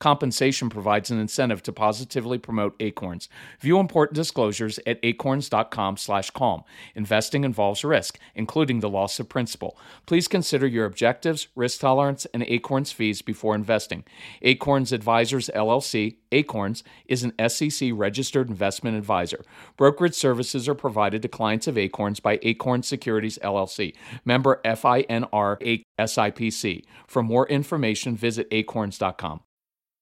Compensation 0.00 0.70
provides 0.70 1.10
an 1.10 1.20
incentive 1.20 1.62
to 1.62 1.72
positively 1.72 2.38
promote 2.38 2.74
Acorns. 2.80 3.28
View 3.60 3.78
important 3.78 4.16
disclosures 4.16 4.80
at 4.86 4.98
acorns.com/calm. 5.02 6.64
Investing 6.94 7.44
involves 7.44 7.84
risk, 7.84 8.18
including 8.34 8.80
the 8.80 8.88
loss 8.88 9.20
of 9.20 9.28
principal. 9.28 9.78
Please 10.06 10.26
consider 10.26 10.66
your 10.66 10.86
objectives, 10.86 11.48
risk 11.54 11.80
tolerance, 11.80 12.26
and 12.32 12.42
Acorns 12.44 12.90
fees 12.92 13.20
before 13.22 13.54
investing. 13.54 14.04
Acorns 14.42 14.90
Advisors 14.90 15.50
LLC, 15.54 16.16
Acorns 16.32 16.82
is 17.06 17.22
an 17.22 17.32
SEC 17.48 17.90
registered 17.92 18.48
investment 18.48 18.96
advisor. 18.96 19.44
Brokerage 19.76 20.14
services 20.14 20.66
are 20.66 20.74
provided 20.74 21.20
to 21.22 21.28
clients 21.28 21.68
of 21.68 21.76
Acorns 21.76 22.20
by 22.20 22.38
Acorn 22.42 22.82
Securities 22.82 23.38
LLC. 23.42 23.94
Member 24.24 24.60
FINRA 24.64 25.84
SIPC. 25.98 26.84
For 27.06 27.22
more 27.22 27.46
information, 27.48 28.16
visit 28.16 28.48
acorns.com. 28.50 29.40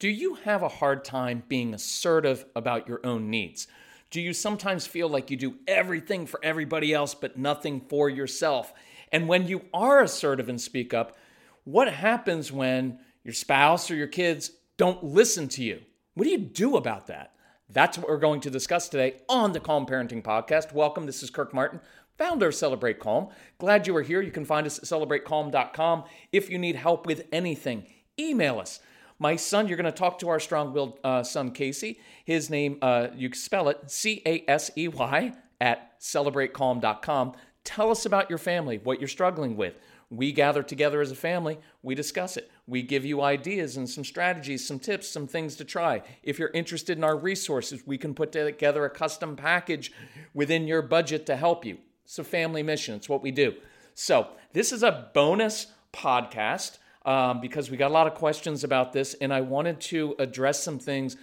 Do 0.00 0.08
you 0.08 0.36
have 0.44 0.62
a 0.62 0.68
hard 0.68 1.04
time 1.04 1.42
being 1.46 1.74
assertive 1.74 2.46
about 2.56 2.88
your 2.88 3.04
own 3.04 3.28
needs? 3.28 3.66
Do 4.10 4.22
you 4.22 4.32
sometimes 4.32 4.86
feel 4.86 5.10
like 5.10 5.30
you 5.30 5.36
do 5.36 5.56
everything 5.68 6.24
for 6.24 6.40
everybody 6.42 6.94
else 6.94 7.14
but 7.14 7.36
nothing 7.36 7.82
for 7.82 8.08
yourself? 8.08 8.72
And 9.12 9.28
when 9.28 9.46
you 9.46 9.66
are 9.74 10.00
assertive 10.00 10.48
and 10.48 10.58
speak 10.58 10.94
up, 10.94 11.18
what 11.64 11.92
happens 11.92 12.50
when 12.50 12.98
your 13.24 13.34
spouse 13.34 13.90
or 13.90 13.94
your 13.94 14.06
kids 14.06 14.52
don't 14.78 15.04
listen 15.04 15.48
to 15.48 15.62
you? 15.62 15.82
What 16.14 16.24
do 16.24 16.30
you 16.30 16.38
do 16.38 16.78
about 16.78 17.08
that? 17.08 17.34
That's 17.68 17.98
what 17.98 18.08
we're 18.08 18.16
going 18.16 18.40
to 18.40 18.50
discuss 18.50 18.88
today 18.88 19.16
on 19.28 19.52
the 19.52 19.60
Calm 19.60 19.84
Parenting 19.84 20.22
Podcast. 20.22 20.72
Welcome. 20.72 21.04
This 21.04 21.22
is 21.22 21.28
Kirk 21.28 21.52
Martin, 21.52 21.78
founder 22.16 22.48
of 22.48 22.54
Celebrate 22.54 23.00
Calm. 23.00 23.28
Glad 23.58 23.86
you 23.86 23.94
are 23.96 24.02
here. 24.02 24.22
You 24.22 24.32
can 24.32 24.46
find 24.46 24.66
us 24.66 24.78
at 24.78 24.84
celebratecalm.com. 24.84 26.04
If 26.32 26.48
you 26.48 26.58
need 26.58 26.76
help 26.76 27.04
with 27.04 27.26
anything, 27.30 27.84
email 28.18 28.58
us 28.58 28.80
my 29.20 29.36
son, 29.36 29.68
you're 29.68 29.76
going 29.76 29.84
to 29.84 29.92
talk 29.92 30.18
to 30.20 30.30
our 30.30 30.40
strong 30.40 30.72
willed 30.72 30.98
uh, 31.04 31.22
son, 31.22 31.52
Casey. 31.52 32.00
His 32.24 32.48
name, 32.48 32.78
uh, 32.80 33.08
you 33.14 33.28
can 33.28 33.38
spell 33.38 33.68
it 33.68 33.90
C 33.90 34.22
A 34.26 34.42
S 34.48 34.70
E 34.76 34.88
Y 34.88 35.34
at 35.60 36.00
celebratecalm.com. 36.00 37.34
Tell 37.62 37.90
us 37.90 38.06
about 38.06 38.30
your 38.30 38.38
family, 38.38 38.80
what 38.82 38.98
you're 38.98 39.08
struggling 39.08 39.56
with. 39.56 39.74
We 40.08 40.32
gather 40.32 40.62
together 40.64 41.00
as 41.00 41.12
a 41.12 41.16
family, 41.16 41.58
we 41.82 41.94
discuss 41.94 42.36
it. 42.36 42.50
We 42.66 42.82
give 42.82 43.04
you 43.04 43.22
ideas 43.22 43.76
and 43.76 43.88
some 43.88 44.04
strategies, 44.04 44.66
some 44.66 44.80
tips, 44.80 45.08
some 45.08 45.28
things 45.28 45.54
to 45.56 45.64
try. 45.64 46.02
If 46.24 46.38
you're 46.38 46.50
interested 46.50 46.98
in 46.98 47.04
our 47.04 47.16
resources, 47.16 47.86
we 47.86 47.98
can 47.98 48.14
put 48.14 48.32
together 48.32 48.84
a 48.84 48.90
custom 48.90 49.36
package 49.36 49.92
within 50.34 50.66
your 50.66 50.82
budget 50.82 51.26
to 51.26 51.36
help 51.36 51.64
you. 51.64 51.78
It's 52.04 52.18
a 52.18 52.24
family 52.24 52.64
mission, 52.64 52.96
it's 52.96 53.08
what 53.08 53.22
we 53.22 53.30
do. 53.30 53.54
So, 53.94 54.28
this 54.52 54.72
is 54.72 54.82
a 54.82 55.10
bonus 55.14 55.68
podcast 55.92 56.78
um, 57.04 57.40
because 57.40 57.70
we 57.70 57.76
got 57.76 57.90
a 57.90 57.94
lot 57.94 58.06
of 58.06 58.14
questions 58.14 58.64
about 58.64 58.92
this, 58.92 59.14
and 59.14 59.32
I 59.32 59.40
wanted 59.40 59.80
to 59.82 60.14
address 60.18 60.62
some 60.62 60.78
things 60.78 61.16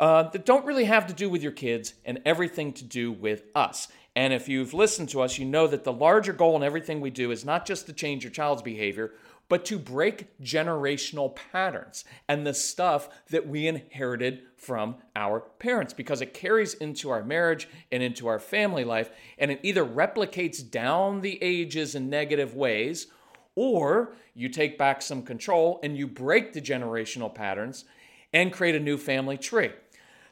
uh, 0.00 0.24
that 0.24 0.44
don't 0.44 0.64
really 0.64 0.84
have 0.84 1.06
to 1.06 1.14
do 1.14 1.30
with 1.30 1.42
your 1.42 1.52
kids 1.52 1.94
and 2.04 2.20
everything 2.24 2.72
to 2.74 2.84
do 2.84 3.12
with 3.12 3.44
us. 3.54 3.88
And 4.16 4.32
if 4.32 4.48
you've 4.48 4.74
listened 4.74 5.08
to 5.10 5.22
us, 5.22 5.38
you 5.38 5.44
know 5.44 5.66
that 5.66 5.84
the 5.84 5.92
larger 5.92 6.32
goal 6.32 6.56
in 6.56 6.62
everything 6.62 7.00
we 7.00 7.10
do 7.10 7.30
is 7.30 7.44
not 7.44 7.66
just 7.66 7.86
to 7.86 7.92
change 7.92 8.22
your 8.22 8.30
child's 8.30 8.62
behavior, 8.62 9.12
but 9.48 9.64
to 9.66 9.78
break 9.78 10.38
generational 10.40 11.34
patterns 11.34 12.04
and 12.28 12.46
the 12.46 12.54
stuff 12.54 13.08
that 13.28 13.46
we 13.46 13.66
inherited 13.66 14.42
from 14.56 14.96
our 15.14 15.40
parents 15.40 15.92
because 15.92 16.20
it 16.20 16.32
carries 16.32 16.74
into 16.74 17.10
our 17.10 17.22
marriage 17.22 17.68
and 17.92 18.02
into 18.02 18.26
our 18.26 18.38
family 18.38 18.84
life 18.84 19.10
and 19.38 19.50
it 19.50 19.60
either 19.62 19.84
replicates 19.84 20.68
down 20.68 21.20
the 21.20 21.42
ages 21.42 21.94
in 21.94 22.08
negative 22.08 22.54
ways 22.54 23.08
or 23.56 24.14
you 24.34 24.48
take 24.48 24.78
back 24.78 25.02
some 25.02 25.22
control 25.22 25.80
and 25.82 25.96
you 25.96 26.06
break 26.06 26.52
the 26.52 26.60
generational 26.60 27.34
patterns 27.34 27.84
and 28.32 28.52
create 28.52 28.74
a 28.74 28.80
new 28.80 28.98
family 28.98 29.38
tree. 29.38 29.70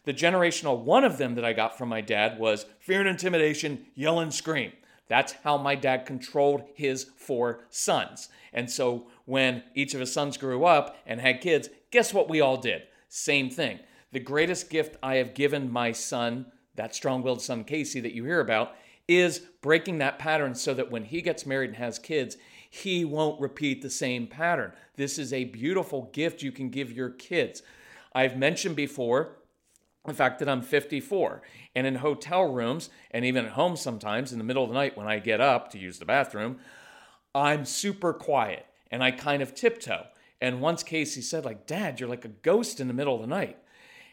The 0.04 0.14
generational 0.14 0.80
one 0.80 1.04
of 1.04 1.18
them 1.18 1.36
that 1.36 1.44
I 1.44 1.52
got 1.52 1.78
from 1.78 1.88
my 1.88 2.00
dad 2.00 2.38
was 2.38 2.66
fear 2.80 3.00
and 3.00 3.08
intimidation, 3.08 3.86
yell 3.94 4.18
and 4.18 4.34
scream. 4.34 4.72
That's 5.08 5.34
how 5.44 5.58
my 5.58 5.74
dad 5.74 6.06
controlled 6.06 6.64
his 6.74 7.04
four 7.16 7.66
sons. 7.70 8.28
And 8.52 8.70
so 8.70 9.08
when 9.24 9.62
each 9.74 9.94
of 9.94 10.00
his 10.00 10.12
sons 10.12 10.36
grew 10.36 10.64
up 10.64 10.96
and 11.06 11.20
had 11.20 11.40
kids, 11.40 11.68
guess 11.90 12.12
what 12.12 12.28
we 12.28 12.40
all 12.40 12.56
did? 12.56 12.82
Same 13.08 13.50
thing. 13.50 13.78
The 14.10 14.20
greatest 14.20 14.70
gift 14.70 14.96
I 15.02 15.16
have 15.16 15.34
given 15.34 15.70
my 15.70 15.92
son, 15.92 16.46
that 16.74 16.94
strong 16.94 17.22
willed 17.22 17.42
son 17.42 17.64
Casey 17.64 18.00
that 18.00 18.14
you 18.14 18.24
hear 18.24 18.40
about, 18.40 18.74
is 19.06 19.40
breaking 19.60 19.98
that 19.98 20.18
pattern 20.18 20.54
so 20.54 20.74
that 20.74 20.90
when 20.90 21.04
he 21.04 21.22
gets 21.22 21.46
married 21.46 21.70
and 21.70 21.78
has 21.78 21.98
kids, 21.98 22.36
he 22.74 23.04
won't 23.04 23.38
repeat 23.38 23.82
the 23.82 23.90
same 23.90 24.26
pattern. 24.26 24.72
This 24.96 25.18
is 25.18 25.30
a 25.30 25.44
beautiful 25.44 26.08
gift 26.14 26.42
you 26.42 26.50
can 26.50 26.70
give 26.70 26.90
your 26.90 27.10
kids. 27.10 27.62
I've 28.14 28.38
mentioned 28.38 28.76
before 28.76 29.36
the 30.06 30.14
fact 30.14 30.38
that 30.38 30.48
I'm 30.48 30.62
54 30.62 31.42
and 31.76 31.86
in 31.86 31.96
hotel 31.96 32.50
rooms 32.50 32.88
and 33.10 33.26
even 33.26 33.44
at 33.44 33.52
home 33.52 33.76
sometimes 33.76 34.32
in 34.32 34.38
the 34.38 34.44
middle 34.44 34.62
of 34.62 34.70
the 34.70 34.74
night 34.74 34.96
when 34.96 35.06
I 35.06 35.18
get 35.18 35.38
up 35.38 35.70
to 35.72 35.78
use 35.78 35.98
the 35.98 36.06
bathroom, 36.06 36.60
I'm 37.34 37.66
super 37.66 38.14
quiet 38.14 38.64
and 38.90 39.04
I 39.04 39.10
kind 39.10 39.42
of 39.42 39.54
tiptoe. 39.54 40.06
And 40.40 40.62
once 40.62 40.82
Casey 40.82 41.20
said 41.20 41.44
like, 41.44 41.66
"Dad, 41.66 42.00
you're 42.00 42.08
like 42.08 42.24
a 42.24 42.28
ghost 42.28 42.80
in 42.80 42.88
the 42.88 42.94
middle 42.94 43.14
of 43.14 43.20
the 43.20 43.26
night." 43.26 43.58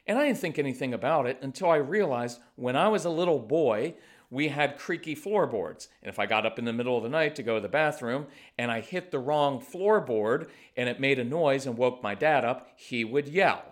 And 0.06 0.20
I 0.20 0.26
didn't 0.26 0.40
think 0.40 0.60
anything 0.60 0.94
about 0.94 1.28
it 1.28 1.40
until 1.42 1.70
I 1.70 1.78
realized 1.78 2.42
when 2.58 2.76
I 2.76 2.90
was 2.90 3.06
a 3.06 3.10
little 3.10 3.40
boy, 3.40 3.96
we 4.32 4.50
had 4.50 4.78
creaky 4.78 5.16
floorboards. 5.16 5.88
And 6.02 6.10
if 6.10 6.20
I 6.20 6.26
got 6.26 6.46
up 6.46 6.60
in 6.60 6.66
the 6.66 6.74
middle 6.74 6.96
of 6.96 7.04
the 7.04 7.10
night 7.10 7.36
to 7.36 7.44
go 7.44 7.56
to 7.56 7.62
the 7.62 7.68
bathroom 7.68 8.28
and 8.58 8.72
I 8.72 8.82
hit 8.82 9.12
the 9.12 9.20
wrong 9.20 9.60
floorboard 9.60 10.50
and 10.78 10.88
it 10.88 11.00
made 11.00 11.20
a 11.20 11.24
noise 11.24 11.66
and 11.66 11.78
woke 11.78 12.04
my 12.04 12.16
dad 12.16 12.46
up, 12.46 12.70
he 12.76 13.04
would 13.04 13.28
yell. 13.28 13.64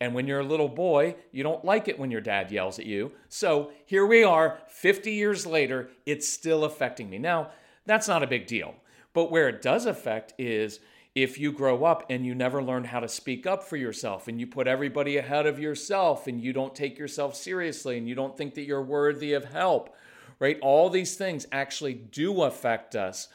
And 0.00 0.14
when 0.14 0.26
you're 0.26 0.40
a 0.40 0.44
little 0.44 0.68
boy, 0.68 1.16
you 1.32 1.42
don't 1.42 1.64
like 1.64 1.88
it 1.88 1.98
when 1.98 2.10
your 2.10 2.20
dad 2.20 2.52
yells 2.52 2.78
at 2.78 2.86
you. 2.86 3.12
So 3.28 3.72
here 3.86 4.04
we 4.04 4.24
are, 4.24 4.58
50 4.68 5.10
years 5.10 5.46
later, 5.46 5.88
it's 6.04 6.28
still 6.28 6.64
affecting 6.64 7.08
me. 7.08 7.18
Now, 7.18 7.50
that's 7.86 8.08
not 8.08 8.22
a 8.22 8.26
big 8.26 8.46
deal. 8.46 8.74
But 9.14 9.30
where 9.30 9.48
it 9.48 9.62
does 9.62 9.86
affect 9.86 10.34
is 10.38 10.80
if 11.14 11.38
you 11.38 11.50
grow 11.50 11.84
up 11.84 12.04
and 12.10 12.26
you 12.26 12.34
never 12.34 12.62
learn 12.62 12.84
how 12.84 13.00
to 13.00 13.08
speak 13.08 13.46
up 13.46 13.64
for 13.64 13.78
yourself 13.78 14.28
and 14.28 14.38
you 14.38 14.46
put 14.46 14.68
everybody 14.68 15.16
ahead 15.16 15.46
of 15.46 15.58
yourself 15.58 16.26
and 16.26 16.42
you 16.42 16.52
don't 16.52 16.74
take 16.74 16.98
yourself 16.98 17.34
seriously 17.34 17.96
and 17.96 18.06
you 18.06 18.14
don't 18.14 18.36
think 18.36 18.54
that 18.54 18.64
you're 18.64 18.82
worthy 18.82 19.32
of 19.32 19.46
help 19.46 19.96
right? 20.38 20.58
All 20.60 20.90
these 20.90 21.16
things 21.16 21.46
actually 21.52 21.94
do 21.94 22.42
affect 22.42 22.94
us. 22.94 23.28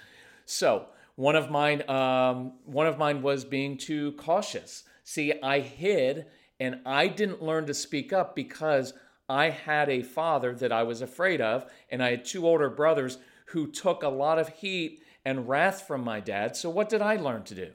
So 0.45 0.87
one 1.15 1.35
of 1.35 1.49
mine, 1.49 1.87
um, 1.89 2.53
one 2.65 2.87
of 2.87 2.97
mine 2.97 3.21
was 3.21 3.45
being 3.45 3.77
too 3.77 4.13
cautious. 4.13 4.83
See, 5.03 5.33
I 5.41 5.59
hid 5.59 6.25
and 6.59 6.79
I 6.85 7.07
didn't 7.07 7.41
learn 7.41 7.65
to 7.67 7.73
speak 7.73 8.13
up 8.13 8.35
because 8.35 8.93
I 9.27 9.49
had 9.49 9.89
a 9.89 10.03
father 10.03 10.53
that 10.55 10.71
I 10.71 10.83
was 10.83 11.01
afraid 11.01 11.39
of, 11.39 11.65
and 11.89 12.03
I 12.03 12.11
had 12.11 12.25
two 12.25 12.45
older 12.45 12.69
brothers 12.69 13.17
who 13.47 13.71
took 13.71 14.03
a 14.03 14.09
lot 14.09 14.37
of 14.37 14.49
heat 14.49 15.01
and 15.23 15.47
wrath 15.47 15.87
from 15.87 16.03
my 16.03 16.19
dad. 16.19 16.55
So 16.55 16.69
what 16.69 16.89
did 16.89 17.01
I 17.01 17.15
learn 17.15 17.43
to 17.43 17.55
do? 17.55 17.71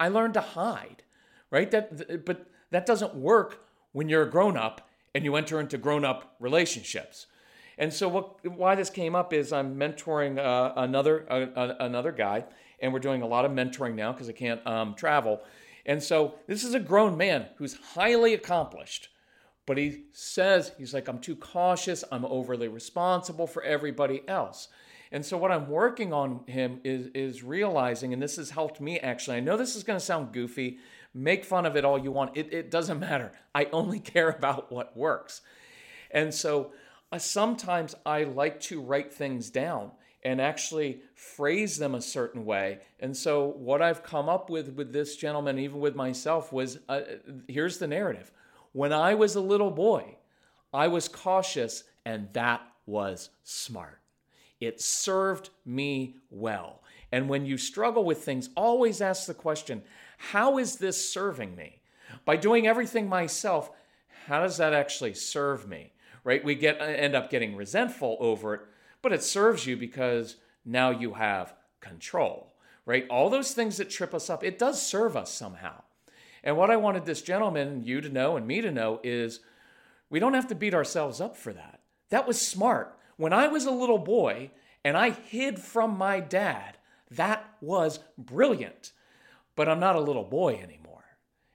I 0.00 0.08
learned 0.08 0.34
to 0.34 0.40
hide, 0.40 1.02
right? 1.50 1.70
That, 1.70 2.24
but 2.24 2.46
that 2.70 2.86
doesn't 2.86 3.14
work 3.14 3.64
when 3.92 4.08
you're 4.08 4.22
a 4.22 4.30
grown 4.30 4.56
up 4.56 4.88
and 5.14 5.24
you 5.24 5.36
enter 5.36 5.60
into 5.60 5.78
grown 5.78 6.04
up 6.04 6.34
relationships. 6.40 7.26
And 7.78 7.92
so, 7.92 8.08
what, 8.08 8.44
why 8.46 8.74
this 8.74 8.90
came 8.90 9.14
up 9.14 9.32
is 9.32 9.52
I'm 9.52 9.76
mentoring 9.76 10.38
uh, 10.38 10.72
another 10.76 11.26
uh, 11.30 11.74
another 11.80 12.12
guy, 12.12 12.44
and 12.80 12.92
we're 12.92 13.00
doing 13.00 13.22
a 13.22 13.26
lot 13.26 13.44
of 13.44 13.52
mentoring 13.52 13.94
now 13.94 14.12
because 14.12 14.28
I 14.28 14.32
can't 14.32 14.64
um, 14.66 14.94
travel. 14.94 15.40
And 15.86 16.02
so, 16.02 16.34
this 16.46 16.64
is 16.64 16.74
a 16.74 16.80
grown 16.80 17.16
man 17.16 17.46
who's 17.56 17.74
highly 17.74 18.32
accomplished, 18.32 19.08
but 19.66 19.76
he 19.76 20.04
says 20.12 20.72
he's 20.78 20.94
like, 20.94 21.08
I'm 21.08 21.18
too 21.18 21.36
cautious. 21.36 22.04
I'm 22.12 22.24
overly 22.24 22.68
responsible 22.68 23.46
for 23.46 23.62
everybody 23.62 24.22
else. 24.28 24.68
And 25.10 25.24
so, 25.24 25.36
what 25.36 25.50
I'm 25.50 25.68
working 25.68 26.12
on 26.12 26.44
him 26.46 26.80
is 26.84 27.08
is 27.14 27.42
realizing, 27.42 28.12
and 28.12 28.22
this 28.22 28.36
has 28.36 28.50
helped 28.50 28.80
me 28.80 29.00
actually. 29.00 29.36
I 29.36 29.40
know 29.40 29.56
this 29.56 29.74
is 29.74 29.82
going 29.82 29.98
to 29.98 30.04
sound 30.04 30.32
goofy. 30.32 30.78
Make 31.12 31.44
fun 31.44 31.66
of 31.66 31.76
it 31.76 31.84
all 31.84 31.98
you 31.98 32.10
want. 32.10 32.36
It, 32.36 32.52
it 32.52 32.70
doesn't 32.70 32.98
matter. 33.10 33.32
I 33.54 33.66
only 33.72 33.98
care 33.98 34.30
about 34.30 34.70
what 34.70 34.96
works. 34.96 35.40
And 36.10 36.32
so 36.32 36.72
sometimes 37.18 37.94
I 38.04 38.24
like 38.24 38.60
to 38.62 38.80
write 38.80 39.12
things 39.12 39.50
down 39.50 39.90
and 40.22 40.40
actually 40.40 41.02
phrase 41.14 41.76
them 41.76 41.94
a 41.94 42.00
certain 42.00 42.44
way. 42.46 42.78
And 42.98 43.14
so 43.16 43.46
what 43.46 43.82
I've 43.82 44.02
come 44.02 44.28
up 44.28 44.48
with 44.48 44.70
with 44.70 44.92
this 44.92 45.16
gentleman, 45.16 45.58
even 45.58 45.80
with 45.80 45.94
myself, 45.94 46.52
was 46.52 46.78
uh, 46.88 47.00
here's 47.46 47.78
the 47.78 47.86
narrative. 47.86 48.32
When 48.72 48.92
I 48.92 49.14
was 49.14 49.34
a 49.34 49.40
little 49.40 49.70
boy, 49.70 50.16
I 50.72 50.88
was 50.88 51.08
cautious, 51.08 51.84
and 52.04 52.28
that 52.32 52.62
was 52.86 53.30
smart. 53.44 54.00
It 54.60 54.80
served 54.80 55.50
me 55.64 56.16
well. 56.30 56.82
And 57.12 57.28
when 57.28 57.46
you 57.46 57.58
struggle 57.58 58.04
with 58.04 58.24
things, 58.24 58.50
always 58.56 59.00
ask 59.00 59.26
the 59.26 59.34
question 59.34 59.82
how 60.16 60.58
is 60.58 60.76
this 60.76 61.12
serving 61.12 61.54
me? 61.54 61.80
By 62.24 62.36
doing 62.36 62.66
everything 62.66 63.08
myself, 63.08 63.70
how 64.26 64.40
does 64.40 64.56
that 64.56 64.72
actually 64.72 65.14
serve 65.14 65.68
me? 65.68 65.92
Right? 66.24 66.42
We 66.42 66.54
get 66.54 66.80
uh, 66.80 66.84
end 66.84 67.14
up 67.14 67.30
getting 67.30 67.54
resentful 67.54 68.16
over 68.18 68.54
it, 68.54 68.60
but 69.02 69.12
it 69.12 69.22
serves 69.22 69.66
you 69.66 69.76
because 69.76 70.36
now 70.64 70.90
you 70.90 71.14
have 71.14 71.54
control, 71.80 72.54
right? 72.86 73.06
All 73.08 73.30
those 73.30 73.52
things 73.52 73.76
that 73.76 73.90
trip 73.90 74.14
us 74.14 74.30
up, 74.30 74.42
it 74.42 74.58
does 74.58 74.82
serve 74.82 75.16
us 75.16 75.32
somehow. 75.32 75.82
And 76.42 76.56
what 76.56 76.70
I 76.70 76.76
wanted 76.76 77.04
this 77.04 77.22
gentleman, 77.22 77.82
you 77.84 78.00
to 78.00 78.08
know, 78.08 78.36
and 78.36 78.46
me 78.46 78.60
to 78.60 78.72
know 78.72 79.00
is 79.02 79.40
we 80.10 80.18
don't 80.18 80.34
have 80.34 80.48
to 80.48 80.54
beat 80.54 80.74
ourselves 80.74 81.20
up 81.20 81.36
for 81.36 81.52
that. 81.52 81.80
That 82.10 82.26
was 82.26 82.40
smart. 82.40 82.98
When 83.16 83.32
I 83.32 83.46
was 83.48 83.64
a 83.64 83.70
little 83.70 83.98
boy 83.98 84.50
and 84.84 84.96
I 84.96 85.10
hid 85.10 85.58
from 85.58 85.96
my 85.96 86.20
dad, 86.20 86.78
that 87.10 87.48
was 87.60 88.00
brilliant. 88.18 88.92
But 89.56 89.68
I'm 89.68 89.80
not 89.80 89.96
a 89.96 90.00
little 90.00 90.24
boy 90.24 90.54
anymore, 90.54 91.04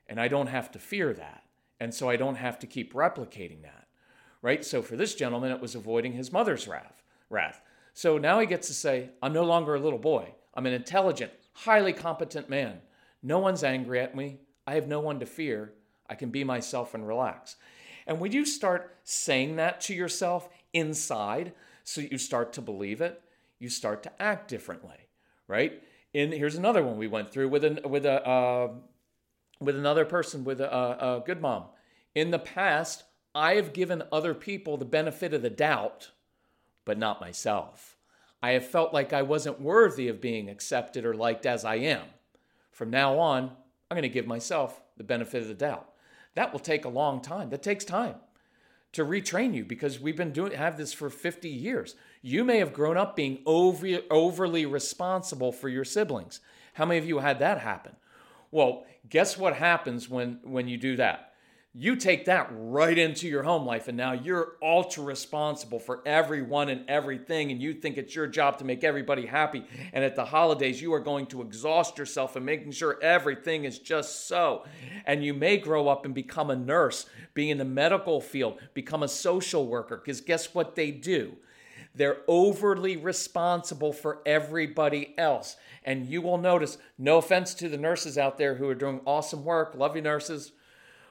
and 0.08 0.22
I 0.22 0.30
don't 0.30 0.48
have 0.48 0.72
to 0.72 0.80
fear 0.80 1.14
that. 1.14 1.44
And 1.80 1.94
so 1.94 2.10
I 2.10 2.16
don't 2.16 2.36
have 2.36 2.60
to 2.60 2.68
keep 2.68 2.94
replicating 2.94 3.62
that 3.64 3.79
right? 4.42 4.64
So 4.64 4.82
for 4.82 4.96
this 4.96 5.16
gentleman, 5.16 5.52
it 5.52 5.62
was 5.62 5.76
avoiding 5.76 6.14
his 6.14 6.32
mother's 6.32 6.68
wrath. 6.68 7.04
Wrath. 7.30 7.62
So 7.94 8.18
now 8.18 8.40
he 8.40 8.46
gets 8.46 8.68
to 8.68 8.74
say, 8.74 9.10
I'm 9.22 9.34
no 9.34 9.44
longer 9.44 9.76
a 9.76 9.80
little 9.80 10.00
boy. 10.00 10.34
I'm 10.54 10.66
an 10.66 10.74
intelligent, 10.74 11.32
highly 11.54 11.94
competent 11.94 12.50
man. 12.50 12.80
No 13.22 13.40
one's 13.40 13.64
angry 13.64 14.00
at 14.00 14.16
me. 14.16 14.40
I 14.66 14.76
have 14.76 14.88
no 14.88 15.00
one 15.00 15.20
to 15.20 15.26
fear. 15.26 15.74
I 16.10 16.16
can 16.16 16.30
be 16.30 16.44
myself 16.44 16.94
and 16.94 17.08
relax. 17.08 17.56
And 18.08 18.20
when 18.20 18.32
you 18.32 18.46
start 18.46 18.98
saying 19.04 19.58
that 19.58 19.82
to 19.82 19.94
yourself 19.94 20.50
inside, 20.74 21.54
so 21.84 22.02
you 22.02 22.18
start 22.18 22.54
to 22.54 22.62
believe 22.62 23.02
it, 23.02 23.22
you 23.60 23.70
start 23.70 24.04
to 24.04 24.22
act 24.22 24.48
differently, 24.48 25.10
right? 25.48 25.84
And 26.14 26.34
here's 26.34 26.56
another 26.56 26.84
one 26.84 26.98
we 26.98 27.08
went 27.08 27.32
through 27.32 27.50
with 27.50 27.64
an 27.64 27.80
with 27.86 28.06
a 28.06 28.28
uh, 28.28 28.72
with 29.60 29.76
another 29.76 30.06
person 30.06 30.44
with 30.44 30.62
a, 30.62 30.72
a 30.74 31.24
good 31.26 31.42
mom. 31.42 31.66
In 32.16 32.32
the 32.32 32.40
past, 32.40 33.04
I 33.34 33.56
have 33.56 33.74
given 33.74 34.04
other 34.12 34.34
people 34.34 34.78
the 34.78 34.86
benefit 34.86 35.34
of 35.34 35.42
the 35.42 35.50
doubt, 35.50 36.12
but 36.86 36.98
not 36.98 37.22
myself. 37.22 37.98
I 38.42 38.52
have 38.52 38.66
felt 38.66 38.94
like 38.94 39.14
I 39.14 39.22
wasn't 39.22 39.62
worthy 39.62 40.08
of 40.08 40.22
being 40.22 40.50
accepted 40.50 41.06
or 41.06 41.14
liked 41.14 41.46
as 41.46 41.66
I 41.66 41.76
am. 41.76 42.06
From 42.72 42.90
now 42.90 43.20
on, 43.20 43.52
I'm 43.90 43.96
going 43.96 44.04
to 44.04 44.10
give 44.10 44.28
myself 44.28 44.82
the 44.98 45.04
benefit 45.04 45.42
of 45.42 45.48
the 45.48 45.54
doubt. 45.54 45.90
That 46.36 46.52
will 46.52 46.60
take 46.60 46.86
a 46.86 46.90
long 46.90 47.22
time. 47.22 47.50
That 47.50 47.62
takes 47.64 47.84
time 47.84 48.16
to 48.94 49.06
retrain 49.06 49.54
you 49.54 49.66
because 49.66 50.00
we've 50.00 50.18
been 50.18 50.32
doing 50.32 50.54
have 50.54 50.78
this 50.78 50.94
for 50.94 51.10
50 51.10 51.50
years. 51.50 51.96
You 52.22 52.44
may 52.44 52.58
have 52.60 52.74
grown 52.74 52.98
up 52.98 53.16
being 53.16 53.40
over, 53.46 54.00
overly 54.10 54.66
responsible 54.66 55.52
for 55.52 55.70
your 55.70 55.86
siblings. 55.86 56.40
How 56.74 56.86
many 56.86 56.98
of 56.98 57.06
you 57.06 57.20
had 57.20 57.40
that 57.40 57.60
happen? 57.60 57.96
Well, 58.52 58.86
guess 59.08 59.38
what 59.38 59.56
happens 59.56 60.10
when 60.10 60.40
when 60.44 60.68
you 60.68 60.78
do 60.78 60.96
that? 60.96 61.29
You 61.76 61.96
take 61.96 62.26
that 62.26 62.50
right 62.52 62.98
into 62.98 63.28
your 63.28 63.44
home 63.44 63.64
life 63.64 63.88
and 63.88 63.96
now 63.96 64.12
you're 64.12 64.54
ultra 64.60 65.04
responsible 65.04 65.78
for 65.80 66.02
everyone 66.04 66.68
and 66.68 66.90
everything 66.90 67.52
and 67.52 67.62
you 67.62 67.76
think 67.76 67.96
it's 67.96 68.16
your 68.16 68.26
job 68.26 68.58
to 68.58 68.66
make 68.66 68.84
everybody 68.84 69.28
happy. 69.28 69.64
And 69.94 70.04
at 70.04 70.16
the 70.16 70.26
holidays 70.26 70.82
you 70.82 70.92
are 70.94 71.00
going 71.00 71.28
to 71.28 71.44
exhaust 71.44 72.00
yourself 72.00 72.36
in 72.36 72.44
making 72.44 72.72
sure 72.72 72.98
everything 73.04 73.66
is 73.66 73.78
just 73.78 74.28
so. 74.28 74.66
And 75.06 75.24
you 75.24 75.36
may 75.36 75.58
grow 75.58 75.88
up 75.88 76.06
and 76.06 76.16
become 76.16 76.50
a 76.50 76.56
nurse 76.56 77.06
be 77.36 77.52
in 77.52 77.60
the 77.60 77.66
medical 77.66 78.20
field 78.20 78.60
become 78.74 79.04
a 79.04 79.08
social 79.08 79.68
worker 79.68 79.98
because 79.98 80.22
guess 80.22 80.56
what 80.56 80.76
they 80.76 80.90
do? 80.90 81.38
They're 81.94 82.22
overly 82.28 82.98
responsible 82.98 83.94
for 83.94 84.22
everybody 84.26 85.14
else. 85.20 85.56
And 85.84 86.08
you 86.08 86.22
will 86.22 86.38
notice, 86.38 86.78
no 86.98 87.18
offense 87.18 87.54
to 87.56 87.70
the 87.70 87.78
nurses 87.78 88.18
out 88.18 88.38
there 88.38 88.56
who 88.56 88.68
are 88.70 88.76
doing 88.76 89.02
awesome 89.06 89.44
work, 89.44 89.76
love 89.76 89.96
you, 89.96 90.02
nurses 90.02 90.52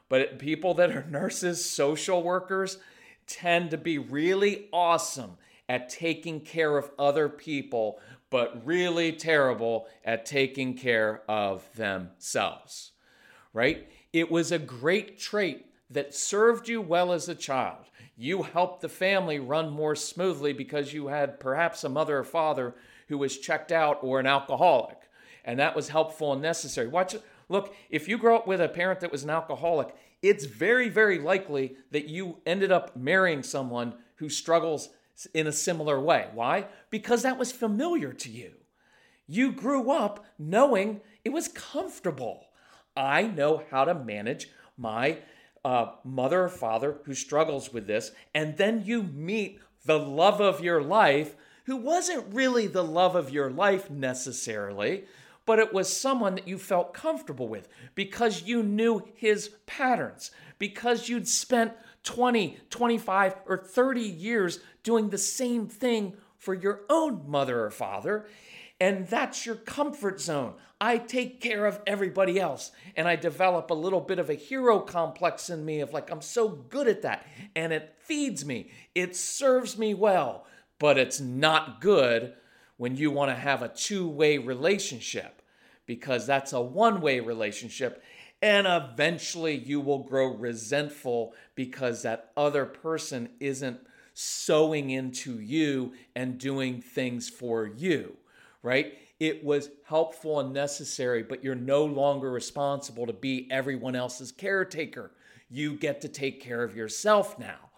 but 0.09 0.39
people 0.39 0.75
that 0.75 0.91
are 0.91 1.07
nurses, 1.09 1.69
social 1.69 2.23
workers, 2.23 2.79
tend 3.27 3.71
to 3.71 3.77
be 3.77 3.99
really 3.99 4.69
awesome 4.73 5.37
at 5.69 5.89
taking 5.89 6.41
care 6.41 6.77
of 6.79 6.91
other 6.99 7.29
people, 7.29 8.01
but 8.31 8.65
really 8.65 9.13
terrible 9.13 9.87
at 10.05 10.25
taking 10.25 10.75
care 10.75 11.23
of 11.29 11.65
themselves. 11.77 12.93
Right? 13.53 13.89
It 14.13 14.31
was 14.31 14.53
a 14.53 14.59
great 14.59 15.19
trait 15.19 15.67
that 15.91 16.15
served 16.15 16.69
you 16.69 16.81
well 16.81 17.13
as 17.13 17.29
a 17.29 17.35
child. 17.35 17.85
You 18.17 18.43
helped 18.43 18.81
the 18.81 18.89
family 18.89 19.39
run 19.39 19.71
more 19.71 19.95
smoothly 19.95 20.53
because 20.53 20.93
you 20.93 21.09
had 21.09 21.41
perhaps 21.41 21.85
a 21.85 21.89
mother 21.89 22.19
or 22.19 22.25
father 22.25 22.75
who 23.09 23.19
was 23.19 23.39
checked 23.39 23.73
out 23.73 23.99
or 24.03 24.21
an 24.21 24.27
alcoholic. 24.27 24.99
And 25.45 25.59
that 25.61 25.77
was 25.77 25.89
helpful 25.89 26.33
and 26.33 26.43
necessary. 26.43 26.89
Watch 26.89 27.15
Look, 27.49 27.75
if 27.91 28.09
you 28.09 28.19
grow 28.19 28.37
up 28.37 28.47
with 28.47 28.61
a 28.61 28.69
parent 28.69 29.01
that 29.01 29.13
was 29.13 29.25
an 29.25 29.31
alcoholic, 29.31 29.95
it's 30.23 30.45
very, 30.45 30.89
very 30.89 31.19
likely 31.19 31.77
that 31.91 32.09
you 32.09 32.39
ended 32.45 32.73
up 32.73 32.97
marrying 32.97 33.43
someone 33.43 33.95
who 34.17 34.29
struggles 34.29 34.91
in 35.35 35.47
a 35.47 35.53
similar 35.53 36.01
way. 36.01 36.29
Why? 36.35 36.67
Because 36.91 37.23
that 37.23 37.39
was 37.39 37.53
familiar 37.53 38.13
to 38.13 38.31
you. 38.31 38.53
You 39.27 39.53
grew 39.53 39.91
up 39.91 40.25
knowing 40.39 41.01
it 41.25 41.31
was 41.31 41.49
comfortable. 41.49 42.47
I 42.97 43.23
know 43.23 43.63
how 43.71 43.85
to 43.85 43.95
manage 43.95 44.49
my 44.77 45.19
uh, 45.65 45.93
mother 46.05 46.45
or 46.45 46.49
father 46.49 46.99
who 47.05 47.15
struggles 47.15 47.73
with 47.73 47.87
this. 47.87 48.13
And 48.35 48.57
then 48.57 48.85
you 48.85 49.03
meet 49.03 49.61
the 49.85 49.99
love 49.99 50.41
of 50.41 50.61
your 50.61 50.83
life 50.83 51.35
who 51.65 51.77
wasn't 51.77 52.33
really 52.33 52.67
the 52.67 52.85
love 52.85 53.15
of 53.15 53.31
your 53.31 53.51
life 53.51 53.91
necessarily, 53.91 55.05
but 55.49 55.59
it 55.59 55.73
was 55.73 55.91
someone 55.91 56.35
that 56.35 56.47
you 56.47 56.59
felt 56.59 56.93
comfortable 56.93 57.49
with 57.49 57.69
because 57.95 58.43
you 58.43 58.63
knew 58.63 59.03
his 59.15 59.49
patterns, 59.65 60.31
because 60.59 61.09
you'd 61.09 61.27
spent 61.27 61.73
20, 62.03 62.59
25, 62.69 63.35
or 63.47 63.57
30 63.57 64.03
years 64.03 64.61
doing 64.83 65.09
the 65.09 65.17
same 65.17 65.67
thing 65.67 66.13
for 66.37 66.53
your 66.53 66.83
own 66.91 67.23
mother 67.27 67.65
or 67.65 67.71
father. 67.71 68.27
And 68.79 69.09
that's 69.09 69.47
your 69.47 69.55
comfort 69.55 70.21
zone. 70.21 70.53
I 70.83 70.99
take 70.99 71.41
care 71.41 71.65
of 71.65 71.81
everybody 71.87 72.39
else. 72.39 72.71
And 72.95 73.09
I 73.09 73.17
develop 73.17 73.71
a 73.71 73.75
little 73.75 74.03
bit 74.03 74.19
of 74.19 74.29
a 74.29 74.35
hero 74.35 74.81
complex 74.81 75.49
in 75.49 75.65
me 75.65 75.81
of 75.81 75.95
like, 75.95 76.11
I'm 76.11 76.21
so 76.21 76.49
good 76.49 76.89
at 76.89 77.01
that. 77.03 77.27
And 77.57 77.73
it 77.73 77.95
feeds 78.01 78.45
me, 78.45 78.71
it 78.95 79.17
serves 79.17 79.79
me 79.79 79.95
well, 79.95 80.45
but 80.79 80.99
it's 80.99 81.21
not 81.21 81.81
good 81.81 82.35
when 82.77 82.97
you 82.97 83.11
want 83.11 83.31
to 83.31 83.35
have 83.35 83.63
a 83.63 83.69
two 83.69 84.07
way 84.07 84.37
relationship 84.37 85.38
because 85.89 86.27
that's 86.27 86.53
a 86.53 86.61
one 86.61 87.01
way 87.01 87.19
relationship. 87.19 88.05
And 88.41 88.69
eventually 88.69 89.57
you 89.57 89.81
will 89.81 90.05
grow 90.05 90.27
resentful 90.27 91.35
because 91.57 92.03
that 92.03 92.31
other 92.37 92.67
person 92.67 93.31
isn't 93.41 93.81
sowing 94.15 94.91
into 94.91 95.41
you 95.41 95.95
and 96.15 96.39
doing 96.39 96.81
things 96.81 97.29
for 97.29 97.67
you, 97.67 98.17
right? 98.63 98.99
It 99.19 99.43
was 99.43 99.71
helpful 99.87 100.39
and 100.39 100.53
necessary, 100.53 101.25
but 101.25 101.43
you're 101.43 101.57
no 101.57 101.85
longer 101.85 102.31
responsible 102.31 103.07
to 103.07 103.13
be 103.13 103.49
everyone 103.51 103.97
else's 103.97 104.31
caretaker. 104.31 105.11
You 105.49 105.75
get 105.75 106.03
to 106.03 106.09
take 106.09 106.41
care 106.41 106.63
of 106.63 106.77
yourself 106.77 107.39
now. 107.39 107.71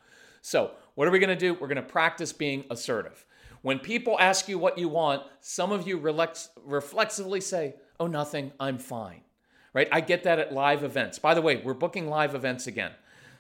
So, 0.42 0.72
what 0.96 1.06
are 1.06 1.10
we 1.10 1.20
going 1.20 1.30
to 1.30 1.36
do? 1.36 1.54
We're 1.54 1.68
going 1.68 1.76
to 1.76 1.82
practice 1.82 2.32
being 2.32 2.64
assertive. 2.70 3.24
When 3.62 3.78
people 3.78 4.18
ask 4.18 4.48
you 4.48 4.58
what 4.58 4.78
you 4.78 4.88
want, 4.88 5.22
some 5.40 5.70
of 5.70 5.86
you 5.86 5.98
relax, 5.98 6.48
reflexively 6.64 7.40
say, 7.40 7.74
Oh, 8.00 8.06
nothing, 8.06 8.50
I'm 8.58 8.78
fine. 8.78 9.20
Right? 9.74 9.88
I 9.92 10.00
get 10.00 10.24
that 10.24 10.38
at 10.38 10.52
live 10.52 10.82
events. 10.82 11.18
By 11.18 11.34
the 11.34 11.42
way, 11.42 11.56
we're 11.56 11.74
booking 11.74 12.08
live 12.08 12.34
events 12.34 12.66
again. 12.66 12.92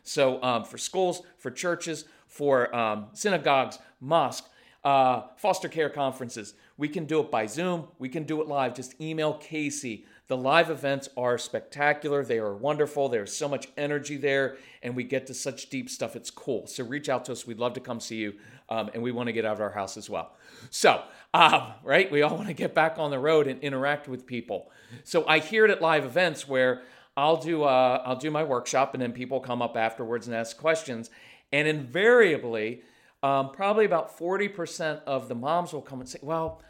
So 0.04 0.40
um, 0.42 0.64
for 0.64 0.78
schools, 0.78 1.22
for 1.38 1.50
churches, 1.50 2.04
for 2.28 2.74
um, 2.76 3.06
synagogues, 3.14 3.78
mosques, 4.00 4.48
uh, 4.84 5.22
foster 5.36 5.68
care 5.68 5.90
conferences. 5.90 6.54
We 6.78 6.88
can 6.88 7.04
do 7.04 7.20
it 7.20 7.30
by 7.30 7.46
Zoom. 7.46 7.88
We 7.98 8.08
can 8.08 8.24
do 8.24 8.40
it 8.40 8.48
live. 8.48 8.74
Just 8.74 8.98
email 9.00 9.34
Casey. 9.34 10.06
The 10.28 10.36
live 10.36 10.70
events 10.70 11.08
are 11.16 11.36
spectacular. 11.36 12.24
They 12.24 12.38
are 12.38 12.54
wonderful. 12.54 13.08
There's 13.08 13.36
so 13.36 13.48
much 13.48 13.68
energy 13.76 14.16
there, 14.16 14.56
and 14.82 14.96
we 14.96 15.04
get 15.04 15.26
to 15.26 15.34
such 15.34 15.68
deep 15.68 15.90
stuff. 15.90 16.16
It's 16.16 16.30
cool. 16.30 16.66
So 16.66 16.84
reach 16.84 17.08
out 17.08 17.24
to 17.26 17.32
us. 17.32 17.46
We'd 17.46 17.58
love 17.58 17.74
to 17.74 17.80
come 17.80 18.00
see 18.00 18.16
you, 18.16 18.34
um, 18.68 18.90
and 18.94 19.02
we 19.02 19.12
want 19.12 19.26
to 19.26 19.32
get 19.32 19.44
out 19.44 19.54
of 19.54 19.60
our 19.60 19.72
house 19.72 19.96
as 19.96 20.08
well. 20.08 20.36
So, 20.70 21.02
um, 21.34 21.72
right, 21.82 22.10
we 22.10 22.22
all 22.22 22.36
want 22.36 22.48
to 22.48 22.54
get 22.54 22.74
back 22.74 22.98
on 22.98 23.10
the 23.10 23.18
road 23.18 23.46
and 23.46 23.60
interact 23.60 24.08
with 24.08 24.26
people. 24.26 24.70
So 25.04 25.26
I 25.26 25.38
hear 25.38 25.64
it 25.64 25.70
at 25.70 25.80
live 25.80 26.04
events 26.04 26.48
where 26.48 26.82
I'll 27.16 27.36
do 27.36 27.64
uh, 27.64 28.02
I'll 28.04 28.16
do 28.16 28.30
my 28.30 28.44
workshop, 28.44 28.94
and 28.94 29.02
then 29.02 29.12
people 29.12 29.40
come 29.40 29.62
up 29.62 29.76
afterwards 29.76 30.26
and 30.26 30.36
ask 30.36 30.56
questions, 30.56 31.10
and 31.52 31.66
invariably, 31.66 32.82
um, 33.22 33.50
probably 33.50 33.84
about 33.84 34.16
forty 34.16 34.48
percent 34.48 35.00
of 35.06 35.28
the 35.28 35.34
moms 35.34 35.72
will 35.72 35.82
come 35.82 36.00
and 36.00 36.08
say, 36.08 36.18
"Well, 36.22 36.62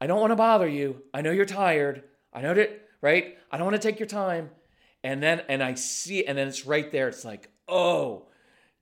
I 0.00 0.06
don't 0.06 0.20
want 0.20 0.30
to 0.30 0.36
bother 0.36 0.68
you. 0.68 1.02
I 1.12 1.22
know 1.22 1.30
you're 1.30 1.46
tired. 1.46 2.04
I 2.32 2.42
know 2.42 2.54
that." 2.54 2.88
right? 3.00 3.38
I 3.50 3.56
don't 3.56 3.66
want 3.66 3.80
to 3.80 3.88
take 3.88 3.98
your 3.98 4.08
time. 4.08 4.50
And 5.04 5.22
then, 5.22 5.42
and 5.48 5.62
I 5.62 5.74
see, 5.74 6.26
and 6.26 6.36
then 6.36 6.48
it's 6.48 6.66
right 6.66 6.90
there. 6.90 7.08
It's 7.08 7.24
like, 7.24 7.50
oh, 7.68 8.26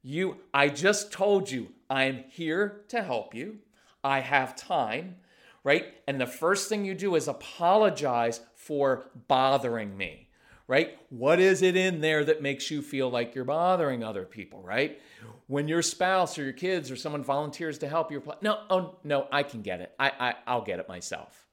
you, 0.03 0.39
I 0.55 0.69
just 0.69 1.13
told 1.13 1.51
you 1.51 1.73
I'm 1.91 2.25
here 2.31 2.83
to 2.89 3.03
help 3.03 3.35
you. 3.35 3.59
I 4.07 4.21
have 4.21 4.55
time, 4.55 5.17
right? 5.65 5.87
And 6.07 6.21
the 6.21 6.27
first 6.27 6.69
thing 6.69 6.85
you 6.85 6.95
do 6.95 7.17
is 7.17 7.27
apologize 7.27 8.41
for 8.55 9.11
bothering 9.27 9.97
me, 9.97 10.29
right? 10.69 10.97
What 11.11 11.41
is 11.41 11.61
it 11.61 11.75
in 11.75 12.01
there 12.01 12.25
that 12.25 12.41
makes 12.41 12.71
you 12.71 12.83
feel 12.83 13.11
like 13.11 13.35
you're 13.35 13.45
bothering 13.45 14.05
other 14.05 14.25
people, 14.25 14.63
right? 14.63 15.01
When 15.49 15.67
your 15.67 15.83
spouse 15.83 16.39
or 16.39 16.45
your 16.45 16.53
kids 16.53 16.89
or 16.91 16.95
someone 16.95 17.25
volunteers 17.25 17.79
to 17.79 17.89
help 17.89 18.13
you, 18.13 18.23
no, 18.43 18.61
oh 18.71 18.97
no, 19.03 19.27
I 19.33 19.43
can 19.43 19.63
get 19.63 19.81
it. 19.81 19.93
I, 19.99 20.13
I 20.21 20.35
I'll 20.47 20.63
get 20.63 20.79
it 20.79 20.89
myself 20.89 21.47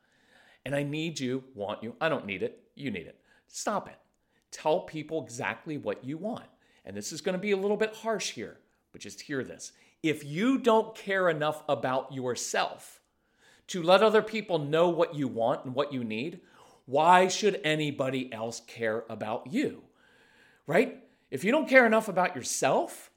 and 0.63 0.75
I 0.75 0.83
need 0.83 1.19
you, 1.19 1.43
want 1.55 1.81
you. 1.81 1.95
I 1.99 2.07
don't 2.07 2.27
need 2.27 2.43
it. 2.43 2.63
You 2.75 2.91
need 2.91 3.07
it. 3.07 3.19
Stop 3.47 3.87
it. 3.87 3.97
Tell 4.51 4.81
people 4.81 5.23
exactly 5.23 5.77
what 5.77 6.03
you 6.03 6.17
want. 6.17 6.45
And 6.85 6.95
this 6.95 7.11
is 7.11 7.21
going 7.21 7.33
to 7.33 7.41
be 7.41 7.51
a 7.51 7.57
little 7.57 7.77
bit 7.77 7.95
harsh 7.95 8.31
here, 8.31 8.59
but 8.91 9.01
just 9.01 9.21
hear 9.21 9.43
this. 9.43 9.71
If 10.03 10.23
you 10.23 10.59
don't 10.59 10.95
care 10.95 11.29
enough 11.29 11.63
about 11.67 12.13
yourself 12.13 13.01
to 13.67 13.81
let 13.81 14.03
other 14.03 14.21
people 14.21 14.59
know 14.59 14.89
what 14.89 15.15
you 15.15 15.27
want 15.27 15.65
and 15.65 15.73
what 15.73 15.91
you 15.91 16.03
need, 16.03 16.41
why 16.85 17.27
should 17.29 17.61
anybody 17.63 18.31
else 18.31 18.61
care 18.67 19.05
about 19.09 19.51
you? 19.51 19.83
Right? 20.67 21.03
If 21.31 21.43
you 21.43 21.51
don't 21.51 21.69
care 21.69 21.85
enough 21.85 22.09
about 22.09 22.35
yourself 22.35 23.09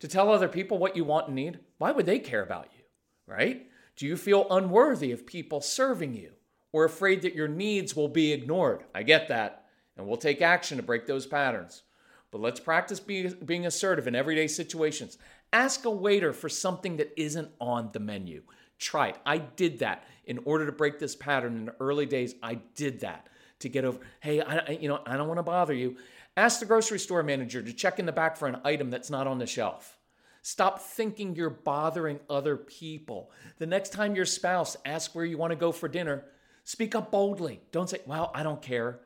to 0.00 0.08
tell 0.08 0.32
other 0.32 0.48
people 0.48 0.78
what 0.78 0.96
you 0.96 1.04
want 1.04 1.26
and 1.26 1.36
need, 1.36 1.60
why 1.78 1.92
would 1.92 2.06
they 2.06 2.18
care 2.18 2.42
about 2.42 2.68
you? 2.74 2.82
Right? 3.26 3.68
Do 3.94 4.06
you 4.06 4.16
feel 4.16 4.48
unworthy 4.50 5.12
of 5.12 5.26
people 5.26 5.60
serving 5.60 6.14
you? 6.14 6.32
or 6.72 6.84
afraid 6.84 7.22
that 7.22 7.34
your 7.34 7.48
needs 7.48 7.94
will 7.94 8.08
be 8.08 8.32
ignored. 8.32 8.84
I 8.94 9.02
get 9.02 9.28
that, 9.28 9.66
and 9.96 10.06
we'll 10.06 10.16
take 10.16 10.42
action 10.42 10.78
to 10.78 10.82
break 10.82 11.06
those 11.06 11.26
patterns. 11.26 11.82
But 12.30 12.40
let's 12.40 12.60
practice 12.60 12.98
be, 12.98 13.28
being 13.28 13.66
assertive 13.66 14.06
in 14.06 14.14
everyday 14.14 14.48
situations. 14.48 15.18
Ask 15.52 15.84
a 15.84 15.90
waiter 15.90 16.32
for 16.32 16.48
something 16.48 16.96
that 16.96 17.12
isn't 17.16 17.50
on 17.60 17.90
the 17.92 18.00
menu. 18.00 18.42
Try 18.78 19.08
it. 19.08 19.18
I 19.24 19.38
did 19.38 19.80
that 19.80 20.04
in 20.24 20.40
order 20.44 20.66
to 20.66 20.72
break 20.72 20.98
this 20.98 21.14
pattern 21.14 21.56
in 21.56 21.64
the 21.66 21.74
early 21.78 22.06
days. 22.06 22.34
I 22.42 22.54
did 22.74 23.00
that 23.00 23.28
to 23.60 23.68
get 23.68 23.84
over. 23.84 23.98
Hey, 24.20 24.40
I, 24.40 24.78
you 24.80 24.88
know, 24.88 25.00
I 25.06 25.16
don't 25.16 25.28
want 25.28 25.38
to 25.38 25.44
bother 25.44 25.74
you. 25.74 25.96
Ask 26.36 26.60
the 26.60 26.66
grocery 26.66 26.98
store 26.98 27.22
manager 27.22 27.62
to 27.62 27.72
check 27.72 27.98
in 27.98 28.06
the 28.06 28.12
back 28.12 28.36
for 28.36 28.48
an 28.48 28.60
item 28.64 28.90
that's 28.90 29.10
not 29.10 29.26
on 29.26 29.38
the 29.38 29.46
shelf. 29.46 29.98
Stop 30.40 30.80
thinking 30.80 31.36
you're 31.36 31.50
bothering 31.50 32.18
other 32.28 32.56
people. 32.56 33.30
The 33.58 33.66
next 33.66 33.90
time 33.90 34.16
your 34.16 34.24
spouse 34.24 34.76
asks 34.84 35.14
where 35.14 35.24
you 35.24 35.38
want 35.38 35.52
to 35.52 35.56
go 35.56 35.70
for 35.70 35.86
dinner, 35.86 36.24
Speak 36.64 36.94
up 36.94 37.10
boldly. 37.10 37.60
Don't 37.72 37.90
say, 37.90 38.00
well, 38.06 38.30
I 38.34 38.42
don't 38.42 38.62
care. 38.62 39.00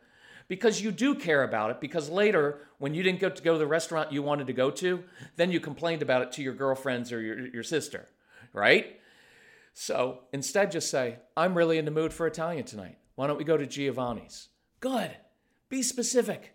Because 0.48 0.80
you 0.80 0.92
do 0.92 1.14
care 1.14 1.42
about 1.42 1.70
it. 1.70 1.80
Because 1.80 2.08
later, 2.08 2.60
when 2.78 2.94
you 2.94 3.02
didn't 3.02 3.20
get 3.20 3.36
to 3.36 3.42
go 3.42 3.54
to 3.54 3.58
the 3.58 3.66
restaurant 3.66 4.12
you 4.12 4.22
wanted 4.22 4.46
to 4.46 4.52
go 4.52 4.70
to, 4.70 5.02
then 5.36 5.50
you 5.50 5.60
complained 5.60 6.02
about 6.02 6.22
it 6.22 6.32
to 6.32 6.42
your 6.42 6.54
girlfriends 6.54 7.12
or 7.12 7.20
your, 7.20 7.46
your 7.48 7.62
sister, 7.62 8.08
right? 8.52 9.00
So 9.74 10.20
instead, 10.32 10.70
just 10.70 10.90
say, 10.90 11.16
I'm 11.36 11.56
really 11.56 11.78
in 11.78 11.84
the 11.84 11.90
mood 11.90 12.12
for 12.12 12.26
Italian 12.26 12.64
tonight. 12.64 12.96
Why 13.16 13.26
don't 13.26 13.38
we 13.38 13.44
go 13.44 13.56
to 13.56 13.66
Giovanni's? 13.66 14.48
Good. 14.80 15.16
Be 15.68 15.82
specific. 15.82 16.54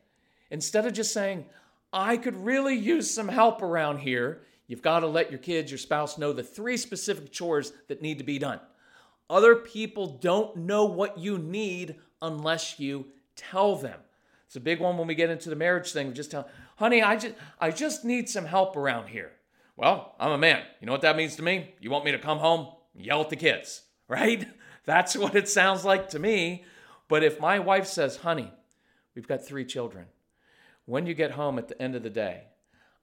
Instead 0.49 0.85
of 0.85 0.93
just 0.93 1.13
saying, 1.13 1.45
I 1.91 2.17
could 2.17 2.35
really 2.35 2.75
use 2.75 3.13
some 3.13 3.27
help 3.27 3.61
around 3.61 3.99
here, 3.99 4.43
you've 4.67 4.81
got 4.81 5.01
to 5.01 5.07
let 5.07 5.29
your 5.29 5.39
kids, 5.39 5.69
your 5.69 5.77
spouse 5.77 6.17
know 6.17 6.33
the 6.33 6.43
three 6.43 6.77
specific 6.77 7.31
chores 7.31 7.73
that 7.89 8.01
need 8.01 8.19
to 8.19 8.23
be 8.23 8.39
done. 8.39 8.59
Other 9.29 9.55
people 9.55 10.17
don't 10.19 10.55
know 10.57 10.85
what 10.85 11.17
you 11.17 11.37
need 11.37 11.95
unless 12.21 12.79
you 12.79 13.05
tell 13.35 13.75
them. 13.75 13.99
It's 14.45 14.55
a 14.55 14.59
big 14.59 14.79
one 14.79 14.97
when 14.97 15.07
we 15.07 15.15
get 15.15 15.29
into 15.29 15.49
the 15.49 15.55
marriage 15.55 15.91
thing. 15.91 16.13
Just 16.13 16.31
tell, 16.31 16.49
honey, 16.75 17.01
I 17.01 17.15
just 17.15 17.35
I 17.59 17.71
just 17.71 18.03
need 18.03 18.29
some 18.29 18.45
help 18.45 18.75
around 18.75 19.07
here. 19.07 19.31
Well, 19.77 20.15
I'm 20.19 20.31
a 20.31 20.37
man. 20.37 20.63
You 20.79 20.87
know 20.87 20.91
what 20.91 21.01
that 21.01 21.15
means 21.15 21.35
to 21.37 21.41
me? 21.41 21.73
You 21.79 21.89
want 21.89 22.05
me 22.05 22.11
to 22.11 22.19
come 22.19 22.39
home, 22.39 22.67
yell 22.93 23.21
at 23.21 23.29
the 23.29 23.35
kids, 23.35 23.83
right? 24.07 24.45
That's 24.85 25.15
what 25.15 25.35
it 25.35 25.47
sounds 25.47 25.85
like 25.85 26.09
to 26.09 26.19
me. 26.19 26.65
But 27.07 27.23
if 27.23 27.39
my 27.39 27.59
wife 27.59 27.87
says, 27.87 28.17
honey, 28.17 28.51
we've 29.15 29.27
got 29.27 29.45
three 29.45 29.65
children. 29.65 30.05
When 30.85 31.05
you 31.05 31.13
get 31.13 31.31
home 31.31 31.57
at 31.57 31.67
the 31.67 31.81
end 31.81 31.95
of 31.95 32.03
the 32.03 32.09
day, 32.09 32.43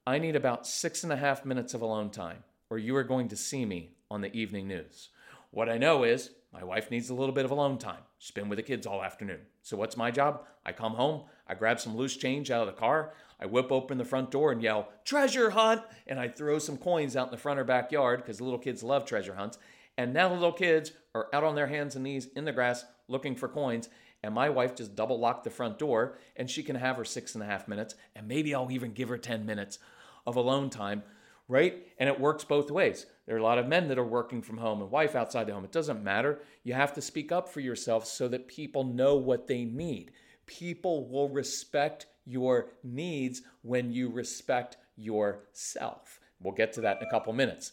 I 0.05 0.19
need 0.19 0.35
about 0.35 0.67
six 0.67 1.03
and 1.03 1.13
a 1.13 1.17
half 1.17 1.45
minutes 1.45 1.73
of 1.73 1.81
alone 1.81 2.09
time, 2.09 2.43
or 2.69 2.77
you 2.77 2.95
are 2.95 3.03
going 3.03 3.27
to 3.29 3.35
see 3.35 3.65
me 3.65 3.91
on 4.11 4.21
the 4.21 4.35
evening 4.35 4.67
news. 4.67 5.09
What 5.51 5.69
I 5.69 5.77
know 5.77 6.03
is 6.03 6.31
my 6.51 6.63
wife 6.63 6.91
needs 6.91 7.09
a 7.09 7.13
little 7.13 7.33
bit 7.33 7.45
of 7.45 7.51
alone 7.51 7.77
time. 7.77 8.01
She's 8.17 8.31
been 8.31 8.49
with 8.49 8.57
the 8.57 8.63
kids 8.63 8.87
all 8.87 9.03
afternoon. 9.03 9.41
So 9.69 9.77
what's 9.77 9.95
my 9.95 10.09
job? 10.09 10.45
I 10.65 10.71
come 10.71 10.93
home, 10.93 11.25
I 11.47 11.53
grab 11.53 11.79
some 11.79 11.95
loose 11.95 12.17
change 12.17 12.49
out 12.49 12.67
of 12.67 12.73
the 12.73 12.79
car, 12.79 13.13
I 13.39 13.45
whip 13.45 13.71
open 13.71 13.99
the 13.99 14.03
front 14.03 14.31
door 14.31 14.51
and 14.51 14.63
yell, 14.63 14.89
treasure 15.05 15.51
hunt! 15.51 15.83
And 16.07 16.19
I 16.19 16.27
throw 16.27 16.57
some 16.57 16.75
coins 16.75 17.15
out 17.15 17.27
in 17.27 17.31
the 17.31 17.37
front 17.37 17.59
or 17.59 17.63
backyard 17.63 18.23
because 18.23 18.41
little 18.41 18.57
kids 18.57 18.81
love 18.81 19.05
treasure 19.05 19.35
hunts. 19.35 19.59
And 19.95 20.11
now 20.11 20.29
the 20.29 20.33
little 20.33 20.53
kids 20.53 20.93
are 21.13 21.27
out 21.33 21.43
on 21.43 21.53
their 21.53 21.67
hands 21.67 21.93
and 21.93 22.03
knees 22.03 22.29
in 22.35 22.45
the 22.45 22.51
grass 22.51 22.83
looking 23.07 23.35
for 23.35 23.47
coins. 23.47 23.89
And 24.23 24.33
my 24.33 24.49
wife 24.49 24.73
just 24.73 24.95
double 24.95 25.19
locked 25.19 25.43
the 25.43 25.51
front 25.51 25.77
door 25.77 26.17
and 26.35 26.49
she 26.49 26.63
can 26.63 26.75
have 26.75 26.97
her 26.97 27.05
six 27.05 27.35
and 27.35 27.43
a 27.43 27.47
half 27.47 27.67
minutes. 27.67 27.93
And 28.15 28.27
maybe 28.27 28.55
I'll 28.55 28.71
even 28.71 28.93
give 28.93 29.09
her 29.09 29.19
10 29.19 29.45
minutes 29.45 29.77
of 30.25 30.35
alone 30.35 30.71
time 30.71 31.03
right? 31.49 31.83
And 31.97 32.07
it 32.07 32.19
works 32.19 32.45
both 32.45 32.71
ways. 32.71 33.07
There 33.29 33.35
are 33.35 33.41
a 33.41 33.43
lot 33.43 33.59
of 33.59 33.67
men 33.67 33.89
that 33.89 33.99
are 33.99 34.03
working 34.03 34.41
from 34.41 34.57
home 34.57 34.81
and 34.81 34.89
wife 34.89 35.13
outside 35.13 35.45
the 35.45 35.53
home. 35.53 35.63
It 35.63 35.71
doesn't 35.71 36.03
matter. 36.03 36.39
You 36.63 36.73
have 36.73 36.93
to 36.93 37.01
speak 37.01 37.31
up 37.31 37.47
for 37.47 37.59
yourself 37.59 38.07
so 38.07 38.27
that 38.27 38.47
people 38.47 38.83
know 38.83 39.17
what 39.17 39.45
they 39.45 39.65
need. 39.65 40.13
People 40.47 41.07
will 41.07 41.29
respect 41.29 42.07
your 42.25 42.71
needs 42.83 43.43
when 43.61 43.91
you 43.91 44.09
respect 44.09 44.77
yourself. 44.95 46.19
We'll 46.41 46.55
get 46.55 46.73
to 46.73 46.81
that 46.81 46.97
in 46.97 47.07
a 47.07 47.11
couple 47.11 47.31
minutes. 47.33 47.71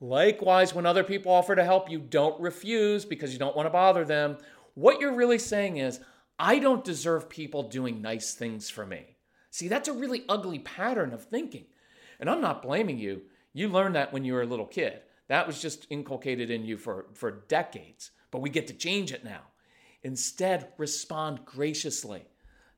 Likewise, 0.00 0.74
when 0.74 0.86
other 0.86 1.04
people 1.04 1.30
offer 1.30 1.54
to 1.54 1.62
help 1.62 1.88
you, 1.88 2.00
don't 2.00 2.40
refuse 2.40 3.04
because 3.04 3.32
you 3.32 3.38
don't 3.38 3.54
want 3.54 3.66
to 3.66 3.70
bother 3.70 4.04
them. 4.04 4.38
What 4.74 4.98
you're 4.98 5.14
really 5.14 5.38
saying 5.38 5.76
is, 5.76 6.00
I 6.36 6.58
don't 6.58 6.82
deserve 6.82 7.28
people 7.28 7.68
doing 7.68 8.02
nice 8.02 8.34
things 8.34 8.70
for 8.70 8.84
me. 8.84 9.18
See, 9.52 9.68
that's 9.68 9.86
a 9.86 9.92
really 9.92 10.24
ugly 10.28 10.58
pattern 10.58 11.12
of 11.12 11.26
thinking. 11.26 11.66
And 12.18 12.28
I'm 12.28 12.40
not 12.40 12.60
blaming 12.60 12.98
you. 12.98 13.22
You 13.56 13.70
learned 13.70 13.94
that 13.94 14.12
when 14.12 14.22
you 14.22 14.34
were 14.34 14.42
a 14.42 14.46
little 14.46 14.66
kid. 14.66 15.00
That 15.28 15.46
was 15.46 15.62
just 15.62 15.86
inculcated 15.88 16.50
in 16.50 16.66
you 16.66 16.76
for, 16.76 17.06
for 17.14 17.30
decades. 17.30 18.10
But 18.30 18.42
we 18.42 18.50
get 18.50 18.66
to 18.66 18.74
change 18.74 19.12
it 19.12 19.24
now. 19.24 19.40
Instead, 20.02 20.68
respond 20.76 21.46
graciously. 21.46 22.26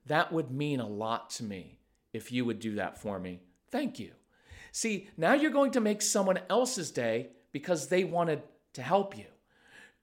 That 0.07 0.33
would 0.33 0.53
mean 0.53 0.79
a 0.79 0.87
lot 0.87 1.31
to 1.31 1.43
me 1.43 1.81
if 2.13 2.31
you 2.31 2.45
would 2.45 2.61
do 2.61 2.77
that 2.77 2.97
for 2.97 3.19
me. 3.19 3.41
Thank 3.73 3.99
you. 3.99 4.13
See, 4.71 5.09
now 5.17 5.33
you're 5.33 5.51
going 5.51 5.73
to 5.73 5.81
make 5.81 6.01
someone 6.01 6.39
else's 6.49 6.93
day 6.93 7.31
because 7.51 7.89
they 7.89 8.05
wanted 8.05 8.43
to 8.75 8.83
help 8.83 9.19
you. 9.19 9.27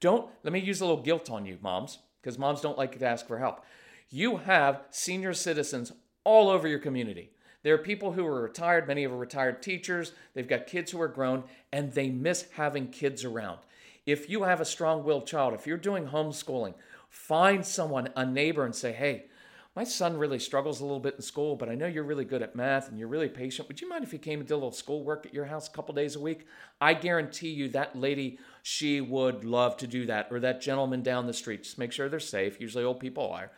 Don't, 0.01 0.29
let 0.43 0.51
me 0.51 0.59
use 0.59 0.81
a 0.81 0.85
little 0.85 1.01
guilt 1.01 1.31
on 1.31 1.45
you, 1.45 1.57
moms, 1.61 1.99
because 2.21 2.37
moms 2.37 2.59
don't 2.59 2.77
like 2.77 2.99
to 2.99 3.05
ask 3.05 3.25
for 3.25 3.39
help. 3.39 3.63
You 4.09 4.35
have 4.35 4.81
senior 4.89 5.33
citizens 5.33 5.93
all 6.25 6.49
over 6.49 6.67
your 6.67 6.79
community. 6.79 7.31
There 7.65 7.73
are 7.73 7.79
people 7.79 8.11
who 8.11 8.27
are 8.27 8.43
retired, 8.43 8.87
many 8.87 9.05
of 9.05 9.11
are 9.11 9.17
retired 9.17 9.63
teachers, 9.63 10.11
they've 10.35 10.47
got 10.47 10.67
kids 10.67 10.91
who 10.91 11.01
are 11.01 11.07
grown, 11.07 11.45
and 11.71 11.91
they 11.91 12.09
miss 12.09 12.45
having 12.51 12.89
kids 12.89 13.25
around. 13.25 13.57
If 14.05 14.29
you 14.29 14.43
have 14.43 14.61
a 14.61 14.65
strong 14.65 15.03
willed 15.03 15.25
child, 15.25 15.55
if 15.55 15.65
you're 15.65 15.75
doing 15.75 16.05
homeschooling, 16.05 16.75
find 17.09 17.65
someone, 17.65 18.09
a 18.15 18.23
neighbor, 18.23 18.65
and 18.65 18.75
say, 18.75 18.91
hey, 18.91 19.25
my 19.75 19.83
son 19.83 20.15
really 20.15 20.39
struggles 20.39 20.79
a 20.79 20.85
little 20.85 21.01
bit 21.01 21.15
in 21.15 21.21
school, 21.21 21.57
but 21.57 21.67
I 21.67 21.75
know 21.75 21.85
you're 21.85 22.05
really 22.05 22.23
good 22.23 22.41
at 22.41 22.55
math 22.55 22.87
and 22.87 22.97
you're 22.97 23.09
really 23.09 23.27
patient. 23.27 23.67
Would 23.67 23.81
you 23.81 23.89
mind 23.89 24.05
if 24.05 24.11
he 24.11 24.17
came 24.17 24.39
and 24.39 24.47
did 24.47 24.53
a 24.53 24.55
little 24.55 24.71
schoolwork 24.71 25.25
at 25.25 25.33
your 25.33 25.45
house 25.45 25.67
a 25.67 25.71
couple 25.71 25.93
days 25.93 26.15
a 26.15 26.19
week? 26.19 26.47
I 26.79 26.93
guarantee 26.93 27.49
you 27.49 27.67
that 27.69 27.93
lady, 27.93 28.39
she 28.63 29.01
would 29.01 29.43
love 29.43 29.75
to 29.77 29.87
do 29.87 30.05
that. 30.05 30.29
Or 30.31 30.39
that 30.39 30.61
gentleman 30.61 31.03
down 31.03 31.27
the 31.27 31.33
street. 31.33 31.63
Just 31.63 31.77
make 31.77 31.91
sure 31.91 32.07
they're 32.07 32.21
safe. 32.21 32.61
Usually 32.61 32.85
old 32.85 33.01
people 33.01 33.29
are. 33.29 33.51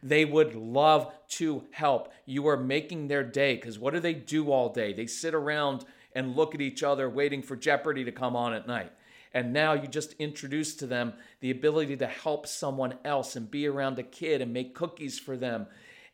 They 0.00 0.24
would 0.24 0.54
love 0.54 1.12
to 1.30 1.64
help. 1.72 2.12
You 2.24 2.46
are 2.46 2.56
making 2.56 3.08
their 3.08 3.24
day 3.24 3.56
because 3.56 3.76
what 3.76 3.94
do 3.94 4.00
they 4.00 4.14
do 4.14 4.52
all 4.52 4.68
day? 4.68 4.92
They 4.92 5.06
sit 5.06 5.34
around 5.34 5.84
and 6.14 6.36
look 6.36 6.54
at 6.54 6.60
each 6.60 6.84
other 6.84 7.10
waiting 7.10 7.42
for 7.42 7.56
Jeopardy 7.56 8.04
to 8.04 8.12
come 8.12 8.36
on 8.36 8.54
at 8.54 8.68
night. 8.68 8.92
And 9.34 9.52
now 9.52 9.72
you 9.72 9.88
just 9.88 10.14
introduce 10.14 10.76
to 10.76 10.86
them 10.86 11.12
the 11.40 11.50
ability 11.50 11.96
to 11.96 12.06
help 12.06 12.46
someone 12.46 12.94
else 13.04 13.34
and 13.34 13.50
be 13.50 13.66
around 13.66 13.98
a 13.98 14.04
kid 14.04 14.40
and 14.40 14.52
make 14.52 14.74
cookies 14.74 15.18
for 15.18 15.36
them 15.36 15.66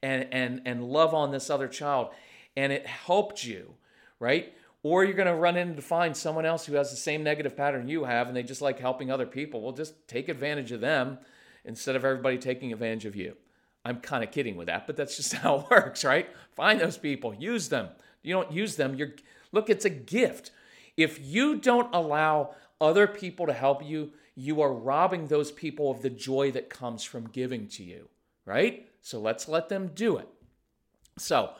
and, 0.02 0.26
and, 0.32 0.62
and 0.64 0.82
love 0.82 1.12
on 1.12 1.30
this 1.30 1.50
other 1.50 1.68
child. 1.68 2.08
And 2.56 2.72
it 2.72 2.86
helped 2.86 3.44
you, 3.44 3.74
right? 4.18 4.54
Or 4.82 5.04
you're 5.04 5.12
going 5.12 5.28
to 5.28 5.34
run 5.34 5.58
in 5.58 5.76
to 5.76 5.82
find 5.82 6.16
someone 6.16 6.46
else 6.46 6.64
who 6.64 6.74
has 6.74 6.90
the 6.90 6.96
same 6.96 7.22
negative 7.22 7.54
pattern 7.54 7.88
you 7.88 8.04
have 8.04 8.26
and 8.26 8.34
they 8.34 8.42
just 8.42 8.62
like 8.62 8.80
helping 8.80 9.10
other 9.10 9.26
people. 9.26 9.60
Well, 9.60 9.72
just 9.72 10.08
take 10.08 10.30
advantage 10.30 10.72
of 10.72 10.80
them 10.80 11.18
instead 11.66 11.96
of 11.96 12.04
everybody 12.06 12.38
taking 12.38 12.72
advantage 12.72 13.04
of 13.04 13.14
you. 13.14 13.36
I'm 13.84 14.00
kind 14.00 14.24
of 14.24 14.30
kidding 14.30 14.56
with 14.56 14.68
that, 14.68 14.86
but 14.86 14.96
that's 14.96 15.16
just 15.16 15.32
how 15.34 15.60
it 15.60 15.70
works, 15.70 16.04
right? 16.04 16.28
Find 16.56 16.80
those 16.80 16.96
people, 16.96 17.34
use 17.34 17.68
them. 17.68 17.90
You 18.22 18.34
don't 18.34 18.52
use 18.52 18.76
them, 18.76 18.94
you're 18.94 19.12
look, 19.52 19.68
it's 19.68 19.84
a 19.84 19.90
gift. 19.90 20.50
If 20.96 21.18
you 21.22 21.56
don't 21.56 21.94
allow 21.94 22.54
other 22.80 23.06
people 23.06 23.46
to 23.46 23.52
help 23.52 23.84
you, 23.84 24.10
you 24.34 24.60
are 24.62 24.72
robbing 24.72 25.26
those 25.26 25.52
people 25.52 25.90
of 25.90 26.02
the 26.02 26.10
joy 26.10 26.50
that 26.52 26.70
comes 26.70 27.04
from 27.04 27.28
giving 27.28 27.68
to 27.68 27.82
you, 27.82 28.08
right? 28.44 28.88
So 29.02 29.20
let's 29.20 29.48
let 29.48 29.68
them 29.68 29.90
do 29.94 30.16
it. 30.16 30.28
So, 31.18 31.50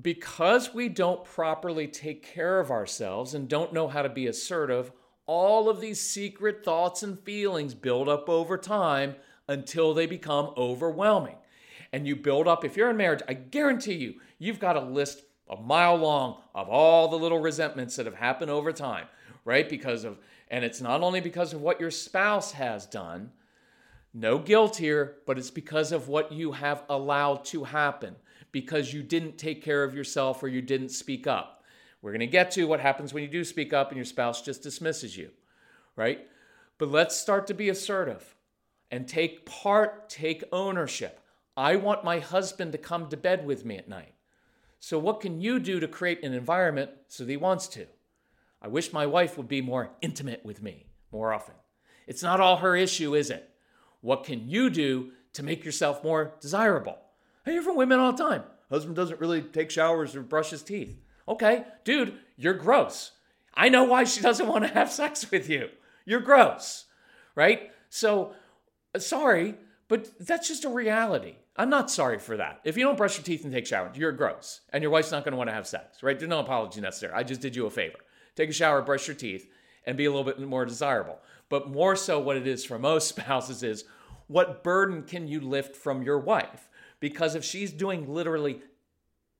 because 0.00 0.74
we 0.74 0.88
don't 0.88 1.24
properly 1.24 1.88
take 1.88 2.22
care 2.22 2.60
of 2.60 2.70
ourselves 2.70 3.32
and 3.32 3.48
don't 3.48 3.72
know 3.72 3.88
how 3.88 4.02
to 4.02 4.08
be 4.08 4.26
assertive, 4.26 4.92
all 5.26 5.68
of 5.68 5.80
these 5.80 6.00
secret 6.00 6.64
thoughts 6.64 7.02
and 7.02 7.18
feelings 7.20 7.74
build 7.74 8.08
up 8.08 8.28
over 8.28 8.58
time 8.58 9.16
until 9.48 9.94
they 9.94 10.06
become 10.06 10.52
overwhelming. 10.56 11.36
And 11.92 12.06
you 12.06 12.16
build 12.16 12.46
up, 12.46 12.64
if 12.64 12.76
you're 12.76 12.90
in 12.90 12.96
marriage, 12.96 13.22
I 13.28 13.34
guarantee 13.34 13.94
you, 13.94 14.14
you've 14.38 14.60
got 14.60 14.76
a 14.76 14.80
list 14.80 15.22
a 15.48 15.56
mile 15.56 15.96
long 15.96 16.42
of 16.54 16.68
all 16.68 17.08
the 17.08 17.18
little 17.18 17.38
resentments 17.38 17.96
that 17.96 18.06
have 18.06 18.16
happened 18.16 18.50
over 18.50 18.72
time, 18.72 19.06
right? 19.46 19.66
Because 19.66 20.04
of, 20.04 20.18
and 20.48 20.62
it's 20.62 20.82
not 20.82 21.00
only 21.00 21.20
because 21.20 21.54
of 21.54 21.62
what 21.62 21.80
your 21.80 21.90
spouse 21.90 22.52
has 22.52 22.84
done, 22.84 23.30
no 24.12 24.38
guilt 24.38 24.76
here, 24.76 25.16
but 25.24 25.38
it's 25.38 25.50
because 25.50 25.92
of 25.92 26.08
what 26.08 26.32
you 26.32 26.52
have 26.52 26.82
allowed 26.90 27.44
to 27.46 27.64
happen 27.64 28.16
because 28.52 28.92
you 28.92 29.02
didn't 29.02 29.38
take 29.38 29.62
care 29.62 29.84
of 29.84 29.94
yourself 29.94 30.42
or 30.42 30.48
you 30.48 30.60
didn't 30.60 30.88
speak 30.90 31.26
up. 31.26 31.62
We're 32.02 32.10
going 32.10 32.20
to 32.20 32.26
get 32.26 32.50
to 32.52 32.64
what 32.64 32.80
happens 32.80 33.14
when 33.14 33.22
you 33.22 33.28
do 33.28 33.44
speak 33.44 33.72
up 33.72 33.88
and 33.88 33.96
your 33.96 34.04
spouse 34.04 34.42
just 34.42 34.62
dismisses 34.62 35.16
you, 35.16 35.30
right? 35.94 36.26
But 36.78 36.90
let's 36.90 37.16
start 37.16 37.46
to 37.46 37.54
be 37.54 37.68
assertive 37.68 38.34
and 38.90 39.08
take 39.08 39.46
part, 39.46 40.08
take 40.08 40.44
ownership. 40.52 41.20
I 41.56 41.76
want 41.76 42.04
my 42.04 42.18
husband 42.18 42.72
to 42.72 42.78
come 42.78 43.08
to 43.08 43.16
bed 43.16 43.46
with 43.46 43.64
me 43.64 43.76
at 43.76 43.88
night. 43.88 44.14
So, 44.78 44.98
what 44.98 45.20
can 45.20 45.40
you 45.40 45.58
do 45.58 45.80
to 45.80 45.88
create 45.88 46.22
an 46.22 46.34
environment 46.34 46.90
so 47.08 47.24
that 47.24 47.30
he 47.30 47.36
wants 47.36 47.66
to? 47.68 47.86
I 48.66 48.68
wish 48.68 48.92
my 48.92 49.06
wife 49.06 49.36
would 49.36 49.46
be 49.46 49.60
more 49.60 49.92
intimate 50.02 50.44
with 50.44 50.60
me 50.60 50.86
more 51.12 51.32
often. 51.32 51.54
It's 52.08 52.24
not 52.24 52.40
all 52.40 52.56
her 52.56 52.74
issue, 52.74 53.14
is 53.14 53.30
it? 53.30 53.48
What 54.00 54.24
can 54.24 54.48
you 54.48 54.70
do 54.70 55.12
to 55.34 55.44
make 55.44 55.64
yourself 55.64 56.02
more 56.02 56.34
desirable? 56.40 56.98
I 57.46 57.52
hear 57.52 57.62
from 57.62 57.76
women 57.76 58.00
all 58.00 58.10
the 58.10 58.24
time. 58.24 58.42
Husband 58.68 58.96
doesn't 58.96 59.20
really 59.20 59.40
take 59.40 59.70
showers 59.70 60.16
or 60.16 60.22
brush 60.22 60.50
his 60.50 60.64
teeth. 60.64 61.00
Okay, 61.28 61.64
dude, 61.84 62.18
you're 62.36 62.54
gross. 62.54 63.12
I 63.54 63.68
know 63.68 63.84
why 63.84 64.02
she 64.02 64.20
doesn't 64.20 64.48
want 64.48 64.64
to 64.64 64.74
have 64.74 64.90
sex 64.90 65.30
with 65.30 65.48
you. 65.48 65.68
You're 66.04 66.18
gross, 66.18 66.86
right? 67.36 67.70
So, 67.88 68.32
uh, 68.96 68.98
sorry, 68.98 69.54
but 69.86 70.10
that's 70.18 70.48
just 70.48 70.64
a 70.64 70.68
reality. 70.68 71.36
I'm 71.54 71.70
not 71.70 71.88
sorry 71.88 72.18
for 72.18 72.36
that. 72.36 72.62
If 72.64 72.76
you 72.76 72.82
don't 72.82 72.98
brush 72.98 73.16
your 73.16 73.24
teeth 73.24 73.44
and 73.44 73.52
take 73.52 73.66
showers, 73.66 73.96
you're 73.96 74.10
gross. 74.10 74.62
And 74.72 74.82
your 74.82 74.90
wife's 74.90 75.12
not 75.12 75.22
going 75.22 75.34
to 75.34 75.38
want 75.38 75.50
to 75.50 75.54
have 75.54 75.68
sex, 75.68 76.02
right? 76.02 76.18
There's 76.18 76.28
no 76.28 76.40
apology 76.40 76.80
necessary. 76.80 77.12
I 77.14 77.22
just 77.22 77.40
did 77.40 77.54
you 77.54 77.66
a 77.66 77.70
favor. 77.70 77.98
Take 78.36 78.50
a 78.50 78.52
shower, 78.52 78.82
brush 78.82 79.08
your 79.08 79.16
teeth, 79.16 79.50
and 79.84 79.96
be 79.96 80.04
a 80.04 80.10
little 80.10 80.24
bit 80.24 80.38
more 80.38 80.64
desirable. 80.64 81.18
But 81.48 81.70
more 81.70 81.96
so, 81.96 82.20
what 82.20 82.36
it 82.36 82.46
is 82.46 82.64
for 82.64 82.78
most 82.78 83.08
spouses 83.16 83.62
is 83.62 83.84
what 84.28 84.62
burden 84.62 85.02
can 85.02 85.26
you 85.26 85.40
lift 85.40 85.74
from 85.74 86.02
your 86.02 86.18
wife? 86.18 86.68
Because 87.00 87.34
if 87.34 87.44
she's 87.44 87.72
doing 87.72 88.12
literally 88.12 88.60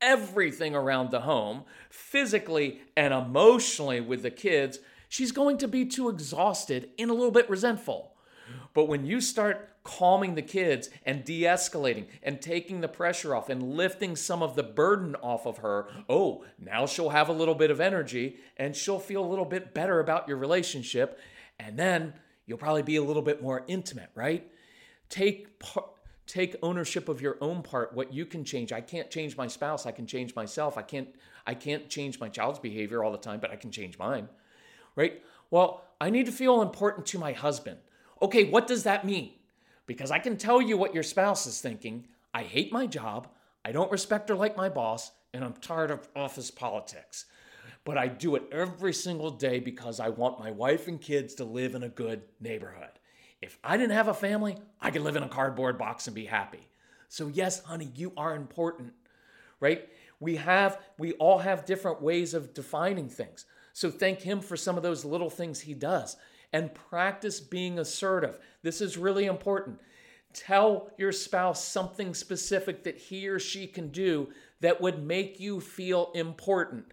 everything 0.01 0.75
around 0.75 1.11
the 1.11 1.21
home, 1.21 1.63
physically 1.89 2.81
and 2.95 3.13
emotionally 3.13 4.01
with 4.01 4.21
the 4.21 4.31
kids, 4.31 4.79
she's 5.09 5.31
going 5.31 5.57
to 5.57 5.67
be 5.67 5.85
too 5.85 6.09
exhausted 6.09 6.89
and 6.99 7.09
a 7.09 7.13
little 7.13 7.31
bit 7.31 7.49
resentful. 7.49 8.13
But 8.73 8.85
when 8.85 9.05
you 9.05 9.21
start 9.21 9.69
calming 9.83 10.35
the 10.35 10.41
kids 10.41 10.89
and 11.05 11.23
de 11.23 11.43
escalating 11.43 12.07
and 12.21 12.41
taking 12.41 12.81
the 12.81 12.87
pressure 12.87 13.35
off 13.35 13.49
and 13.49 13.75
lifting 13.75 14.15
some 14.15 14.43
of 14.43 14.55
the 14.55 14.63
burden 14.63 15.15
off 15.15 15.45
of 15.45 15.59
her, 15.59 15.87
oh, 16.09 16.43
now 16.59 16.85
she'll 16.85 17.09
have 17.09 17.29
a 17.29 17.33
little 17.33 17.55
bit 17.55 17.71
of 17.71 17.79
energy 17.79 18.37
and 18.57 18.75
she'll 18.75 18.99
feel 18.99 19.23
a 19.23 19.27
little 19.27 19.45
bit 19.45 19.73
better 19.73 19.99
about 19.99 20.27
your 20.27 20.37
relationship. 20.37 21.19
And 21.59 21.77
then 21.77 22.13
you'll 22.45 22.57
probably 22.57 22.83
be 22.83 22.97
a 22.97 23.03
little 23.03 23.21
bit 23.21 23.41
more 23.41 23.63
intimate, 23.67 24.09
right? 24.15 24.49
Take 25.09 25.59
part 25.59 25.87
take 26.25 26.57
ownership 26.61 27.07
of 27.07 27.21
your 27.21 27.37
own 27.39 27.63
part 27.63 27.93
what 27.93 28.13
you 28.13 28.25
can 28.25 28.43
change. 28.43 28.73
I 28.73 28.81
can't 28.81 29.09
change 29.09 29.37
my 29.37 29.47
spouse. 29.47 29.85
I 29.85 29.91
can 29.91 30.05
change 30.05 30.35
myself. 30.35 30.77
I 30.77 30.81
can't 30.81 31.07
i 31.47 31.53
can't 31.53 31.89
change 31.89 32.19
my 32.19 32.29
child's 32.29 32.59
behavior 32.59 33.03
all 33.03 33.11
the 33.11 33.17
time 33.17 33.39
but 33.39 33.49
i 33.49 33.55
can 33.55 33.71
change 33.71 33.97
mine 33.97 34.27
right? 34.95 35.23
Well 35.49 35.85
i 35.99 36.09
need 36.11 36.27
to 36.27 36.31
feel 36.31 36.61
important 36.61 37.07
to 37.07 37.17
my 37.17 37.31
husband 37.31 37.79
okay 38.21 38.45
what 38.49 38.67
does 38.67 38.83
that 38.83 39.05
mean 39.05 39.31
because 39.85 40.11
i 40.11 40.19
can 40.19 40.37
tell 40.37 40.61
you 40.61 40.77
what 40.77 40.93
your 40.93 41.03
spouse 41.03 41.45
is 41.45 41.61
thinking 41.61 42.07
i 42.33 42.43
hate 42.43 42.71
my 42.71 42.85
job 42.85 43.27
i 43.65 43.71
don't 43.71 43.91
respect 43.91 44.29
or 44.29 44.35
like 44.35 44.57
my 44.57 44.69
boss 44.69 45.11
and 45.33 45.43
i'm 45.43 45.53
tired 45.53 45.91
of 45.91 46.07
office 46.15 46.51
politics 46.51 47.25
but 47.83 47.97
i 47.97 48.07
do 48.07 48.35
it 48.35 48.43
every 48.51 48.93
single 48.93 49.31
day 49.31 49.59
because 49.59 49.99
i 49.99 50.09
want 50.09 50.39
my 50.39 50.51
wife 50.51 50.87
and 50.87 51.01
kids 51.01 51.33
to 51.35 51.43
live 51.43 51.75
in 51.75 51.83
a 51.83 51.89
good 51.89 52.21
neighborhood 52.39 52.97
if 53.41 53.57
I 53.63 53.77
didn't 53.77 53.93
have 53.93 54.07
a 54.07 54.13
family, 54.13 54.57
I 54.81 54.91
could 54.91 55.03
live 55.03 55.15
in 55.15 55.23
a 55.23 55.29
cardboard 55.29 55.77
box 55.77 56.07
and 56.07 56.15
be 56.15 56.25
happy. 56.25 56.67
So, 57.07 57.27
yes, 57.27 57.63
honey, 57.63 57.91
you 57.95 58.11
are 58.17 58.35
important, 58.35 58.93
right? 59.59 59.87
We 60.19 60.37
have, 60.37 60.79
we 60.97 61.13
all 61.13 61.39
have 61.39 61.65
different 61.65 62.01
ways 62.01 62.33
of 62.33 62.53
defining 62.53 63.09
things. 63.09 63.45
So, 63.73 63.91
thank 63.91 64.21
him 64.21 64.41
for 64.41 64.57
some 64.57 64.75
of 64.75 64.83
those 64.83 65.05
little 65.05 65.29
things 65.29 65.61
he 65.61 65.73
does 65.73 66.17
and 66.53 66.73
practice 66.73 67.39
being 67.39 67.79
assertive. 67.79 68.39
This 68.61 68.81
is 68.81 68.97
really 68.97 69.25
important. 69.25 69.79
Tell 70.33 70.91
your 70.97 71.11
spouse 71.11 71.63
something 71.63 72.13
specific 72.13 72.83
that 72.83 72.97
he 72.97 73.27
or 73.27 73.39
she 73.39 73.67
can 73.67 73.89
do 73.89 74.29
that 74.61 74.81
would 74.81 75.05
make 75.05 75.39
you 75.39 75.59
feel 75.59 76.11
important. 76.13 76.85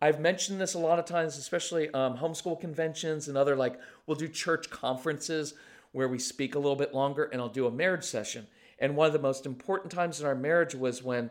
I've 0.00 0.20
mentioned 0.20 0.60
this 0.60 0.74
a 0.74 0.78
lot 0.78 0.98
of 0.98 1.04
times, 1.04 1.36
especially 1.36 1.90
um, 1.90 2.16
homeschool 2.16 2.60
conventions 2.60 3.28
and 3.28 3.36
other 3.36 3.56
like 3.56 3.80
we'll 4.06 4.16
do 4.16 4.28
church 4.28 4.70
conferences 4.70 5.54
where 5.92 6.08
we 6.08 6.18
speak 6.18 6.54
a 6.54 6.58
little 6.58 6.76
bit 6.76 6.94
longer 6.94 7.24
and 7.24 7.40
I'll 7.40 7.48
do 7.48 7.66
a 7.66 7.70
marriage 7.70 8.04
session. 8.04 8.46
And 8.78 8.94
one 8.94 9.08
of 9.08 9.12
the 9.12 9.18
most 9.18 9.46
important 9.46 9.90
times 9.90 10.20
in 10.20 10.26
our 10.26 10.34
marriage 10.34 10.74
was 10.74 11.02
when 11.02 11.30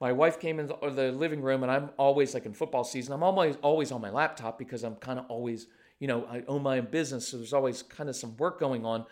my 0.00 0.12
wife 0.12 0.40
came 0.40 0.60
in 0.60 0.66
the 0.66 1.12
living 1.12 1.42
room 1.42 1.62
and 1.62 1.72
I'm 1.72 1.90
always 1.98 2.34
like 2.34 2.46
in 2.46 2.54
football 2.54 2.84
season, 2.84 3.12
I'm 3.12 3.22
always 3.22 3.56
always 3.62 3.92
on 3.92 4.00
my 4.00 4.10
laptop 4.10 4.58
because 4.58 4.82
I'm 4.82 4.96
kind 4.96 5.18
of 5.18 5.26
always, 5.28 5.66
you 5.98 6.08
know, 6.08 6.26
I 6.30 6.42
own 6.48 6.62
my 6.62 6.78
own 6.78 6.88
business, 6.90 7.28
so 7.28 7.36
there's 7.36 7.52
always 7.52 7.82
kind 7.82 8.08
of 8.08 8.16
some 8.16 8.36
work 8.36 8.60
going 8.60 8.84
on. 8.84 9.06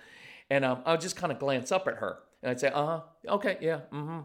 And 0.51 0.65
um, 0.65 0.83
I 0.85 0.93
would 0.93 1.01
just 1.01 1.17
kind 1.17 1.33
of 1.33 1.39
glance 1.39 1.73
up 1.73 1.89
at 1.89 1.97
her 1.97 2.19
and 2.45 2.51
I'd 2.51 2.61
say, 2.61 2.69
uh 2.69 2.87
huh, 2.87 3.01
okay, 3.29 3.57
yeah, 3.63 3.81
mm 3.91 4.07
hmm, 4.07 4.19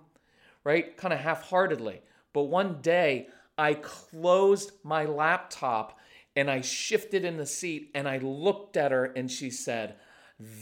right? 0.66 0.96
Kind 0.98 1.14
of 1.14 1.22
half 1.22 1.50
heartedly. 1.50 2.02
But 2.34 2.44
one 2.44 2.82
day 2.82 3.28
I 3.58 3.76
closed 3.76 4.72
my 4.84 5.06
laptop 5.06 5.98
and 6.36 6.52
I 6.52 6.60
shifted 6.62 7.24
in 7.24 7.38
the 7.38 7.46
seat 7.46 7.92
and 7.96 8.08
I 8.08 8.18
looked 8.18 8.76
at 8.76 8.92
her 8.92 9.06
and 9.06 9.32
she 9.32 9.50
said, 9.50 9.96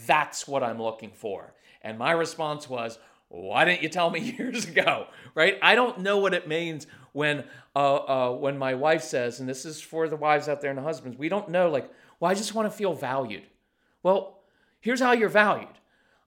that's 0.06 0.48
what 0.48 0.64
I'm 0.64 0.82
looking 0.82 1.12
for. 1.12 1.54
And 1.82 1.98
my 1.98 2.12
response 2.12 2.70
was, 2.70 3.00
why 3.30 3.66
didn't 3.66 3.82
you 3.82 3.90
tell 3.90 4.12
me 4.12 4.20
years 4.38 4.66
ago? 4.66 5.08
Right? 5.34 5.58
I 5.62 5.74
don't 5.74 6.00
know 6.00 6.20
what 6.20 6.36
it 6.36 6.48
means 6.48 6.86
when 7.18 7.44
uh, 7.76 7.96
uh, 7.96 8.32
when 8.32 8.60
my 8.60 8.76
wife 8.76 9.02
says, 9.02 9.40
and 9.40 9.50
this 9.50 9.66
is 9.66 9.82
for 9.82 10.08
the 10.08 10.16
wives 10.16 10.48
out 10.48 10.62
there 10.62 10.70
and 10.70 10.78
the 10.78 10.84
husbands, 10.84 11.18
we 11.18 11.30
don't 11.30 11.50
know 11.50 11.68
like, 11.68 11.90
well, 12.20 12.30
I 12.30 12.36
just 12.36 12.54
want 12.54 12.72
to 12.72 12.78
feel 12.78 12.94
valued. 12.94 13.48
Well, 14.04 14.44
here's 14.82 15.02
how 15.02 15.14
you're 15.14 15.28
valued. 15.28 15.80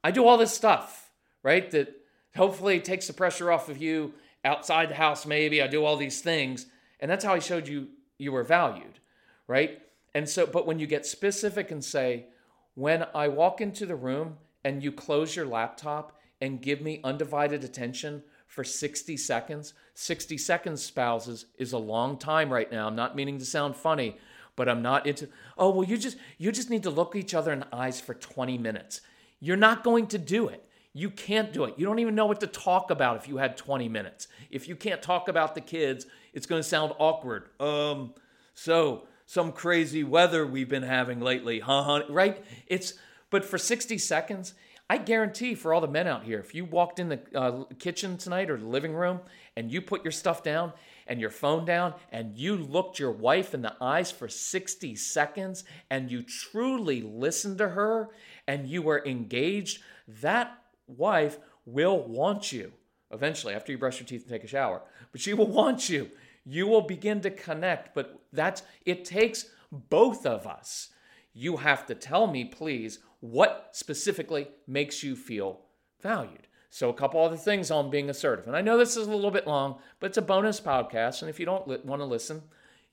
I 0.03 0.11
do 0.11 0.27
all 0.27 0.37
this 0.37 0.53
stuff, 0.53 1.13
right? 1.45 1.71
That 1.71 1.95
hopefully 2.35 2.81
takes 2.81 3.07
the 3.07 3.13
pressure 3.13 3.53
off 3.53 3.69
of 3.69 3.79
you 3.79 4.15
outside 4.45 4.91
the 4.91 4.97
house. 4.97 5.27
Maybe 5.27 5.63
I 5.63 5.69
do 5.69 5.85
all 5.85 5.97
these 5.97 6.23
things, 6.23 6.67
and 6.99 7.09
that's 7.09 7.25
how 7.25 7.35
I 7.35 7.39
showed 7.39 7.69
you 7.69 7.87
you 8.19 8.33
were 8.33 8.43
valued, 8.43 8.99
right? 9.47 9.81
And 10.13 10.29
so, 10.29 10.45
but 10.45 10.67
when 10.67 10.81
you 10.81 10.89
get 10.89 11.07
specific 11.07 11.71
and 11.71 11.85
say, 11.85 12.27
when 12.75 13.07
I 13.15 13.29
walk 13.29 13.61
into 13.61 13.87
the 13.87 13.95
room 13.95 14.39
and 14.65 14.83
you 14.83 14.91
close 14.91 15.37
your 15.37 15.47
laptop 15.47 16.19
and 16.41 16.61
give 16.61 16.81
me 16.81 17.01
undivided 17.05 17.63
attention 17.63 18.25
for 18.51 18.65
60 18.65 19.17
seconds, 19.17 19.75
60 19.95 20.37
seconds, 20.37 20.83
spouses, 20.83 21.47
is 21.57 21.73
a 21.73 21.79
long 21.79 22.19
time 22.19 22.53
right 22.53 22.71
now. 22.71 22.89
I'm 22.89 22.97
not 22.97 23.15
meaning 23.15 23.39
to 23.39 23.45
sound 23.45 23.77
funny, 23.77 24.19
but 24.57 24.69
I'm 24.69 24.83
not 24.83 25.07
into, 25.07 25.29
oh, 25.57 25.71
well, 25.71 25.89
you 25.89 25.97
just 25.97 26.17
you 26.37 26.51
just 26.51 26.69
need 26.69 26.83
to 26.83 26.91
look 26.91 27.15
each 27.15 27.33
other 27.33 27.53
in 27.53 27.61
the 27.61 27.73
eyes 27.73 28.01
for 28.01 28.13
20 28.13 28.59
minutes. 28.59 29.03
You're 29.39 29.57
not 29.57 29.85
going 29.85 30.09
to 30.09 30.19
do 30.19 30.49
it. 30.49 30.65
You 30.93 31.11
can't 31.11 31.53
do 31.53 31.63
it. 31.63 31.75
You 31.77 31.87
don't 31.87 32.01
even 32.01 32.17
know 32.17 32.27
what 32.27 32.41
to 32.41 32.49
talk 32.49 32.91
about 32.91 33.19
if 33.19 33.29
you 33.29 33.37
had 33.37 33.57
20 33.57 33.89
minutes. 33.89 34.27
If 34.51 34.67
you 34.67 34.75
can't 34.75 35.01
talk 35.01 35.29
about 35.29 35.55
the 35.55 35.61
kids, 35.61 36.07
it's 36.35 36.47
going 36.47 36.61
to 36.61 36.69
sound 36.69 36.93
awkward. 36.99 37.45
Um, 37.61 38.15
So, 38.55 39.07
some 39.27 39.53
crazy 39.53 40.03
weather 40.03 40.45
we've 40.45 40.69
been 40.69 40.83
having 40.83 41.21
lately, 41.21 41.61
huh? 41.61 42.03
Right? 42.11 42.45
It's, 42.67 42.95
but 43.31 43.45
for 43.45 43.59
60 43.59 43.97
seconds, 43.99 44.55
I 44.91 44.99
guarantee 44.99 45.55
for 45.55 45.73
all 45.73 45.81
the 45.81 45.87
men 45.87 46.09
out 46.09 46.25
here, 46.25 46.41
if 46.41 46.53
you 46.53 46.65
walked 46.65 46.99
in 46.99 47.11
the 47.11 47.21
uh, 47.33 47.63
kitchen 47.79 48.17
tonight 48.17 48.51
or 48.51 48.57
the 48.57 48.67
living 48.67 48.93
room 48.93 49.21
and 49.55 49.71
you 49.71 49.81
put 49.81 50.03
your 50.05 50.11
stuff 50.11 50.43
down 50.43 50.73
and 51.07 51.21
your 51.21 51.31
phone 51.31 51.65
down 51.65 51.95
and 52.11 52.37
you 52.37 52.57
looked 52.57 52.99
your 52.99 53.13
wife 53.13 53.55
in 53.55 53.63
the 53.63 53.77
eyes 53.81 54.11
for 54.11 54.29
60 54.29 54.97
seconds 54.97 55.63
and 55.91 56.11
you 56.11 56.25
truly 56.25 57.03
listened 57.03 57.59
to 57.59 57.69
her 57.69 58.09
and 58.49 58.69
you 58.69 58.83
were 58.83 59.07
engaged, 59.07 59.81
that 60.09 60.61
wife 60.89 61.39
will 61.65 62.03
want 62.03 62.51
you 62.51 62.73
eventually 63.13 63.55
after 63.55 63.71
you 63.71 63.79
brush 63.79 64.01
your 64.01 64.09
teeth 64.09 64.23
and 64.23 64.31
take 64.33 64.43
a 64.43 64.49
shower. 64.49 64.83
But 65.13 65.21
she 65.21 65.35
will 65.35 65.47
want 65.47 65.89
you. 65.89 66.11
You 66.45 66.67
will 66.67 66.83
begin 66.83 67.21
to 67.21 67.31
connect, 67.31 67.95
but 67.95 68.19
that's 68.33 68.65
it 68.85 69.05
takes 69.05 69.47
both 69.71 70.27
of 70.27 70.49
us. 70.49 70.89
You 71.33 71.59
have 71.59 71.87
to 71.87 71.95
tell 71.95 72.27
me, 72.27 72.45
please, 72.45 72.99
what 73.21 73.71
specifically 73.73 74.49
makes 74.67 75.03
you 75.03 75.15
feel 75.15 75.61
valued. 76.01 76.47
So, 76.71 76.89
a 76.89 76.95
couple 76.95 77.21
other 77.21 77.37
things 77.37 77.71
on 77.71 77.91
being 77.91 78.09
assertive. 78.09 78.47
And 78.47 78.57
I 78.57 78.61
know 78.61 78.79
this 78.79 78.97
is 78.97 79.07
a 79.07 79.11
little 79.11 79.33
bit 79.33 79.47
long, 79.47 79.79
but 79.99 80.07
it's 80.09 80.19
a 80.19 80.23
bonus 80.23 80.61
podcast. 80.61 81.21
And 81.21 81.29
if 81.29 81.41
you 81.41 81.47
don't 81.47 81.67
li- 81.67 81.81
want 81.85 82.01
to 82.01 82.07
listen, 82.07 82.43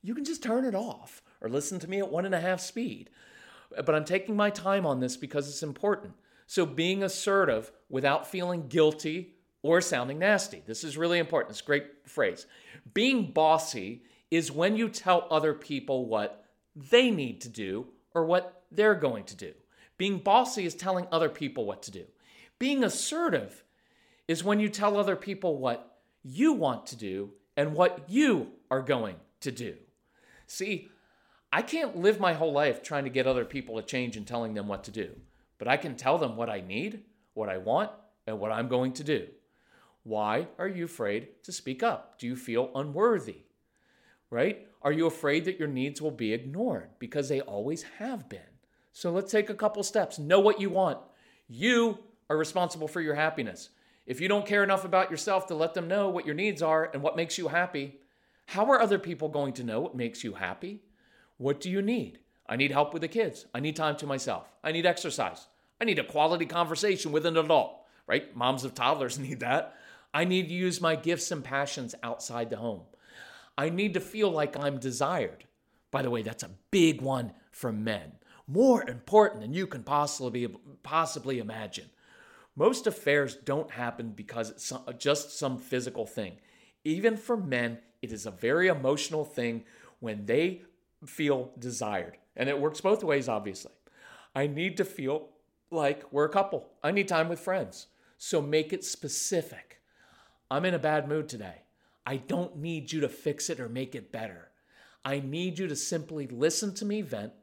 you 0.02 0.16
can 0.16 0.26
just 0.26 0.42
turn 0.42 0.66
it 0.66 0.74
off 0.74 1.22
or 1.42 1.50
listen 1.50 1.80
to 1.80 1.90
me 1.90 2.00
at 2.00 2.12
one 2.12 2.26
and 2.26 2.34
a 2.34 2.42
half 2.42 2.60
speed. 2.60 3.12
But 3.76 3.94
I'm 3.94 4.06
taking 4.06 4.36
my 4.36 4.50
time 4.50 4.86
on 4.86 5.00
this 5.00 5.16
because 5.16 5.48
it's 5.48 5.62
important. 5.62 6.14
So, 6.48 6.66
being 6.66 7.04
assertive 7.04 7.72
without 7.88 8.26
feeling 8.26 8.68
guilty 8.68 9.36
or 9.62 9.80
sounding 9.80 10.18
nasty. 10.18 10.64
This 10.66 10.84
is 10.84 10.98
really 10.98 11.20
important. 11.20 11.52
It's 11.52 11.62
a 11.62 11.66
great 11.66 11.86
phrase. 12.06 12.48
Being 12.94 13.32
bossy 13.32 14.04
is 14.32 14.52
when 14.52 14.76
you 14.76 14.90
tell 14.90 15.28
other 15.30 15.54
people 15.54 16.08
what 16.08 16.46
they 16.76 17.12
need 17.12 17.42
to 17.42 17.50
do 17.50 17.88
or 18.14 18.26
what 18.26 18.64
they're 18.72 18.96
going 18.96 19.26
to 19.26 19.36
do. 19.36 19.54
Being 19.98 20.20
bossy 20.20 20.66
is 20.66 20.76
telling 20.76 21.08
other 21.12 21.30
people 21.30 21.66
what 21.66 21.82
to 21.84 21.92
do. 21.92 22.06
Being 22.60 22.84
assertive 22.84 23.64
is 24.28 24.44
when 24.44 24.60
you 24.60 24.70
tell 24.70 24.98
other 24.98 25.16
people 25.16 25.58
what 25.58 25.98
you 26.24 26.54
want 26.54 26.86
to 26.88 26.96
do 26.96 27.32
and 27.56 27.74
what 27.74 28.04
you 28.08 28.52
are 28.70 28.82
going 28.82 29.16
to 29.42 29.52
do. 29.52 29.76
See, 30.46 30.90
I 31.52 31.62
can't 31.62 31.98
live 31.98 32.20
my 32.20 32.34
whole 32.34 32.52
life 32.52 32.84
trying 32.84 33.06
to 33.06 33.10
get 33.10 33.28
other 33.28 33.46
people 33.46 33.76
to 33.78 33.82
change 33.82 34.18
and 34.18 34.28
telling 34.28 34.54
them 34.54 34.68
what 34.68 34.84
to 34.86 34.92
do, 34.92 35.12
but 35.58 35.68
I 35.68 35.78
can 35.78 35.96
tell 35.96 36.18
them 36.18 36.36
what 36.36 36.50
I 36.50 36.62
need, 36.62 37.04
what 37.34 37.50
I 37.50 37.58
want, 37.58 37.92
and 38.26 38.40
what 38.40 38.52
I'm 38.52 38.68
going 38.68 38.94
to 38.94 39.04
do. 39.04 39.28
Why 40.04 40.48
are 40.58 40.68
you 40.68 40.86
afraid 40.86 41.44
to 41.44 41.52
speak 41.52 41.84
up? 41.84 42.20
Do 42.20 42.28
you 42.28 42.36
feel 42.36 42.72
unworthy? 42.76 43.44
Right? 44.30 44.68
Are 44.82 44.92
you 44.92 45.06
afraid 45.08 45.46
that 45.46 45.60
your 45.60 45.68
needs 45.68 46.02
will 46.02 46.12
be 46.12 46.34
ignored? 46.34 46.90
Because 47.00 47.30
they 47.30 47.42
always 47.42 47.84
have 48.00 48.28
been. 48.30 48.57
So 48.98 49.12
let's 49.12 49.32
take 49.32 49.52
a 49.52 49.54
couple 49.54 49.84
steps. 49.84 50.18
Know 50.18 50.40
what 50.40 50.60
you 50.60 50.72
want. 50.72 50.98
You 51.48 52.00
are 52.32 52.36
responsible 52.36 52.88
for 52.88 53.00
your 53.00 53.14
happiness. 53.14 53.70
If 54.08 54.20
you 54.20 54.28
don't 54.28 54.48
care 54.48 54.64
enough 54.64 54.86
about 54.86 55.12
yourself 55.12 55.46
to 55.48 55.54
let 55.54 55.76
them 55.76 55.88
know 55.88 56.10
what 56.10 56.26
your 56.26 56.34
needs 56.34 56.64
are 56.64 56.90
and 56.92 57.04
what 57.04 57.16
makes 57.16 57.38
you 57.38 57.50
happy, 57.50 58.00
how 58.48 58.66
are 58.72 58.82
other 58.82 58.98
people 58.98 59.30
going 59.30 59.54
to 59.54 59.64
know 59.64 59.82
what 59.82 59.96
makes 59.96 60.24
you 60.24 60.34
happy? 60.34 60.82
What 61.38 61.62
do 61.62 61.70
you 61.70 61.84
need? 61.84 62.18
I 62.50 62.56
need 62.56 62.72
help 62.72 62.92
with 62.92 63.04
the 63.04 63.08
kids. 63.08 63.46
I 63.54 63.60
need 63.60 63.76
time 63.76 63.98
to 63.98 64.08
myself. 64.08 64.52
I 64.64 64.72
need 64.72 64.88
exercise. 64.88 65.46
I 65.80 65.86
need 65.86 66.00
a 66.00 66.04
quality 66.04 66.48
conversation 66.48 67.12
with 67.12 67.28
an 67.28 67.38
adult, 67.38 67.80
right? 68.08 68.36
Moms 68.36 68.64
of 68.64 68.74
toddlers 68.74 69.20
need 69.20 69.42
that. 69.42 69.76
I 70.12 70.24
need 70.24 70.48
to 70.48 70.56
use 70.56 70.82
my 70.82 70.96
gifts 70.96 71.30
and 71.30 71.44
passions 71.44 71.94
outside 72.02 72.50
the 72.50 72.58
home. 72.58 72.82
I 73.60 73.70
need 73.70 73.94
to 73.94 74.00
feel 74.00 74.32
like 74.32 74.58
I'm 74.58 74.80
desired. 74.80 75.44
By 75.92 76.02
the 76.02 76.10
way, 76.10 76.24
that's 76.24 76.42
a 76.42 76.50
big 76.72 77.04
one 77.04 77.34
for 77.52 77.72
men 77.72 78.14
more 78.48 78.88
important 78.88 79.42
than 79.42 79.54
you 79.54 79.68
can 79.68 79.84
possibly, 79.84 80.48
possibly 80.82 81.40
imagine. 81.40 81.90
Most 82.56 82.88
affairs 82.88 83.36
don't 83.36 83.70
happen 83.72 84.12
because 84.12 84.50
it's 84.50 84.74
just 84.98 85.38
some 85.38 85.58
physical 85.58 86.06
thing. 86.06 86.38
Even 86.84 87.18
for 87.18 87.38
men, 87.38 87.80
it 88.02 88.12
is 88.12 88.26
a 88.26 88.32
very 88.32 88.68
emotional 88.68 89.26
thing 89.26 89.66
when 90.00 90.26
they 90.26 90.62
feel 91.06 91.52
desired. 91.60 92.18
And 92.36 92.50
it 92.50 92.60
works 92.60 92.82
both 92.82 93.04
ways, 93.04 93.28
obviously. 93.28 93.74
I 94.34 94.48
need 94.48 94.78
to 94.78 94.86
feel 94.86 95.30
like 95.70 96.12
we're 96.12 96.26
a 96.26 96.30
couple. 96.30 96.70
I 96.84 96.92
need 96.92 97.08
time 97.08 97.30
with 97.30 97.40
friends. 97.40 97.88
So 98.18 98.42
make 98.42 98.74
it 98.74 98.84
specific. 98.84 99.82
I'm 100.50 100.66
in 100.66 100.74
a 100.74 100.80
bad 100.80 101.08
mood 101.10 101.28
today. 101.28 101.64
I 102.06 102.18
don't 102.18 102.58
need 102.58 102.92
you 102.92 103.02
to 103.02 103.10
fix 103.10 103.50
it 103.50 103.60
or 103.60 103.68
make 103.68 103.94
it 103.94 104.12
better. 104.12 104.50
I 105.04 105.20
need 105.20 105.60
you 105.60 105.68
to 105.68 105.76
simply 105.76 106.28
listen 106.28 106.74
to 106.76 106.86
me 106.86 107.02
vent 107.02 107.34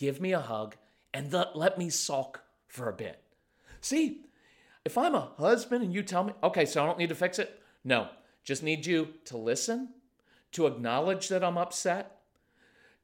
give 0.00 0.18
me 0.18 0.32
a 0.32 0.40
hug, 0.40 0.76
and 1.12 1.30
let 1.54 1.76
me 1.76 1.90
sulk 1.90 2.40
for 2.66 2.88
a 2.88 2.92
bit. 2.92 3.22
See, 3.82 4.22
if 4.82 4.96
I'm 4.96 5.14
a 5.14 5.32
husband 5.36 5.84
and 5.84 5.92
you 5.92 6.02
tell 6.02 6.24
me, 6.24 6.32
okay, 6.42 6.64
so 6.64 6.82
I 6.82 6.86
don't 6.86 6.98
need 6.98 7.10
to 7.10 7.14
fix 7.14 7.38
it, 7.38 7.60
no, 7.84 8.08
just 8.42 8.62
need 8.62 8.86
you 8.86 9.08
to 9.26 9.36
listen, 9.36 9.90
to 10.52 10.66
acknowledge 10.66 11.28
that 11.28 11.44
I'm 11.44 11.58
upset, 11.58 12.22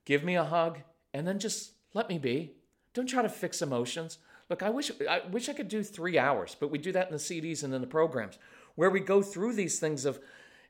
give 0.07 0.25
me 0.25 0.37
a 0.37 0.45
hug, 0.45 0.79
and 1.13 1.29
then 1.29 1.39
just 1.39 1.73
let 1.93 2.09
me 2.09 2.19
be. 2.19 2.55
Don't 2.95 3.07
try 3.07 3.21
to 3.21 3.29
fix 3.29 3.61
emotions. 3.61 4.17
Look, 4.49 4.63
I 4.63 4.71
wish 4.71 4.91
I 5.07 5.21
wish 5.31 5.51
I 5.51 5.53
could 5.53 5.69
do 5.69 5.83
three 5.83 6.19
hours, 6.19 6.57
but 6.59 6.71
we 6.71 6.79
do 6.79 6.93
that 6.93 7.09
in 7.09 7.13
the 7.13 7.19
CDs 7.19 7.63
and 7.63 7.75
in 7.75 7.83
the 7.83 7.87
programs 7.87 8.39
where 8.75 8.91
we 8.91 9.01
go 9.01 9.21
through 9.21 9.53
these 9.53 9.79
things 9.79 10.07
of 10.07 10.19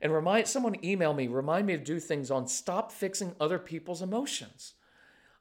and 0.01 0.11
remind 0.11 0.47
someone 0.47 0.83
email 0.83 1.13
me, 1.13 1.27
remind 1.27 1.67
me 1.67 1.77
to 1.77 1.83
do 1.83 2.01
things 2.01 2.29
on 2.29 2.47
stop 2.47 2.91
fixing 2.91 3.33
other 3.39 3.59
people's 3.59 4.01
emotions. 4.01 4.73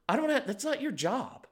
I 0.08 0.16
don't 0.16 0.30
have, 0.30 0.46
that's 0.46 0.64
not 0.64 0.82
your 0.82 0.92
job. 0.92 1.46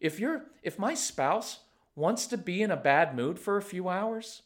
If 0.00 0.20
you're 0.20 0.44
if 0.62 0.78
my 0.78 0.94
spouse 0.94 1.60
wants 1.94 2.26
to 2.26 2.36
be 2.36 2.62
in 2.62 2.70
a 2.70 2.76
bad 2.76 3.16
mood 3.16 3.38
for 3.38 3.56
a 3.56 3.62
few 3.62 3.88
hours, 3.88 4.42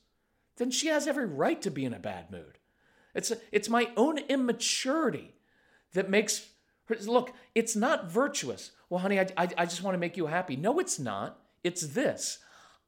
then 0.56 0.70
she 0.70 0.88
has 0.88 1.06
every 1.06 1.26
right 1.26 1.60
to 1.62 1.70
be 1.70 1.84
in 1.84 1.94
a 1.94 1.98
bad 1.98 2.30
mood. 2.30 2.58
It's 3.14 3.32
it's 3.50 3.68
my 3.68 3.90
own 3.96 4.18
immaturity 4.18 5.34
that 5.92 6.08
makes 6.08 6.50
her 6.86 6.96
look, 7.06 7.32
it's 7.54 7.74
not 7.74 8.10
virtuous. 8.10 8.72
Well, 8.88 9.00
honey, 9.00 9.20
I, 9.20 9.26
I, 9.36 9.48
I 9.58 9.64
just 9.64 9.82
want 9.82 9.94
to 9.94 9.98
make 9.98 10.16
you 10.16 10.26
happy. 10.26 10.56
No, 10.56 10.78
it's 10.78 10.98
not. 10.98 11.38
It's 11.62 11.82
this. 11.82 12.38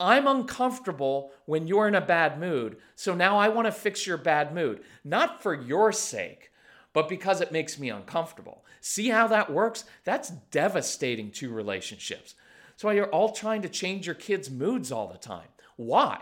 I'm 0.00 0.26
uncomfortable 0.26 1.32
when 1.46 1.66
you're 1.66 1.86
in 1.86 1.94
a 1.94 2.00
bad 2.00 2.40
mood, 2.40 2.78
so 2.96 3.14
now 3.14 3.38
I 3.38 3.48
want 3.48 3.66
to 3.66 3.72
fix 3.72 4.06
your 4.06 4.16
bad 4.16 4.52
mood. 4.52 4.82
Not 5.04 5.42
for 5.42 5.54
your 5.54 5.92
sake, 5.92 6.50
but 6.92 7.08
because 7.08 7.40
it 7.40 7.52
makes 7.52 7.78
me 7.78 7.90
uncomfortable. 7.90 8.64
See 8.80 9.08
how 9.08 9.26
that 9.28 9.52
works? 9.52 9.84
That's 10.04 10.30
devastating 10.50 11.30
to 11.32 11.50
relationships. 11.52 12.34
That's 12.70 12.84
why 12.84 12.94
you're 12.94 13.06
all 13.06 13.32
trying 13.32 13.62
to 13.62 13.68
change 13.68 14.06
your 14.06 14.14
kids' 14.14 14.50
moods 14.50 14.92
all 14.92 15.08
the 15.08 15.18
time. 15.18 15.48
Why? 15.76 16.20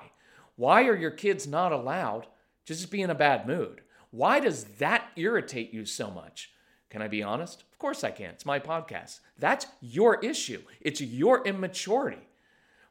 Why 0.57 0.85
are 0.85 0.97
your 0.97 1.11
kids 1.11 1.47
not 1.47 1.73
allowed 1.73 2.27
to 2.67 2.75
just 2.75 2.91
be 2.91 3.03
in 3.03 3.11
a 3.11 3.15
bad 3.15 3.47
mood? 3.47 3.81
Why 4.11 4.41
does 4.41 4.65
that 4.79 5.09
irritate 5.17 5.73
you 5.73 5.85
so 5.85 6.11
much? 6.11 6.51
Can 6.91 7.03
I 7.03 7.09
be 7.09 7.23
honest? 7.23 7.63
Of 7.73 7.79
course 7.79 8.03
I 8.03 8.11
can. 8.11 8.31
It's 8.31 8.45
my 8.45 8.59
podcast. 8.59 9.21
That's 9.39 9.67
your 9.81 10.19
issue. 10.21 10.63
It's 10.81 11.01
your 11.01 11.47
immaturity, 11.47 12.29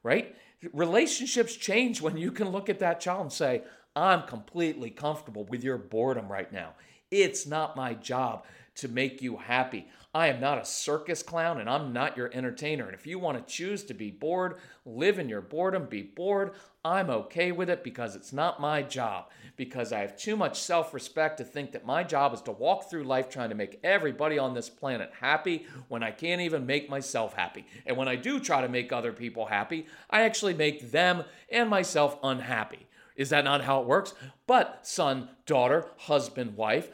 right? 0.04 0.36
Relationships 0.74 1.56
change 1.56 2.02
when 2.02 2.18
you 2.18 2.32
can 2.32 2.50
look 2.50 2.70
at 2.70 2.80
that 2.80 3.02
child 3.02 3.22
and 3.22 3.34
say, 3.34 3.64
I'm 3.96 4.24
completely 4.24 4.90
comfortable 4.90 5.44
with 5.44 5.64
your 5.64 5.78
boredom 5.78 6.32
right 6.32 6.52
now. 6.52 6.74
It's 7.12 7.46
not 7.46 7.76
my 7.76 7.94
job 7.94 8.46
to 8.76 8.88
make 8.88 9.22
you 9.22 9.38
happy. 9.38 9.88
I 10.14 10.28
am 10.28 10.40
not 10.40 10.60
a 10.60 10.66
circus 10.66 11.22
clown 11.22 11.60
and 11.60 11.70
I'm 11.70 11.94
not 11.94 12.18
your 12.18 12.32
entertainer. 12.34 12.86
And 12.86 12.96
if 12.96 13.06
you 13.06 13.20
want 13.20 13.38
to 13.38 13.54
choose 13.54 13.84
to 13.84 13.94
be 13.94 14.10
bored, 14.10 14.56
live 14.86 15.20
in 15.20 15.30
your 15.30 15.42
boredom, 15.42 15.86
be 15.86 16.02
bored, 16.02 16.54
I'm 16.84 17.10
okay 17.10 17.52
with 17.52 17.70
it 17.70 17.84
because 17.84 18.16
it's 18.16 18.34
not 18.34 18.62
my 18.62 18.82
job. 18.82 19.26
Because 19.56 19.92
I 19.92 20.00
have 20.00 20.18
too 20.18 20.36
much 20.36 20.60
self 20.60 20.94
respect 20.94 21.38
to 21.38 21.44
think 21.44 21.74
that 21.74 21.86
my 21.86 22.04
job 22.04 22.34
is 22.34 22.42
to 22.44 22.52
walk 22.52 22.90
through 22.90 23.04
life 23.04 23.30
trying 23.30 23.50
to 23.50 23.56
make 23.56 23.80
everybody 23.84 24.40
on 24.40 24.54
this 24.54 24.70
planet 24.70 25.12
happy 25.20 25.68
when 25.90 26.02
I 26.02 26.12
can't 26.12 26.42
even 26.42 26.66
make 26.66 26.90
myself 26.90 27.34
happy. 27.34 27.66
And 27.86 27.98
when 27.98 28.08
I 28.08 28.16
do 28.16 28.40
try 28.40 28.62
to 28.62 28.70
make 28.70 28.92
other 28.92 29.12
people 29.12 29.46
happy, 29.46 29.88
I 30.10 30.22
actually 30.22 30.54
make 30.54 30.92
them 30.92 31.24
and 31.52 31.70
myself 31.70 32.18
unhappy. 32.24 32.88
Is 33.20 33.32
that 33.32 33.44
not 33.44 33.66
how 33.66 33.82
it 33.82 33.86
works? 33.86 34.14
But, 34.48 34.88
son, 34.88 35.28
daughter, 35.46 35.86
husband, 35.98 36.56
wife, 36.56 36.90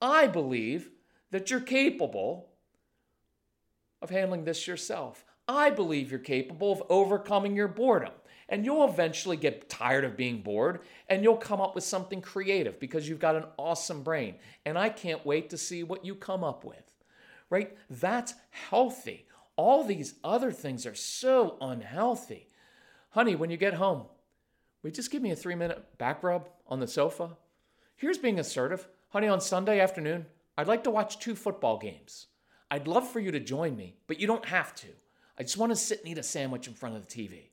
I 0.00 0.28
believe 0.28 0.90
that 1.32 1.50
you're 1.50 1.58
capable 1.58 2.50
of 4.00 4.10
handling 4.10 4.44
this 4.44 4.68
yourself. 4.68 5.24
I 5.48 5.70
believe 5.70 6.08
you're 6.08 6.20
capable 6.20 6.70
of 6.70 6.84
overcoming 6.88 7.56
your 7.56 7.66
boredom. 7.66 8.12
And 8.48 8.64
you'll 8.64 8.88
eventually 8.88 9.36
get 9.36 9.68
tired 9.68 10.04
of 10.04 10.16
being 10.16 10.40
bored 10.40 10.82
and 11.08 11.24
you'll 11.24 11.36
come 11.36 11.60
up 11.60 11.74
with 11.74 11.82
something 11.82 12.20
creative 12.20 12.78
because 12.78 13.08
you've 13.08 13.18
got 13.18 13.34
an 13.34 13.46
awesome 13.56 14.04
brain. 14.04 14.36
And 14.64 14.78
I 14.78 14.88
can't 14.88 15.26
wait 15.26 15.50
to 15.50 15.58
see 15.58 15.82
what 15.82 16.04
you 16.04 16.14
come 16.14 16.44
up 16.44 16.64
with. 16.64 16.92
Right? 17.50 17.76
That's 17.90 18.34
healthy. 18.50 19.26
All 19.56 19.82
these 19.82 20.14
other 20.22 20.52
things 20.52 20.86
are 20.86 20.94
so 20.94 21.56
unhealthy. 21.60 22.46
Honey, 23.10 23.34
when 23.34 23.50
you 23.50 23.56
get 23.56 23.74
home, 23.74 24.04
will 24.86 24.90
you 24.90 24.94
just 24.94 25.10
give 25.10 25.20
me 25.20 25.32
a 25.32 25.36
three 25.36 25.56
minute 25.56 25.98
back 25.98 26.22
rub 26.22 26.48
on 26.68 26.78
the 26.78 26.86
sofa? 26.86 27.30
Here's 27.96 28.18
being 28.18 28.38
assertive. 28.38 28.86
Honey, 29.08 29.26
on 29.26 29.40
Sunday 29.40 29.80
afternoon, 29.80 30.26
I'd 30.56 30.68
like 30.68 30.84
to 30.84 30.92
watch 30.92 31.18
two 31.18 31.34
football 31.34 31.76
games. 31.76 32.28
I'd 32.70 32.86
love 32.86 33.10
for 33.10 33.18
you 33.18 33.32
to 33.32 33.40
join 33.40 33.76
me, 33.76 33.96
but 34.06 34.20
you 34.20 34.28
don't 34.28 34.44
have 34.44 34.76
to. 34.76 34.86
I 35.36 35.42
just 35.42 35.56
want 35.56 35.72
to 35.72 35.76
sit 35.76 35.98
and 35.98 36.08
eat 36.08 36.18
a 36.18 36.22
sandwich 36.22 36.68
in 36.68 36.74
front 36.74 36.94
of 36.94 37.04
the 37.04 37.12
TV. 37.12 37.48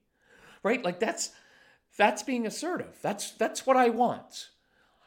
Right? 0.61 0.85
Like 0.85 0.99
that's 0.99 1.31
that's 1.97 2.21
being 2.21 2.45
assertive. 2.45 2.99
That's 3.01 3.31
that's 3.31 3.65
what 3.65 3.77
I 3.77 3.89
want. 3.89 4.49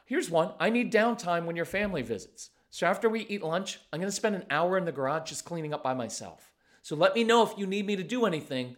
Here's 0.03 0.29
one. 0.29 0.51
I 0.59 0.69
need 0.69 0.91
downtime 0.91 1.45
when 1.45 1.55
your 1.55 1.63
family 1.63 2.01
visits. 2.01 2.49
So 2.71 2.87
after 2.87 3.07
we 3.07 3.21
eat 3.21 3.41
lunch, 3.41 3.79
I'm 3.93 4.01
going 4.01 4.11
to 4.11 4.15
spend 4.15 4.35
an 4.35 4.47
hour 4.49 4.77
in 4.77 4.83
the 4.83 4.91
garage 4.91 5.29
just 5.29 5.45
cleaning 5.45 5.73
up 5.73 5.81
by 5.81 5.93
myself. 5.93 6.51
So 6.81 6.97
let 6.97 7.15
me 7.15 7.23
know 7.23 7.43
if 7.43 7.57
you 7.57 7.65
need 7.65 7.85
me 7.85 7.95
to 7.95 8.03
do 8.03 8.25
anything 8.25 8.75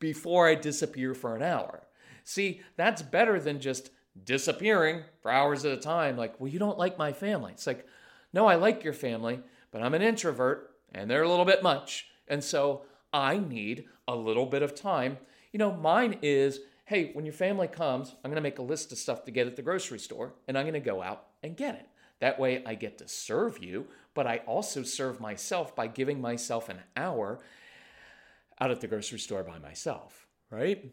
before 0.00 0.46
I 0.46 0.54
disappear 0.54 1.14
for 1.14 1.34
an 1.34 1.42
hour. 1.42 1.84
See, 2.24 2.60
that's 2.76 3.02
better 3.02 3.40
than 3.40 3.60
just 3.60 3.90
disappearing 4.24 5.02
for 5.20 5.30
hours 5.30 5.64
at 5.64 5.72
a 5.72 5.80
time. 5.80 6.16
Like, 6.16 6.40
well, 6.40 6.50
you 6.50 6.58
don't 6.58 6.78
like 6.78 6.98
my 6.98 7.12
family. 7.12 7.52
It's 7.52 7.66
like, 7.66 7.86
no, 8.32 8.46
I 8.46 8.56
like 8.56 8.84
your 8.84 8.92
family, 8.92 9.40
but 9.70 9.82
I'm 9.82 9.94
an 9.94 10.02
introvert 10.02 10.70
and 10.92 11.10
they're 11.10 11.22
a 11.22 11.28
little 11.28 11.44
bit 11.44 11.62
much. 11.62 12.06
And 12.28 12.42
so 12.42 12.82
I 13.12 13.38
need 13.38 13.84
a 14.06 14.14
little 14.14 14.46
bit 14.46 14.62
of 14.62 14.74
time. 14.74 15.18
You 15.52 15.58
know, 15.58 15.72
mine 15.72 16.18
is 16.22 16.60
hey, 16.90 17.12
when 17.12 17.24
your 17.24 17.32
family 17.32 17.68
comes, 17.68 18.16
I'm 18.16 18.32
going 18.32 18.34
to 18.34 18.40
make 18.40 18.58
a 18.58 18.62
list 18.62 18.90
of 18.90 18.98
stuff 18.98 19.24
to 19.24 19.30
get 19.30 19.46
at 19.46 19.54
the 19.54 19.62
grocery 19.62 20.00
store 20.00 20.34
and 20.48 20.58
I'm 20.58 20.64
going 20.64 20.74
to 20.74 20.80
go 20.80 21.00
out 21.00 21.26
and 21.40 21.56
get 21.56 21.76
it. 21.76 21.86
That 22.18 22.40
way 22.40 22.64
I 22.66 22.74
get 22.74 22.98
to 22.98 23.06
serve 23.06 23.62
you, 23.62 23.86
but 24.12 24.26
I 24.26 24.38
also 24.38 24.82
serve 24.82 25.20
myself 25.20 25.76
by 25.76 25.86
giving 25.86 26.20
myself 26.20 26.68
an 26.68 26.80
hour 26.96 27.38
out 28.60 28.72
at 28.72 28.80
the 28.80 28.88
grocery 28.88 29.20
store 29.20 29.44
by 29.44 29.60
myself, 29.60 30.26
right? 30.50 30.92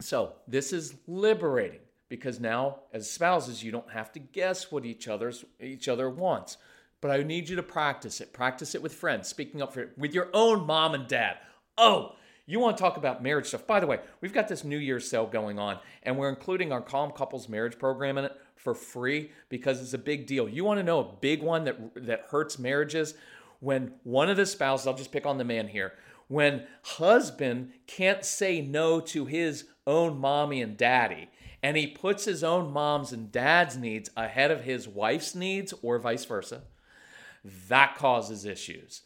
So 0.00 0.32
this 0.48 0.72
is 0.72 0.94
liberating 1.06 1.80
because 2.08 2.40
now 2.40 2.80
as 2.92 3.10
spouses 3.10 3.62
you 3.62 3.70
don't 3.70 3.90
have 3.90 4.12
to 4.12 4.18
guess 4.18 4.72
what 4.72 4.84
each 4.84 5.08
other's 5.08 5.44
each 5.60 5.88
other 5.88 6.10
wants. 6.10 6.56
But 7.00 7.10
I 7.10 7.22
need 7.22 7.48
you 7.48 7.56
to 7.56 7.62
practice 7.62 8.20
it. 8.20 8.32
Practice 8.32 8.74
it 8.74 8.82
with 8.82 8.92
friends, 8.92 9.28
speaking 9.28 9.62
up 9.62 9.72
for 9.72 9.80
it 9.80 9.92
with 9.96 10.12
your 10.12 10.28
own 10.34 10.66
mom 10.66 10.94
and 10.94 11.06
dad. 11.06 11.38
Oh, 11.78 12.14
you 12.46 12.58
want 12.58 12.76
to 12.76 12.82
talk 12.82 12.96
about 12.96 13.22
marriage 13.22 13.46
stuff. 13.46 13.66
By 13.66 13.80
the 13.80 13.86
way, 13.86 14.00
we've 14.20 14.32
got 14.32 14.48
this 14.48 14.64
New 14.64 14.76
Year's 14.76 15.08
sale 15.08 15.26
going 15.26 15.58
on, 15.58 15.78
and 16.02 16.18
we're 16.18 16.28
including 16.28 16.72
our 16.72 16.80
Calm 16.80 17.12
Couples 17.12 17.48
marriage 17.48 17.78
program 17.78 18.18
in 18.18 18.24
it 18.26 18.36
for 18.56 18.74
free 18.74 19.30
because 19.48 19.80
it's 19.80 19.94
a 19.94 19.98
big 19.98 20.26
deal. 20.26 20.48
You 20.48 20.64
want 20.64 20.78
to 20.78 20.84
know 20.84 21.00
a 21.00 21.12
big 21.20 21.42
one 21.42 21.64
that 21.64 21.78
that 22.06 22.26
hurts 22.30 22.58
marriages? 22.58 23.14
When 23.60 23.92
one 24.04 24.30
of 24.30 24.36
the 24.36 24.46
spouses, 24.46 24.86
I'll 24.86 24.94
just 24.94 25.12
pick 25.12 25.26
on 25.26 25.38
the 25.38 25.44
man 25.44 25.68
here, 25.68 25.92
when 26.30 26.62
husband 26.82 27.72
can't 27.88 28.24
say 28.24 28.60
no 28.60 29.00
to 29.00 29.26
his 29.26 29.64
own 29.84 30.16
mommy 30.16 30.62
and 30.62 30.76
daddy, 30.76 31.28
and 31.60 31.76
he 31.76 31.88
puts 31.88 32.24
his 32.24 32.44
own 32.44 32.72
mom's 32.72 33.12
and 33.12 33.32
dad's 33.32 33.76
needs 33.76 34.10
ahead 34.16 34.52
of 34.52 34.62
his 34.62 34.86
wife's 34.86 35.34
needs 35.34 35.74
or 35.82 35.98
vice 35.98 36.24
versa, 36.24 36.62
that 37.68 37.96
causes 37.96 38.44
issues, 38.44 39.02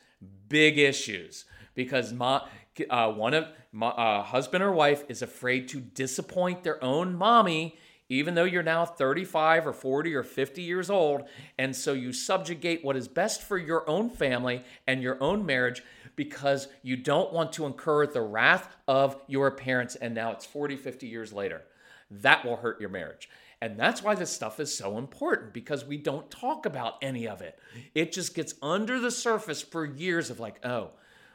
big 0.51 0.77
issues, 0.77 1.47
because 1.75 2.13
ma, 2.13 2.43
uh, 2.91 3.11
one 3.11 3.33
of 3.33 3.49
ma, 3.73 3.89
uh, 3.89 4.23
husband 4.23 4.63
or 4.63 4.73
wife 4.73 5.03
is 5.09 5.23
afraid 5.23 5.67
to 5.69 5.81
disappoint 5.81 6.63
their 6.63 6.83
own 6.85 7.15
mommy 7.15 7.75
even 8.09 8.35
though 8.35 8.45
you're 8.45 8.63
now 8.63 8.85
35 8.85 9.67
or 9.67 9.73
40 9.73 10.15
or 10.15 10.23
50 10.23 10.63
years 10.63 10.91
old. 10.91 11.25
And 11.59 11.75
so 11.75 11.93
you 11.95 12.13
subjugate 12.13 12.85
what 12.85 12.97
is 12.97 13.09
best 13.09 13.43
for 13.43 13.57
your 13.57 13.89
own 13.89 14.11
family 14.11 14.63
and 14.87 15.03
your 15.03 15.23
own 15.23 15.47
marriage 15.47 15.83
because 16.17 16.69
you 16.83 16.97
don't 16.97 17.33
want 17.33 17.53
to 17.55 17.67
incur 17.67 18.07
the 18.07 18.23
wrath 18.23 18.69
of 18.87 19.17
your 19.27 19.51
parents. 19.51 19.95
And 19.97 20.15
now 20.15 20.33
it's 20.33 20.47
40, 20.47 20.77
50 20.77 21.07
years 21.07 21.33
later. 21.33 21.63
That 22.11 22.45
will 22.45 22.57
hurt 22.57 22.81
your 22.81 22.91
marriage. 22.91 23.29
And 23.61 23.79
that's 23.79 24.03
why 24.03 24.15
this 24.15 24.31
stuff 24.31 24.61
is 24.61 24.77
so 24.77 24.99
important 24.99 25.53
because 25.53 25.85
we 25.85 25.97
don't 25.97 26.31
talk 26.31 26.67
about 26.67 26.95
any 27.01 27.27
of 27.27 27.41
it. 27.41 27.59
It 27.95 28.13
just 28.13 28.35
gets 28.35 28.55
under 28.61 29.01
the 29.01 29.11
surface 29.11 29.63
for 29.63 29.85
years 29.85 30.29
of 30.29 30.39
like, 30.39 30.65
oh, 30.65 30.91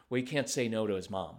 we 0.09 0.21
can't 0.21 0.49
say 0.49 0.67
no 0.67 0.85
to 0.85 0.93
his 0.93 1.09
mom 1.09 1.37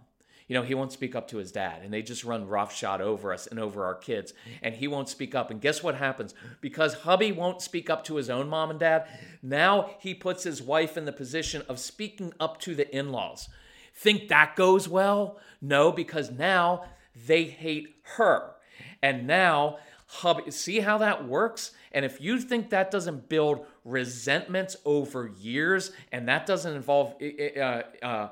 you 0.50 0.56
know, 0.56 0.64
he 0.64 0.74
won't 0.74 0.90
speak 0.90 1.14
up 1.14 1.28
to 1.28 1.36
his 1.36 1.52
dad, 1.52 1.82
and 1.84 1.94
they 1.94 2.02
just 2.02 2.24
run 2.24 2.48
roughshod 2.48 3.00
over 3.00 3.32
us 3.32 3.46
and 3.46 3.60
over 3.60 3.84
our 3.84 3.94
kids, 3.94 4.34
and 4.62 4.74
he 4.74 4.88
won't 4.88 5.08
speak 5.08 5.32
up. 5.32 5.48
And 5.48 5.60
guess 5.60 5.80
what 5.80 5.94
happens? 5.94 6.34
Because 6.60 6.92
hubby 6.92 7.30
won't 7.30 7.62
speak 7.62 7.88
up 7.88 8.02
to 8.06 8.16
his 8.16 8.28
own 8.28 8.48
mom 8.48 8.68
and 8.68 8.80
dad, 8.80 9.06
now 9.44 9.90
he 10.00 10.12
puts 10.12 10.42
his 10.42 10.60
wife 10.60 10.96
in 10.96 11.04
the 11.04 11.12
position 11.12 11.62
of 11.68 11.78
speaking 11.78 12.32
up 12.40 12.60
to 12.62 12.74
the 12.74 12.92
in 12.92 13.12
laws. 13.12 13.48
Think 13.94 14.26
that 14.26 14.56
goes 14.56 14.88
well? 14.88 15.38
No, 15.62 15.92
because 15.92 16.32
now 16.32 16.82
they 17.14 17.44
hate 17.44 18.00
her. 18.16 18.56
And 19.00 19.28
now, 19.28 19.78
hubby, 20.06 20.50
see 20.50 20.80
how 20.80 20.98
that 20.98 21.28
works? 21.28 21.70
And 21.92 22.04
if 22.04 22.20
you 22.20 22.40
think 22.40 22.70
that 22.70 22.90
doesn't 22.90 23.28
build 23.28 23.66
resentments 23.84 24.76
over 24.84 25.30
years 25.38 25.92
and 26.10 26.26
that 26.26 26.44
doesn't 26.44 26.74
involve, 26.74 27.14
uh, 27.22 27.82
uh, 28.02 28.28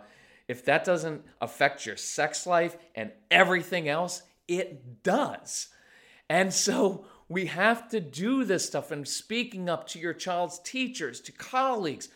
if 0.49 0.65
that 0.65 0.85
doesn't 0.85 1.23
affect 1.41 1.87
your 1.87 1.97
sex 1.97 2.47
life 2.47 2.77
and 2.95 3.13
everything 3.31 3.89
else, 3.89 4.23
it 4.49 5.03
does. 5.03 5.69
And 6.29 6.53
so 6.53 7.05
we 7.29 7.47
have 7.47 7.89
to 7.91 8.01
do 8.01 8.45
this 8.45 8.67
stuff 8.67 8.91
and 8.91 9.07
speaking 9.07 9.69
up 9.69 9.87
to 9.89 9.99
your 9.99 10.15
child's 10.15 10.59
teachers, 10.61 11.21
to 11.21 11.33
colleagues, 11.33 12.09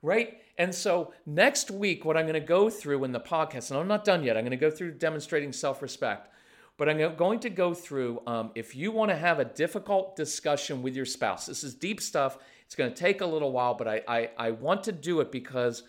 right? 0.00 0.38
And 0.56 0.72
so 0.72 1.12
next 1.26 1.70
week, 1.70 2.04
what 2.04 2.16
I'm 2.16 2.26
going 2.26 2.34
to 2.34 2.40
go 2.40 2.70
through 2.70 3.02
in 3.04 3.12
the 3.12 3.20
podcast, 3.20 3.70
and 3.70 3.80
I'm 3.80 3.88
not 3.88 4.04
done 4.04 4.22
yet, 4.22 4.36
I'm 4.36 4.44
going 4.44 4.52
to 4.52 4.56
go 4.56 4.70
through 4.70 4.92
demonstrating 4.92 5.52
self 5.52 5.82
respect. 5.82 6.30
But 6.76 6.88
I'm 6.88 7.16
going 7.16 7.38
to 7.40 7.50
go 7.50 7.72
through 7.72 8.20
um, 8.26 8.50
if 8.56 8.74
you 8.74 8.90
want 8.90 9.10
to 9.10 9.16
have 9.16 9.38
a 9.38 9.44
difficult 9.44 10.16
discussion 10.16 10.82
with 10.82 10.96
your 10.96 11.04
spouse. 11.04 11.46
This 11.46 11.62
is 11.62 11.72
deep 11.74 12.00
stuff. 12.00 12.36
It's 12.66 12.74
going 12.74 12.92
to 12.92 12.96
take 12.96 13.20
a 13.20 13.26
little 13.26 13.52
while, 13.52 13.74
but 13.74 13.86
I, 13.86 14.02
I, 14.08 14.30
I 14.36 14.50
want 14.50 14.84
to 14.84 14.92
do 14.92 15.20
it 15.20 15.30
because 15.30 15.84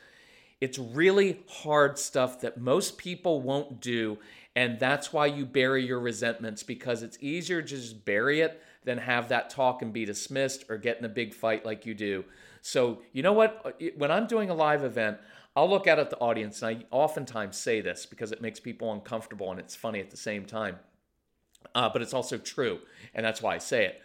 it's 0.65 0.79
really 0.79 1.43
hard 1.47 1.99
stuff 1.99 2.41
that 2.41 2.59
most 2.59 2.97
people 2.97 3.39
won't 3.39 3.79
do. 3.79 4.17
And 4.55 4.79
that's 4.79 5.13
why 5.13 5.27
you 5.27 5.45
bury 5.45 5.85
your 5.85 5.99
resentments 5.99 6.63
because 6.63 7.03
it's 7.03 7.19
easier 7.21 7.61
to 7.61 7.67
just 7.67 8.03
bury 8.03 8.41
it 8.41 8.63
than 8.83 8.97
have 8.97 9.29
that 9.29 9.51
talk 9.51 9.83
and 9.83 9.93
be 9.93 10.05
dismissed 10.05 10.65
or 10.67 10.79
get 10.79 10.97
in 10.97 11.05
a 11.05 11.09
big 11.09 11.35
fight 11.35 11.67
like 11.67 11.85
you 11.85 11.93
do. 11.93 12.25
So, 12.63 13.03
you 13.13 13.21
know 13.21 13.33
what? 13.33 13.79
When 13.95 14.09
I'm 14.09 14.25
doing 14.25 14.49
a 14.49 14.55
live 14.55 14.83
event, 14.83 15.19
I'll 15.55 15.69
look 15.69 15.85
out 15.85 15.99
at 15.99 16.09
the 16.09 16.17
audience 16.17 16.63
and 16.63 16.77
I 16.77 16.85
oftentimes 16.89 17.57
say 17.57 17.79
this 17.79 18.07
because 18.07 18.31
it 18.31 18.41
makes 18.41 18.59
people 18.59 18.91
uncomfortable 18.91 19.51
and 19.51 19.59
it's 19.59 19.75
funny 19.75 19.99
at 19.99 20.09
the 20.09 20.17
same 20.17 20.45
time. 20.45 20.77
Uh, 21.75 21.89
but 21.89 22.01
it's 22.01 22.13
also 22.13 22.39
true. 22.39 22.79
And 23.13 23.23
that's 23.23 23.39
why 23.39 23.53
I 23.53 23.59
say 23.59 23.85
it. 23.85 24.01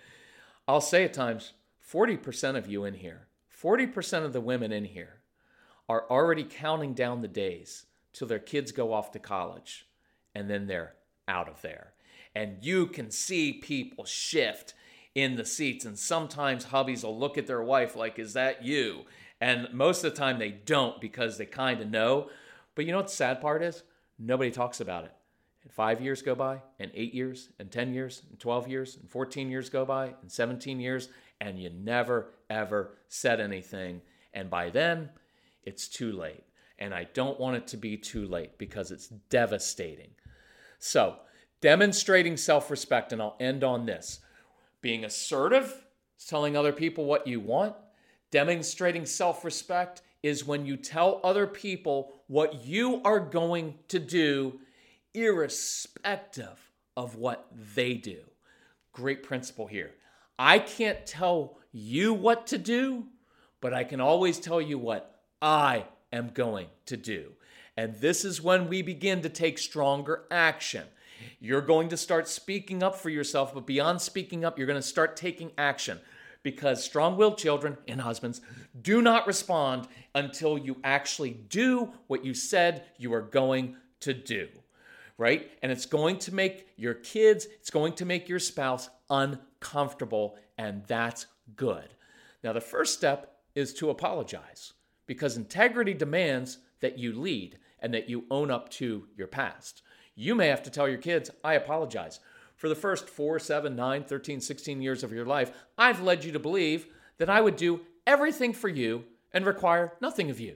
I'll 0.68 0.82
say 0.82 1.04
at 1.04 1.14
times 1.14 1.54
40% 1.90 2.56
of 2.56 2.68
you 2.68 2.84
in 2.84 2.92
here, 2.92 3.28
40% 3.50 4.26
of 4.26 4.34
the 4.34 4.42
women 4.42 4.72
in 4.72 4.84
here 4.84 5.19
are 5.90 6.08
already 6.08 6.44
counting 6.44 6.94
down 6.94 7.20
the 7.20 7.26
days 7.26 7.86
till 8.12 8.28
their 8.28 8.38
kids 8.38 8.70
go 8.70 8.92
off 8.92 9.10
to 9.10 9.18
college 9.18 9.88
and 10.36 10.48
then 10.48 10.68
they're 10.68 10.94
out 11.26 11.48
of 11.48 11.60
there. 11.62 11.94
And 12.32 12.58
you 12.62 12.86
can 12.86 13.10
see 13.10 13.54
people 13.54 14.04
shift 14.04 14.74
in 15.16 15.34
the 15.34 15.44
seats. 15.44 15.84
And 15.84 15.98
sometimes 15.98 16.66
hubbies 16.66 17.02
will 17.02 17.18
look 17.18 17.36
at 17.36 17.48
their 17.48 17.60
wife 17.60 17.96
like, 17.96 18.20
Is 18.20 18.34
that 18.34 18.64
you? 18.64 19.00
And 19.40 19.66
most 19.72 20.04
of 20.04 20.12
the 20.12 20.16
time 20.16 20.38
they 20.38 20.50
don't 20.50 21.00
because 21.00 21.38
they 21.38 21.46
kind 21.46 21.80
of 21.80 21.90
know. 21.90 22.30
But 22.76 22.84
you 22.84 22.92
know 22.92 22.98
what 22.98 23.08
the 23.08 23.12
sad 23.12 23.40
part 23.40 23.60
is? 23.60 23.82
Nobody 24.16 24.52
talks 24.52 24.80
about 24.80 25.04
it. 25.04 25.12
And 25.64 25.72
five 25.72 26.00
years 26.00 26.22
go 26.22 26.36
by, 26.36 26.62
and 26.78 26.92
eight 26.94 27.14
years, 27.14 27.48
and 27.58 27.68
10 27.68 27.92
years, 27.92 28.22
and 28.30 28.38
12 28.38 28.68
years, 28.68 28.96
and 28.96 29.10
14 29.10 29.50
years 29.50 29.68
go 29.68 29.84
by, 29.84 30.14
and 30.22 30.30
17 30.30 30.78
years, 30.78 31.08
and 31.40 31.58
you 31.58 31.70
never, 31.70 32.30
ever 32.48 32.96
said 33.08 33.40
anything. 33.40 34.02
And 34.32 34.48
by 34.48 34.70
then, 34.70 35.10
it's 35.64 35.88
too 35.88 36.12
late. 36.12 36.44
And 36.78 36.94
I 36.94 37.04
don't 37.12 37.38
want 37.38 37.56
it 37.56 37.66
to 37.68 37.76
be 37.76 37.96
too 37.96 38.26
late 38.26 38.56
because 38.56 38.90
it's 38.90 39.08
devastating. 39.08 40.10
So, 40.78 41.16
demonstrating 41.60 42.36
self 42.36 42.70
respect, 42.70 43.12
and 43.12 43.20
I'll 43.20 43.36
end 43.38 43.62
on 43.62 43.86
this 43.86 44.20
being 44.80 45.04
assertive, 45.04 45.84
telling 46.26 46.56
other 46.56 46.72
people 46.72 47.04
what 47.04 47.26
you 47.26 47.38
want. 47.38 47.74
Demonstrating 48.30 49.04
self 49.04 49.44
respect 49.44 50.02
is 50.22 50.46
when 50.46 50.64
you 50.64 50.76
tell 50.76 51.20
other 51.24 51.46
people 51.46 52.12
what 52.26 52.64
you 52.64 53.02
are 53.04 53.20
going 53.20 53.74
to 53.88 53.98
do, 53.98 54.60
irrespective 55.14 56.58
of 56.96 57.16
what 57.16 57.46
they 57.74 57.94
do. 57.94 58.20
Great 58.92 59.22
principle 59.22 59.66
here. 59.66 59.92
I 60.38 60.58
can't 60.58 61.04
tell 61.06 61.58
you 61.72 62.14
what 62.14 62.46
to 62.48 62.58
do, 62.58 63.04
but 63.60 63.74
I 63.74 63.84
can 63.84 64.00
always 64.00 64.38
tell 64.38 64.60
you 64.60 64.78
what 64.78 65.19
I 65.40 65.84
am 66.12 66.30
going 66.34 66.66
to 66.86 66.96
do. 66.96 67.32
And 67.76 67.94
this 67.96 68.24
is 68.24 68.42
when 68.42 68.68
we 68.68 68.82
begin 68.82 69.22
to 69.22 69.28
take 69.28 69.58
stronger 69.58 70.24
action. 70.30 70.84
You're 71.38 71.60
going 71.60 71.88
to 71.90 71.96
start 71.96 72.28
speaking 72.28 72.82
up 72.82 72.96
for 72.96 73.10
yourself, 73.10 73.54
but 73.54 73.66
beyond 73.66 74.00
speaking 74.00 74.44
up, 74.44 74.58
you're 74.58 74.66
going 74.66 74.80
to 74.80 74.86
start 74.86 75.16
taking 75.16 75.52
action 75.56 76.00
because 76.42 76.82
strong 76.82 77.16
willed 77.16 77.38
children 77.38 77.76
and 77.86 78.00
husbands 78.00 78.40
do 78.80 79.02
not 79.02 79.26
respond 79.26 79.86
until 80.14 80.56
you 80.58 80.76
actually 80.84 81.30
do 81.30 81.90
what 82.06 82.24
you 82.24 82.34
said 82.34 82.84
you 82.96 83.12
are 83.12 83.20
going 83.20 83.76
to 84.00 84.14
do, 84.14 84.48
right? 85.18 85.50
And 85.62 85.70
it's 85.70 85.86
going 85.86 86.18
to 86.20 86.34
make 86.34 86.68
your 86.76 86.94
kids, 86.94 87.46
it's 87.46 87.70
going 87.70 87.92
to 87.94 88.06
make 88.06 88.28
your 88.28 88.38
spouse 88.38 88.88
uncomfortable, 89.10 90.36
and 90.56 90.82
that's 90.86 91.26
good. 91.56 91.88
Now, 92.42 92.54
the 92.54 92.60
first 92.60 92.94
step 92.94 93.36
is 93.54 93.74
to 93.74 93.90
apologize 93.90 94.72
because 95.10 95.36
integrity 95.36 95.92
demands 95.92 96.58
that 96.78 96.96
you 96.96 97.12
lead 97.12 97.58
and 97.80 97.92
that 97.92 98.08
you 98.08 98.22
own 98.30 98.48
up 98.48 98.68
to 98.68 99.08
your 99.16 99.26
past. 99.26 99.82
You 100.14 100.36
may 100.36 100.46
have 100.46 100.62
to 100.62 100.70
tell 100.70 100.88
your 100.88 100.98
kids, 100.98 101.32
I 101.42 101.54
apologize. 101.54 102.20
For 102.54 102.68
the 102.68 102.76
first 102.76 103.08
four, 103.08 103.40
seven, 103.40 103.74
nine, 103.74 104.04
13, 104.04 104.40
16 104.40 104.80
years 104.80 105.02
of 105.02 105.12
your 105.12 105.24
life, 105.24 105.50
I've 105.76 106.00
led 106.00 106.22
you 106.22 106.30
to 106.30 106.38
believe 106.38 106.86
that 107.18 107.28
I 107.28 107.40
would 107.40 107.56
do 107.56 107.80
everything 108.06 108.52
for 108.52 108.68
you 108.68 109.02
and 109.32 109.44
require 109.44 109.94
nothing 110.00 110.30
of 110.30 110.38
you. 110.38 110.54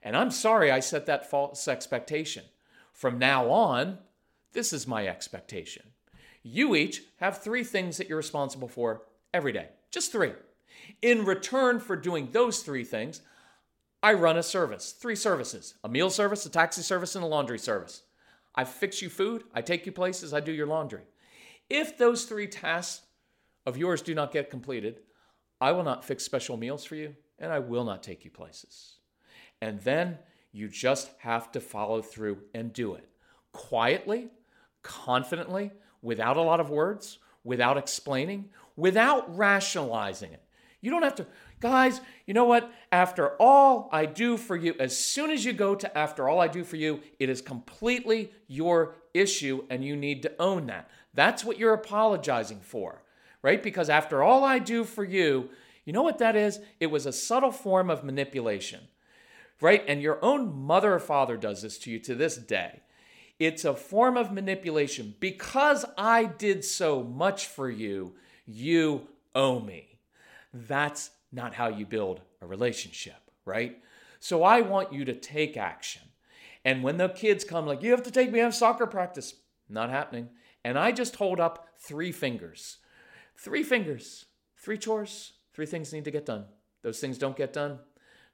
And 0.00 0.16
I'm 0.16 0.30
sorry 0.30 0.70
I 0.70 0.78
set 0.78 1.06
that 1.06 1.28
false 1.28 1.66
expectation. 1.66 2.44
From 2.92 3.18
now 3.18 3.50
on, 3.50 3.98
this 4.52 4.72
is 4.72 4.86
my 4.86 5.08
expectation. 5.08 5.86
You 6.44 6.76
each 6.76 7.02
have 7.16 7.38
three 7.42 7.64
things 7.64 7.96
that 7.96 8.08
you're 8.08 8.16
responsible 8.16 8.68
for 8.68 9.02
every 9.34 9.50
day. 9.50 9.70
Just 9.90 10.12
three. 10.12 10.34
In 11.02 11.24
return 11.24 11.80
for 11.80 11.96
doing 11.96 12.28
those 12.30 12.60
three 12.60 12.84
things, 12.84 13.22
I 14.02 14.14
run 14.14 14.36
a 14.36 14.42
service, 14.42 14.92
three 14.92 15.16
services 15.16 15.74
a 15.84 15.88
meal 15.88 16.10
service, 16.10 16.44
a 16.46 16.50
taxi 16.50 16.82
service, 16.82 17.14
and 17.14 17.24
a 17.24 17.28
laundry 17.28 17.58
service. 17.58 18.02
I 18.54 18.64
fix 18.64 19.00
you 19.00 19.08
food, 19.08 19.44
I 19.54 19.62
take 19.62 19.86
you 19.86 19.92
places, 19.92 20.34
I 20.34 20.40
do 20.40 20.52
your 20.52 20.66
laundry. 20.66 21.02
If 21.70 21.96
those 21.96 22.24
three 22.24 22.46
tasks 22.46 23.06
of 23.64 23.76
yours 23.76 24.02
do 24.02 24.14
not 24.14 24.32
get 24.32 24.50
completed, 24.50 25.00
I 25.60 25.72
will 25.72 25.84
not 25.84 26.04
fix 26.04 26.24
special 26.24 26.56
meals 26.56 26.84
for 26.84 26.96
you 26.96 27.14
and 27.38 27.52
I 27.52 27.60
will 27.60 27.84
not 27.84 28.02
take 28.02 28.24
you 28.24 28.30
places. 28.30 28.98
And 29.60 29.80
then 29.80 30.18
you 30.50 30.68
just 30.68 31.10
have 31.18 31.50
to 31.52 31.60
follow 31.60 32.02
through 32.02 32.38
and 32.52 32.72
do 32.72 32.94
it 32.94 33.08
quietly, 33.52 34.28
confidently, 34.82 35.70
without 36.02 36.36
a 36.36 36.42
lot 36.42 36.60
of 36.60 36.68
words, 36.68 37.18
without 37.44 37.78
explaining, 37.78 38.50
without 38.76 39.34
rationalizing 39.36 40.32
it. 40.32 40.42
You 40.80 40.90
don't 40.90 41.02
have 41.02 41.14
to, 41.16 41.26
guys, 41.62 42.00
you 42.26 42.34
know 42.34 42.44
what? 42.44 42.70
After 42.90 43.30
all 43.40 43.88
I 43.92 44.04
do 44.04 44.36
for 44.36 44.56
you, 44.56 44.74
as 44.78 44.96
soon 44.98 45.30
as 45.30 45.44
you 45.44 45.52
go 45.54 45.74
to 45.74 45.96
after 45.96 46.28
all 46.28 46.40
I 46.40 46.48
do 46.48 46.64
for 46.64 46.76
you, 46.76 47.00
it 47.18 47.30
is 47.30 47.40
completely 47.40 48.32
your 48.48 48.96
issue 49.14 49.64
and 49.70 49.84
you 49.84 49.96
need 49.96 50.22
to 50.22 50.32
own 50.38 50.66
that. 50.66 50.90
That's 51.14 51.44
what 51.44 51.58
you're 51.58 51.72
apologizing 51.72 52.60
for, 52.60 53.02
right? 53.40 53.62
Because 53.62 53.88
after 53.88 54.22
all 54.22 54.44
I 54.44 54.58
do 54.58 54.84
for 54.84 55.04
you, 55.04 55.50
you 55.84 55.92
know 55.92 56.02
what 56.02 56.18
that 56.18 56.36
is? 56.36 56.58
It 56.80 56.88
was 56.88 57.06
a 57.06 57.12
subtle 57.12 57.52
form 57.52 57.90
of 57.90 58.04
manipulation, 58.04 58.80
right? 59.60 59.84
And 59.86 60.02
your 60.02 60.22
own 60.22 60.54
mother 60.54 60.94
or 60.94 60.98
father 60.98 61.36
does 61.36 61.62
this 61.62 61.78
to 61.78 61.90
you 61.90 62.00
to 62.00 62.14
this 62.14 62.36
day. 62.36 62.80
It's 63.38 63.64
a 63.64 63.74
form 63.74 64.16
of 64.16 64.32
manipulation. 64.32 65.14
Because 65.20 65.84
I 65.96 66.24
did 66.24 66.64
so 66.64 67.02
much 67.02 67.46
for 67.46 67.70
you, 67.70 68.14
you 68.46 69.08
owe 69.34 69.60
me. 69.60 69.98
That's 70.52 71.10
not 71.32 71.54
how 71.54 71.68
you 71.68 71.86
build 71.86 72.20
a 72.40 72.46
relationship, 72.46 73.30
right? 73.44 73.78
So 74.20 74.42
I 74.42 74.60
want 74.60 74.92
you 74.92 75.04
to 75.06 75.14
take 75.14 75.56
action. 75.56 76.02
And 76.64 76.82
when 76.82 76.96
the 76.96 77.08
kids 77.08 77.42
come, 77.44 77.66
like, 77.66 77.82
you 77.82 77.90
have 77.90 78.04
to 78.04 78.10
take 78.10 78.30
me, 78.30 78.40
I 78.40 78.44
have 78.44 78.54
soccer 78.54 78.86
practice. 78.86 79.34
Not 79.68 79.90
happening. 79.90 80.28
And 80.64 80.78
I 80.78 80.92
just 80.92 81.16
hold 81.16 81.40
up 81.40 81.68
three 81.78 82.12
fingers. 82.12 82.78
Three 83.36 83.62
fingers, 83.62 84.26
three 84.56 84.78
chores, 84.78 85.32
three 85.52 85.66
things 85.66 85.92
need 85.92 86.04
to 86.04 86.10
get 86.10 86.26
done. 86.26 86.44
Those 86.82 87.00
things 87.00 87.18
don't 87.18 87.36
get 87.36 87.52
done, 87.52 87.78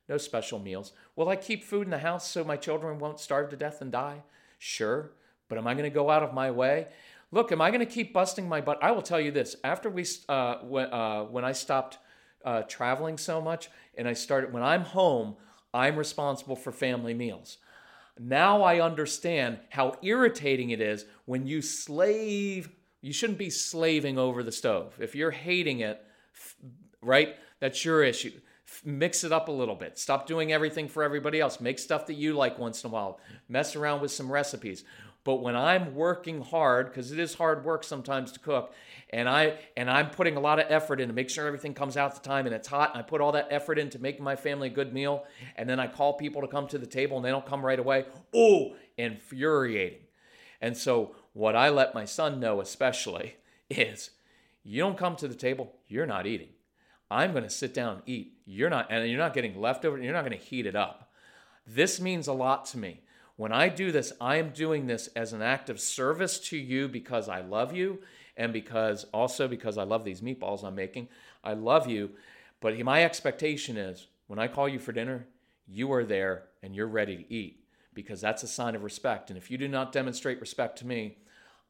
no 0.08 0.18
special 0.18 0.58
meals. 0.58 0.92
Will 1.16 1.28
I 1.28 1.36
keep 1.36 1.64
food 1.64 1.86
in 1.86 1.90
the 1.90 1.98
house 1.98 2.28
so 2.28 2.44
my 2.44 2.56
children 2.56 2.98
won't 2.98 3.20
starve 3.20 3.48
to 3.50 3.56
death 3.56 3.80
and 3.80 3.92
die? 3.92 4.22
Sure. 4.58 5.12
But 5.48 5.56
am 5.56 5.66
I 5.66 5.74
going 5.74 5.84
to 5.84 5.90
go 5.90 6.10
out 6.10 6.22
of 6.22 6.34
my 6.34 6.50
way? 6.50 6.88
Look, 7.30 7.52
am 7.52 7.60
I 7.60 7.70
going 7.70 7.80
to 7.80 7.86
keep 7.86 8.12
busting 8.12 8.48
my 8.48 8.60
butt? 8.60 8.78
I 8.82 8.90
will 8.90 9.02
tell 9.02 9.20
you 9.20 9.30
this. 9.30 9.56
After 9.64 9.88
we, 9.88 10.04
uh, 10.28 10.56
when, 10.58 10.92
uh, 10.92 11.24
when 11.24 11.44
I 11.44 11.52
stopped 11.52 11.98
uh, 12.44 12.62
traveling 12.62 13.18
so 13.18 13.40
much 13.40 13.68
and 13.96 14.08
I 14.08 14.12
started, 14.12 14.52
when 14.52 14.62
I'm 14.62 14.82
home, 14.82 15.36
I'm 15.74 15.96
responsible 15.96 16.56
for 16.56 16.72
family 16.72 17.14
meals. 17.14 17.58
Now 18.18 18.62
I 18.62 18.80
understand 18.80 19.58
how 19.70 19.96
irritating 20.02 20.70
it 20.70 20.80
is 20.80 21.04
when 21.24 21.46
you 21.46 21.62
slave. 21.62 22.70
You 23.00 23.12
shouldn't 23.12 23.38
be 23.38 23.50
slaving 23.50 24.18
over 24.18 24.42
the 24.42 24.52
stove. 24.52 24.94
If 24.98 25.14
you're 25.14 25.30
hating 25.30 25.80
it, 25.80 26.04
right, 27.00 27.36
that's 27.60 27.84
your 27.84 28.02
issue. 28.02 28.32
Mix 28.84 29.24
it 29.24 29.32
up 29.32 29.48
a 29.48 29.52
little 29.52 29.74
bit. 29.74 29.98
Stop 29.98 30.26
doing 30.26 30.52
everything 30.52 30.88
for 30.88 31.02
everybody 31.02 31.40
else. 31.40 31.60
Make 31.60 31.78
stuff 31.78 32.06
that 32.06 32.14
you 32.14 32.34
like 32.34 32.58
once 32.58 32.82
in 32.82 32.90
a 32.90 32.92
while. 32.92 33.18
Mess 33.48 33.76
around 33.76 34.00
with 34.00 34.10
some 34.10 34.30
recipes. 34.30 34.84
But 35.24 35.36
when 35.36 35.56
I'm 35.56 35.94
working 35.94 36.40
hard, 36.40 36.86
because 36.86 37.12
it 37.12 37.18
is 37.18 37.34
hard 37.34 37.64
work 37.64 37.84
sometimes 37.84 38.32
to 38.32 38.40
cook, 38.40 38.74
and 39.10 39.28
I 39.28 39.58
and 39.76 39.90
I'm 39.90 40.10
putting 40.10 40.36
a 40.36 40.40
lot 40.40 40.58
of 40.58 40.66
effort 40.68 41.00
in 41.00 41.08
to 41.08 41.14
make 41.14 41.30
sure 41.30 41.46
everything 41.46 41.74
comes 41.74 41.96
out 41.96 42.14
the 42.14 42.28
time 42.28 42.46
and 42.46 42.54
it's 42.54 42.68
hot, 42.68 42.90
and 42.90 42.98
I 42.98 43.02
put 43.02 43.20
all 43.20 43.32
that 43.32 43.48
effort 43.50 43.78
into 43.78 43.98
making 43.98 44.24
my 44.24 44.36
family 44.36 44.68
a 44.68 44.72
good 44.72 44.92
meal, 44.92 45.24
and 45.56 45.68
then 45.68 45.80
I 45.80 45.86
call 45.86 46.14
people 46.14 46.42
to 46.42 46.48
come 46.48 46.66
to 46.68 46.78
the 46.78 46.86
table 46.86 47.16
and 47.16 47.24
they 47.24 47.30
don't 47.30 47.46
come 47.46 47.64
right 47.64 47.78
away. 47.78 48.06
Oh, 48.34 48.74
infuriating. 48.96 50.00
And 50.60 50.76
so 50.76 51.14
what 51.32 51.56
I 51.56 51.68
let 51.68 51.94
my 51.94 52.04
son 52.04 52.40
know 52.40 52.60
especially 52.60 53.36
is 53.70 54.10
you 54.62 54.80
don't 54.80 54.98
come 54.98 55.16
to 55.16 55.28
the 55.28 55.34
table, 55.34 55.74
you're 55.86 56.06
not 56.06 56.26
eating. 56.26 56.48
I'm 57.10 57.32
going 57.32 57.44
to 57.44 57.50
sit 57.50 57.72
down 57.72 57.94
and 57.94 58.02
eat. 58.04 58.34
You're 58.44 58.70
not 58.70 58.88
and 58.90 59.08
you're 59.08 59.18
not 59.18 59.34
getting 59.34 59.58
leftover, 59.58 59.98
you're 59.98 60.12
not 60.12 60.26
going 60.26 60.38
to 60.38 60.44
heat 60.44 60.66
it 60.66 60.76
up. 60.76 61.10
This 61.66 62.00
means 62.00 62.26
a 62.26 62.32
lot 62.32 62.66
to 62.66 62.78
me. 62.78 63.02
When 63.36 63.52
I 63.52 63.68
do 63.68 63.92
this, 63.92 64.12
I 64.20 64.36
am 64.36 64.50
doing 64.50 64.86
this 64.86 65.06
as 65.14 65.32
an 65.32 65.42
act 65.42 65.70
of 65.70 65.80
service 65.80 66.40
to 66.48 66.56
you 66.56 66.88
because 66.88 67.28
I 67.28 67.40
love 67.40 67.72
you 67.72 68.00
and 68.38 68.52
because 68.52 69.04
also 69.12 69.48
because 69.48 69.76
I 69.76 69.82
love 69.82 70.04
these 70.04 70.22
meatballs 70.22 70.64
I'm 70.64 70.74
making. 70.74 71.08
I 71.44 71.52
love 71.52 71.86
you, 71.86 72.10
but 72.60 72.78
my 72.78 73.04
expectation 73.04 73.76
is 73.76 74.06
when 74.28 74.38
I 74.38 74.48
call 74.48 74.68
you 74.68 74.78
for 74.78 74.92
dinner, 74.92 75.26
you 75.66 75.92
are 75.92 76.04
there 76.04 76.44
and 76.62 76.74
you're 76.74 76.86
ready 76.86 77.16
to 77.16 77.32
eat 77.32 77.64
because 77.92 78.20
that's 78.20 78.42
a 78.42 78.48
sign 78.48 78.74
of 78.74 78.84
respect. 78.84 79.28
And 79.28 79.36
if 79.36 79.50
you 79.50 79.58
do 79.58 79.68
not 79.68 79.92
demonstrate 79.92 80.40
respect 80.40 80.78
to 80.78 80.86
me, 80.86 81.18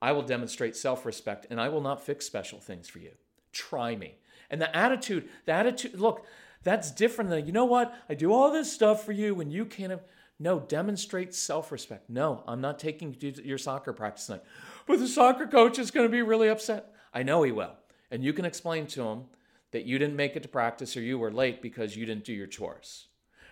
I 0.00 0.12
will 0.12 0.22
demonstrate 0.22 0.76
self 0.76 1.04
respect 1.04 1.46
and 1.50 1.60
I 1.60 1.68
will 1.68 1.80
not 1.80 2.04
fix 2.04 2.26
special 2.26 2.60
things 2.60 2.88
for 2.88 2.98
you. 2.98 3.12
Try 3.52 3.96
me. 3.96 4.16
And 4.50 4.60
the 4.60 4.74
attitude, 4.76 5.28
the 5.46 5.52
attitude, 5.52 5.98
look, 5.98 6.24
that's 6.62 6.90
different 6.90 7.30
than, 7.30 7.46
you 7.46 7.52
know 7.52 7.64
what? 7.64 7.94
I 8.08 8.14
do 8.14 8.32
all 8.32 8.52
this 8.52 8.72
stuff 8.72 9.04
for 9.04 9.12
you 9.12 9.40
and 9.40 9.52
you 9.52 9.64
can't. 9.64 10.00
No, 10.40 10.60
demonstrate 10.60 11.34
self 11.34 11.72
respect. 11.72 12.08
No, 12.08 12.44
I'm 12.46 12.60
not 12.60 12.78
taking 12.78 13.16
you 13.20 13.32
to 13.32 13.46
your 13.46 13.58
soccer 13.58 13.92
practice 13.92 14.26
tonight. 14.26 14.44
But 14.88 14.98
the 14.98 15.06
soccer 15.06 15.46
coach 15.46 15.78
is 15.78 15.90
going 15.90 16.06
to 16.06 16.10
be 16.10 16.22
really 16.22 16.48
upset. 16.48 16.92
I 17.12 17.22
know 17.22 17.42
he 17.42 17.52
will. 17.52 17.74
And 18.10 18.24
you 18.24 18.32
can 18.32 18.46
explain 18.46 18.86
to 18.88 19.06
him 19.06 19.24
that 19.70 19.84
you 19.84 19.98
didn't 19.98 20.16
make 20.16 20.34
it 20.34 20.42
to 20.42 20.48
practice 20.48 20.96
or 20.96 21.02
you 21.02 21.18
were 21.18 21.30
late 21.30 21.60
because 21.60 21.94
you 21.94 22.06
didn't 22.06 22.24
do 22.24 22.32
your 22.32 22.46
chores. 22.46 23.08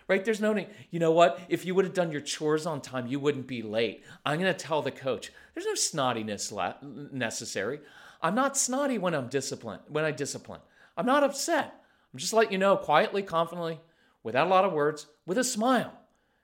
Right? 0.07 0.25
There's 0.25 0.41
no 0.41 0.53
need. 0.53 0.69
You 0.89 0.99
know 0.99 1.11
what? 1.11 1.39
If 1.47 1.63
you 1.63 1.75
would 1.75 1.85
have 1.85 1.93
done 1.93 2.11
your 2.11 2.21
chores 2.21 2.65
on 2.65 2.81
time, 2.81 3.05
you 3.05 3.19
wouldn't 3.19 3.45
be 3.45 3.61
late. 3.61 4.03
I'm 4.25 4.39
going 4.39 4.51
to 4.51 4.57
tell 4.57 4.81
the 4.81 4.89
coach. 4.89 5.31
There's 5.53 5.67
no 5.67 5.73
snottiness 5.73 7.11
necessary. 7.13 7.81
I'm 8.21 8.33
not 8.33 8.57
snotty 8.57 8.97
when 8.97 9.13
I'm 9.13 9.27
disciplined, 9.27 9.83
when 9.89 10.05
I 10.05 10.11
discipline. 10.11 10.61
I'm 10.97 11.05
not 11.05 11.23
upset. 11.23 11.83
I'm 12.11 12.19
just 12.19 12.33
letting 12.33 12.53
you 12.53 12.57
know 12.57 12.77
quietly, 12.77 13.21
confidently, 13.21 13.79
without 14.23 14.47
a 14.47 14.49
lot 14.49 14.65
of 14.65 14.73
words, 14.73 15.05
with 15.27 15.37
a 15.37 15.43
smile 15.43 15.93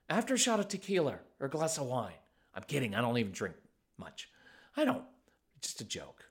after 0.08 0.36
a 0.36 0.38
shot 0.38 0.60
of 0.60 0.67
tequila 0.67 1.19
or 1.39 1.47
a 1.47 1.49
glass 1.49 1.79
of 1.79 1.88
wine. 1.88 2.13
I'm 2.53 2.63
kidding, 2.63 2.93
I 2.93 3.01
don't 3.01 3.17
even 3.17 3.32
drink 3.32 3.56
much. 3.97 4.29
I 4.75 4.86
don't, 4.86 5.03
just 5.62 5.81
a 5.81 5.86
joke. 5.86 6.25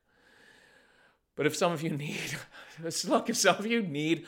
But 1.37 1.47
if 1.47 1.57
some 1.57 1.73
of 1.73 1.83
you 1.83 1.91
need, 1.91 2.37
look, 3.07 3.31
if 3.31 3.37
some 3.37 3.57
of 3.57 3.67
you 3.67 3.83
need 3.83 4.27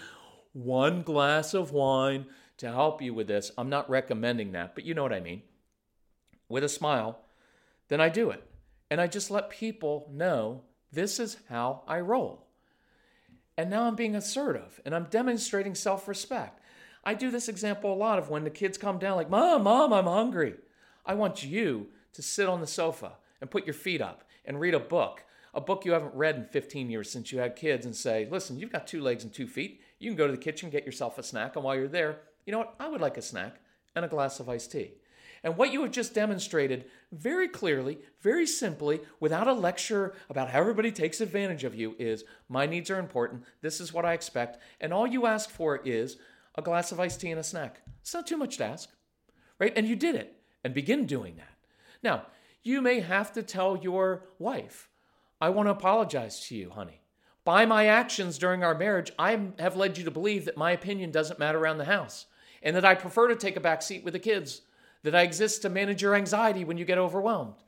one 0.52 1.02
glass 1.02 1.54
of 1.54 1.72
wine 1.72 2.26
to 2.58 2.70
help 2.70 3.02
you 3.02 3.12
with 3.12 3.26
this, 3.26 3.50
I'm 3.58 3.68
not 3.68 3.90
recommending 3.90 4.52
that, 4.52 4.74
but 4.74 4.84
you 4.84 4.94
know 4.94 5.02
what 5.02 5.12
I 5.12 5.20
mean. 5.20 5.42
With 6.48 6.64
a 6.64 6.68
smile, 6.68 7.20
then 7.88 8.00
I 8.00 8.08
do 8.08 8.30
it. 8.30 8.42
And 8.90 9.00
I 9.00 9.06
just 9.06 9.30
let 9.30 9.50
people 9.50 10.08
know 10.12 10.62
this 10.92 11.18
is 11.18 11.36
how 11.48 11.82
I 11.86 12.00
roll. 12.00 12.46
And 13.56 13.70
now 13.70 13.84
I'm 13.84 13.96
being 13.96 14.16
assertive 14.16 14.80
and 14.84 14.94
I'm 14.94 15.04
demonstrating 15.04 15.74
self 15.74 16.08
respect. 16.08 16.60
I 17.04 17.14
do 17.14 17.30
this 17.30 17.48
example 17.48 17.92
a 17.92 17.94
lot 17.94 18.18
of 18.18 18.30
when 18.30 18.44
the 18.44 18.50
kids 18.50 18.78
come 18.78 18.98
down, 18.98 19.16
like, 19.16 19.28
Mom, 19.28 19.64
Mom, 19.64 19.92
I'm 19.92 20.06
hungry. 20.06 20.54
I 21.04 21.14
want 21.14 21.44
you 21.44 21.88
to 22.14 22.22
sit 22.22 22.48
on 22.48 22.60
the 22.60 22.66
sofa 22.66 23.12
and 23.40 23.50
put 23.50 23.66
your 23.66 23.74
feet 23.74 24.00
up 24.00 24.24
and 24.44 24.60
read 24.60 24.74
a 24.74 24.80
book, 24.80 25.24
a 25.52 25.60
book 25.60 25.84
you 25.84 25.92
haven't 25.92 26.14
read 26.14 26.36
in 26.36 26.44
15 26.44 26.90
years 26.90 27.10
since 27.10 27.32
you 27.32 27.38
had 27.38 27.56
kids, 27.56 27.86
and 27.86 27.94
say, 27.94 28.28
Listen, 28.30 28.58
you've 28.58 28.72
got 28.72 28.86
two 28.86 29.00
legs 29.00 29.24
and 29.24 29.32
two 29.32 29.46
feet. 29.46 29.80
You 29.98 30.10
can 30.10 30.16
go 30.16 30.26
to 30.26 30.32
the 30.32 30.38
kitchen, 30.38 30.70
get 30.70 30.86
yourself 30.86 31.18
a 31.18 31.22
snack, 31.22 31.56
and 31.56 31.64
while 31.64 31.76
you're 31.76 31.88
there, 31.88 32.20
you 32.46 32.52
know 32.52 32.58
what? 32.58 32.74
I 32.78 32.88
would 32.88 33.00
like 33.00 33.16
a 33.16 33.22
snack 33.22 33.60
and 33.94 34.04
a 34.04 34.08
glass 34.08 34.40
of 34.40 34.48
iced 34.48 34.72
tea. 34.72 34.92
And 35.44 35.58
what 35.58 35.72
you 35.72 35.82
have 35.82 35.92
just 35.92 36.14
demonstrated 36.14 36.86
very 37.12 37.48
clearly, 37.48 37.98
very 38.22 38.46
simply, 38.46 39.02
without 39.20 39.46
a 39.46 39.52
lecture 39.52 40.14
about 40.30 40.48
how 40.48 40.58
everybody 40.60 40.90
takes 40.90 41.20
advantage 41.20 41.64
of 41.64 41.74
you, 41.74 41.94
is 41.98 42.24
my 42.48 42.64
needs 42.64 42.90
are 42.90 42.98
important. 42.98 43.44
This 43.60 43.78
is 43.78 43.92
what 43.92 44.06
I 44.06 44.14
expect. 44.14 44.58
And 44.80 44.92
all 44.92 45.06
you 45.06 45.26
ask 45.26 45.50
for 45.50 45.76
is 45.84 46.16
a 46.54 46.62
glass 46.62 46.92
of 46.92 47.00
iced 47.00 47.20
tea 47.20 47.30
and 47.30 47.38
a 47.38 47.44
snack. 47.44 47.82
It's 48.00 48.14
not 48.14 48.26
too 48.26 48.38
much 48.38 48.56
to 48.56 48.64
ask, 48.64 48.88
right? 49.58 49.72
And 49.76 49.86
you 49.86 49.96
did 49.96 50.14
it 50.14 50.34
and 50.64 50.72
begin 50.72 51.04
doing 51.04 51.36
that. 51.36 51.58
Now, 52.02 52.26
you 52.64 52.82
may 52.82 53.00
have 53.00 53.32
to 53.34 53.42
tell 53.42 53.76
your 53.76 54.24
wife, 54.38 54.88
I 55.40 55.50
want 55.50 55.66
to 55.68 55.72
apologize 55.72 56.40
to 56.48 56.56
you, 56.56 56.70
honey. 56.70 57.02
By 57.44 57.66
my 57.66 57.86
actions 57.86 58.38
during 58.38 58.64
our 58.64 58.74
marriage, 58.74 59.12
I 59.18 59.38
have 59.58 59.76
led 59.76 59.98
you 59.98 60.04
to 60.04 60.10
believe 60.10 60.46
that 60.46 60.56
my 60.56 60.72
opinion 60.72 61.10
doesn't 61.10 61.38
matter 61.38 61.58
around 61.58 61.78
the 61.78 61.84
house. 61.84 62.26
and 62.64 62.74
that 62.74 62.84
I 62.84 62.94
prefer 62.94 63.28
to 63.28 63.36
take 63.36 63.56
a 63.56 63.60
back 63.60 63.82
seat 63.82 64.02
with 64.02 64.14
the 64.14 64.18
kids, 64.18 64.62
that 65.02 65.14
I 65.14 65.22
exist 65.22 65.62
to 65.62 65.68
manage 65.68 66.02
your 66.02 66.14
anxiety 66.16 66.64
when 66.64 66.78
you 66.78 66.86
get 66.86 66.98
overwhelmed, 66.98 67.62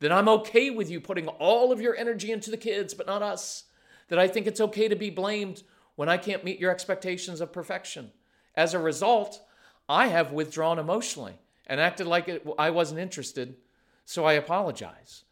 that 0.00 0.12
I'm 0.12 0.28
okay 0.28 0.68
with 0.70 0.90
you 0.90 1.00
putting 1.00 1.26
all 1.26 1.72
of 1.72 1.80
your 1.80 1.96
energy 1.96 2.30
into 2.30 2.50
the 2.50 2.56
kids, 2.58 2.92
but 2.92 3.06
not 3.06 3.22
us, 3.22 3.64
that 4.08 4.18
I 4.18 4.28
think 4.28 4.46
it's 4.46 4.60
okay 4.60 4.88
to 4.88 4.94
be 4.94 5.08
blamed 5.08 5.62
when 5.96 6.10
I 6.10 6.18
can't 6.18 6.44
meet 6.44 6.60
your 6.60 6.70
expectations 6.70 7.40
of 7.40 7.52
perfection. 7.52 8.12
As 8.54 8.74
a 8.74 8.78
result, 8.78 9.40
I 9.88 10.08
have 10.08 10.32
withdrawn 10.32 10.78
emotionally 10.78 11.38
and 11.66 11.80
acted 11.80 12.06
like 12.06 12.42
I 12.58 12.70
wasn't 12.70 13.00
interested, 13.00 13.56
so 14.04 14.24
I 14.24 14.34
apologize. 14.34 15.24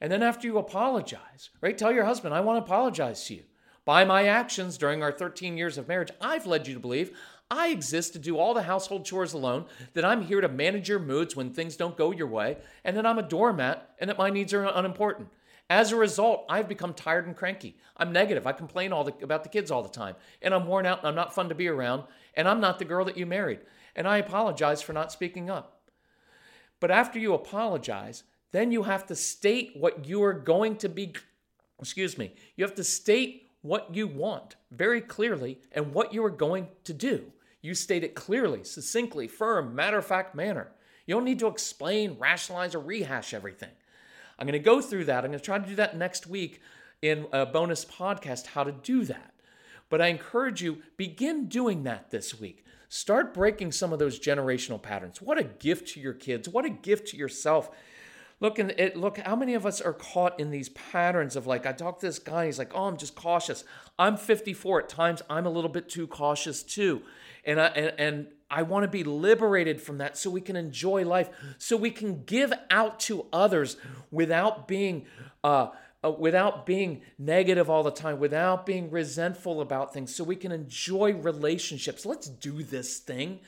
And 0.00 0.10
then 0.10 0.22
after 0.22 0.46
you 0.46 0.58
apologize, 0.58 1.50
right, 1.60 1.76
tell 1.76 1.92
your 1.92 2.04
husband, 2.04 2.34
I 2.34 2.40
want 2.40 2.58
to 2.58 2.64
apologize 2.64 3.24
to 3.26 3.34
you. 3.34 3.42
By 3.84 4.04
my 4.04 4.26
actions 4.26 4.78
during 4.78 5.02
our 5.02 5.12
13 5.12 5.56
years 5.56 5.76
of 5.76 5.88
marriage, 5.88 6.10
I've 6.20 6.46
led 6.46 6.66
you 6.66 6.74
to 6.74 6.80
believe 6.80 7.12
I 7.50 7.68
exist 7.68 8.12
to 8.12 8.20
do 8.20 8.38
all 8.38 8.54
the 8.54 8.62
household 8.62 9.04
chores 9.04 9.32
alone, 9.32 9.64
that 9.94 10.04
I'm 10.04 10.22
here 10.22 10.40
to 10.40 10.48
manage 10.48 10.88
your 10.88 11.00
moods 11.00 11.34
when 11.34 11.50
things 11.50 11.76
don't 11.76 11.96
go 11.96 12.12
your 12.12 12.28
way, 12.28 12.58
and 12.84 12.96
that 12.96 13.04
I'm 13.04 13.18
a 13.18 13.28
doormat 13.28 13.90
and 13.98 14.08
that 14.08 14.18
my 14.18 14.30
needs 14.30 14.54
are 14.54 14.64
unimportant. 14.64 15.28
As 15.68 15.90
a 15.90 15.96
result, 15.96 16.44
I've 16.48 16.68
become 16.68 16.94
tired 16.94 17.26
and 17.26 17.36
cranky. 17.36 17.76
I'm 17.96 18.12
negative. 18.12 18.46
I 18.46 18.52
complain 18.52 18.92
all 18.92 19.02
the, 19.02 19.14
about 19.22 19.42
the 19.42 19.48
kids 19.48 19.70
all 19.70 19.82
the 19.82 19.88
time, 19.88 20.14
and 20.40 20.54
I'm 20.54 20.66
worn 20.66 20.86
out 20.86 21.00
and 21.00 21.08
I'm 21.08 21.14
not 21.16 21.34
fun 21.34 21.48
to 21.48 21.54
be 21.56 21.66
around, 21.66 22.04
and 22.34 22.48
I'm 22.48 22.60
not 22.60 22.78
the 22.78 22.84
girl 22.84 23.04
that 23.06 23.16
you 23.16 23.26
married. 23.26 23.60
And 23.96 24.06
I 24.06 24.18
apologize 24.18 24.80
for 24.80 24.92
not 24.92 25.10
speaking 25.10 25.50
up. 25.50 25.79
But 26.80 26.90
after 26.90 27.18
you 27.18 27.34
apologize, 27.34 28.24
then 28.52 28.72
you 28.72 28.82
have 28.82 29.06
to 29.06 29.14
state 29.14 29.72
what 29.76 30.06
you 30.06 30.22
are 30.24 30.32
going 30.32 30.76
to 30.76 30.88
be, 30.88 31.12
excuse 31.78 32.18
me, 32.18 32.34
you 32.56 32.64
have 32.64 32.74
to 32.76 32.84
state 32.84 33.48
what 33.62 33.94
you 33.94 34.06
want 34.06 34.56
very 34.72 35.00
clearly 35.00 35.58
and 35.72 35.92
what 35.92 36.12
you 36.14 36.24
are 36.24 36.30
going 36.30 36.68
to 36.84 36.92
do. 36.92 37.32
You 37.62 37.74
state 37.74 38.02
it 38.02 38.14
clearly, 38.14 38.64
succinctly, 38.64 39.28
firm, 39.28 39.74
matter 39.74 39.98
of 39.98 40.06
fact 40.06 40.34
manner. 40.34 40.72
You 41.06 41.14
don't 41.14 41.24
need 41.24 41.40
to 41.40 41.46
explain, 41.46 42.16
rationalize, 42.18 42.74
or 42.74 42.80
rehash 42.80 43.34
everything. 43.34 43.70
I'm 44.38 44.46
going 44.46 44.52
to 44.52 44.64
go 44.64 44.80
through 44.80 45.04
that. 45.06 45.24
I'm 45.24 45.30
going 45.30 45.38
to 45.38 45.44
try 45.44 45.58
to 45.58 45.68
do 45.68 45.76
that 45.76 45.96
next 45.96 46.26
week 46.26 46.62
in 47.02 47.26
a 47.32 47.44
bonus 47.44 47.84
podcast, 47.84 48.46
how 48.46 48.64
to 48.64 48.72
do 48.72 49.04
that. 49.04 49.34
But 49.90 50.00
I 50.00 50.06
encourage 50.06 50.62
you, 50.62 50.78
begin 50.96 51.46
doing 51.48 51.82
that 51.82 52.10
this 52.10 52.38
week. 52.38 52.64
Start 52.90 53.32
breaking 53.32 53.72
some 53.72 53.94
of 53.94 53.98
those 53.98 54.20
generational 54.20 54.82
patterns. 54.82 55.22
What 55.22 55.38
a 55.38 55.44
gift 55.44 55.88
to 55.94 56.00
your 56.00 56.12
kids. 56.12 56.46
What 56.48 56.66
a 56.66 56.70
gift 56.70 57.08
to 57.08 57.16
yourself 57.16 57.70
Look, 58.40 58.58
and 58.58 58.70
it, 58.72 58.96
look, 58.96 59.18
how 59.18 59.36
many 59.36 59.52
of 59.52 59.66
us 59.66 59.82
are 59.82 59.92
caught 59.92 60.40
in 60.40 60.50
these 60.50 60.70
patterns 60.70 61.36
of 61.36 61.46
like, 61.46 61.66
I 61.66 61.72
talk 61.72 62.00
to 62.00 62.06
this 62.06 62.18
guy, 62.18 62.46
he's 62.46 62.58
like, 62.58 62.72
oh, 62.74 62.84
I'm 62.84 62.96
just 62.96 63.14
cautious. 63.14 63.64
I'm 63.98 64.16
54. 64.16 64.80
At 64.80 64.88
times, 64.88 65.22
I'm 65.28 65.44
a 65.44 65.50
little 65.50 65.68
bit 65.68 65.90
too 65.90 66.06
cautious 66.06 66.62
too. 66.62 67.02
And 67.44 67.60
I, 67.60 67.66
and, 67.66 67.92
and 67.98 68.26
I 68.50 68.62
want 68.62 68.84
to 68.84 68.88
be 68.88 69.04
liberated 69.04 69.82
from 69.82 69.98
that 69.98 70.16
so 70.16 70.30
we 70.30 70.40
can 70.40 70.56
enjoy 70.56 71.04
life, 71.04 71.28
so 71.58 71.76
we 71.76 71.90
can 71.90 72.24
give 72.24 72.52
out 72.70 72.98
to 73.00 73.26
others 73.30 73.76
without 74.10 74.66
being, 74.66 75.04
uh, 75.44 75.68
uh, 76.02 76.10
without 76.10 76.64
being 76.64 77.02
negative 77.18 77.68
all 77.68 77.82
the 77.82 77.90
time, 77.90 78.18
without 78.18 78.64
being 78.64 78.90
resentful 78.90 79.60
about 79.60 79.92
things, 79.92 80.14
so 80.14 80.24
we 80.24 80.36
can 80.36 80.52
enjoy 80.52 81.12
relationships. 81.12 82.06
Let's 82.06 82.28
do 82.28 82.62
this 82.62 82.98
thing. 82.98 83.40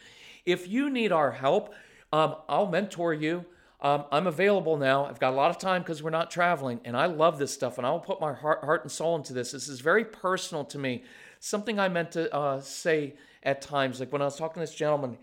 If 0.45 0.69
you 0.69 0.91
need 0.91 1.13
our 1.13 1.31
help, 1.31 1.75
um, 2.13 2.37
I'll 2.49 2.67
mentor 2.67 3.15
you. 3.15 3.45
Um, 3.81 4.05
I'm 4.13 4.27
available 4.27 4.77
now. 4.77 5.07
I've 5.07 5.19
got 5.19 5.33
a 5.33 5.37
lot 5.37 5.51
of 5.51 5.59
time 5.59 5.83
because 5.83 6.03
we're 6.03 6.11
not 6.11 6.31
traveling, 6.31 6.81
and 6.85 6.97
I 6.97 7.07
love 7.07 7.39
this 7.39 7.53
stuff, 7.53 7.79
and 7.79 7.87
I 7.87 7.91
will 7.91 8.01
put 8.01 8.21
my 8.21 8.33
heart, 8.33 8.63
heart 8.63 8.83
and 8.83 8.93
soul 8.93 9.17
into 9.17 9.33
this. 9.33 9.53
This 9.53 9.69
is 9.69 9.81
very 9.81 10.05
personal 10.05 10.65
to 10.67 10.79
me. 10.79 11.05
Something 11.41 11.81
I 11.81 11.89
meant 11.89 12.13
to 12.13 12.33
uh, 12.35 12.61
say 12.61 13.15
at 13.43 13.61
times, 13.61 13.99
like 13.99 14.13
when 14.13 14.23
I 14.23 14.27
was 14.27 14.37
talking 14.37 14.55
to 14.55 14.61
this 14.61 14.75
gentleman, 14.75 15.19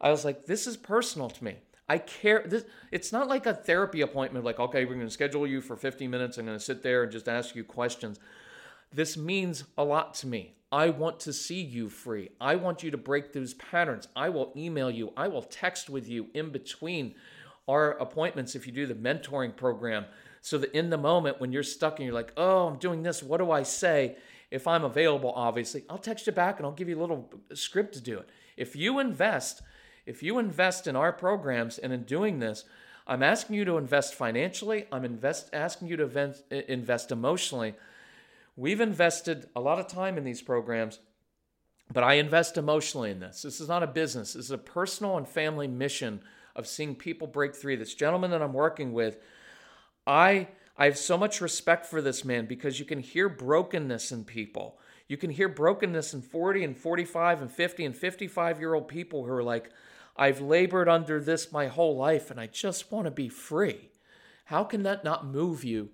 I 0.00 0.10
was 0.10 0.24
like, 0.24 0.44
"This 0.44 0.66
is 0.66 0.76
personal 0.76 1.30
to 1.30 1.44
me. 1.44 1.56
I 1.88 1.98
care. 1.98 2.44
This, 2.46 2.64
it's 2.90 3.12
not 3.12 3.28
like 3.28 3.46
a 3.46 3.54
therapy 3.54 4.00
appointment. 4.00 4.44
Like, 4.44 4.60
okay, 4.60 4.84
we're 4.84 4.94
going 4.94 5.06
to 5.06 5.10
schedule 5.10 5.46
you 5.46 5.60
for 5.60 5.76
50 5.76 6.06
minutes. 6.06 6.38
I'm 6.38 6.46
going 6.46 6.58
to 6.58 6.64
sit 6.64 6.82
there 6.82 7.02
and 7.02 7.12
just 7.12 7.28
ask 7.28 7.54
you 7.54 7.64
questions. 7.64 8.18
This 8.92 9.16
means 9.16 9.64
a 9.76 9.84
lot 9.84 10.14
to 10.14 10.26
me. 10.26 10.54
I 10.70 10.88
want 10.88 11.20
to 11.20 11.32
see 11.34 11.60
you 11.60 11.90
free. 11.90 12.30
I 12.40 12.56
want 12.56 12.82
you 12.82 12.90
to 12.90 12.96
break 12.96 13.32
those 13.32 13.54
patterns. 13.54 14.08
I 14.16 14.30
will 14.30 14.52
email 14.56 14.90
you. 14.90 15.12
I 15.16 15.28
will 15.28 15.42
text 15.42 15.90
with 15.90 16.08
you 16.08 16.28
in 16.32 16.50
between 16.50 17.14
our 17.68 17.92
appointments 17.92 18.54
if 18.54 18.66
you 18.66 18.72
do 18.72 18.86
the 18.86 18.94
mentoring 18.94 19.54
program 19.54 20.06
so 20.40 20.58
that 20.58 20.72
in 20.76 20.90
the 20.90 20.98
moment 20.98 21.40
when 21.40 21.52
you're 21.52 21.62
stuck 21.62 21.98
and 21.98 22.06
you're 22.06 22.14
like, 22.14 22.32
oh, 22.36 22.66
I'm 22.66 22.78
doing 22.78 23.02
this, 23.02 23.22
what 23.22 23.38
do 23.38 23.50
I 23.50 23.62
say? 23.62 24.16
If 24.50 24.66
I'm 24.66 24.84
available, 24.84 25.32
obviously, 25.34 25.84
I'll 25.88 25.98
text 25.98 26.26
you 26.26 26.32
back 26.32 26.58
and 26.58 26.66
I'll 26.66 26.72
give 26.72 26.88
you 26.88 26.98
a 26.98 27.00
little 27.00 27.30
script 27.54 27.94
to 27.94 28.00
do 28.00 28.18
it. 28.18 28.28
If 28.56 28.74
you 28.74 28.98
invest, 28.98 29.62
if 30.06 30.22
you 30.22 30.38
invest 30.38 30.86
in 30.86 30.96
our 30.96 31.12
programs 31.12 31.78
and 31.78 31.92
in 31.92 32.02
doing 32.02 32.38
this, 32.38 32.64
I'm 33.06 33.22
asking 33.22 33.56
you 33.56 33.64
to 33.64 33.76
invest 33.76 34.14
financially. 34.14 34.86
I'm 34.92 35.04
invest, 35.04 35.50
asking 35.52 35.88
you 35.88 35.96
to 35.96 36.04
invest, 36.04 36.44
invest 36.50 37.10
emotionally. 37.10 37.74
We've 38.56 38.80
invested 38.80 39.48
a 39.56 39.60
lot 39.60 39.78
of 39.78 39.88
time 39.88 40.18
in 40.18 40.24
these 40.24 40.42
programs, 40.42 40.98
but 41.92 42.04
I 42.04 42.14
invest 42.14 42.56
emotionally 42.56 43.10
in 43.10 43.20
this. 43.20 43.42
This 43.42 43.60
is 43.60 43.68
not 43.68 43.82
a 43.82 43.86
business, 43.86 44.34
this 44.34 44.46
is 44.46 44.50
a 44.50 44.58
personal 44.58 45.16
and 45.16 45.28
family 45.28 45.68
mission 45.68 46.20
of 46.54 46.66
seeing 46.66 46.94
people 46.94 47.26
break 47.26 47.54
through. 47.54 47.78
This 47.78 47.94
gentleman 47.94 48.30
that 48.30 48.42
I'm 48.42 48.52
working 48.52 48.92
with, 48.92 49.18
I 50.06 50.48
I 50.76 50.86
have 50.86 50.98
so 50.98 51.18
much 51.18 51.40
respect 51.40 51.86
for 51.86 52.00
this 52.00 52.24
man 52.24 52.46
because 52.46 52.78
you 52.78 52.84
can 52.84 52.98
hear 53.00 53.28
brokenness 53.28 54.10
in 54.10 54.24
people. 54.24 54.78
You 55.06 55.16
can 55.16 55.30
hear 55.30 55.48
brokenness 55.48 56.14
in 56.14 56.22
40 56.22 56.64
and 56.64 56.76
45 56.76 57.42
and 57.42 57.52
50 57.52 57.84
and 57.84 57.96
55 57.96 58.58
year 58.58 58.74
old 58.74 58.88
people 58.88 59.24
who 59.24 59.32
are 59.32 59.42
like, 59.42 59.70
I've 60.16 60.40
labored 60.40 60.88
under 60.88 61.20
this 61.20 61.52
my 61.52 61.68
whole 61.68 61.96
life 61.96 62.30
and 62.30 62.38
I 62.38 62.46
just 62.46 62.92
want 62.92 63.06
to 63.06 63.10
be 63.10 63.28
free. 63.28 63.90
How 64.46 64.64
can 64.64 64.82
that 64.82 65.04
not 65.04 65.26
move 65.26 65.64
you 65.64 65.90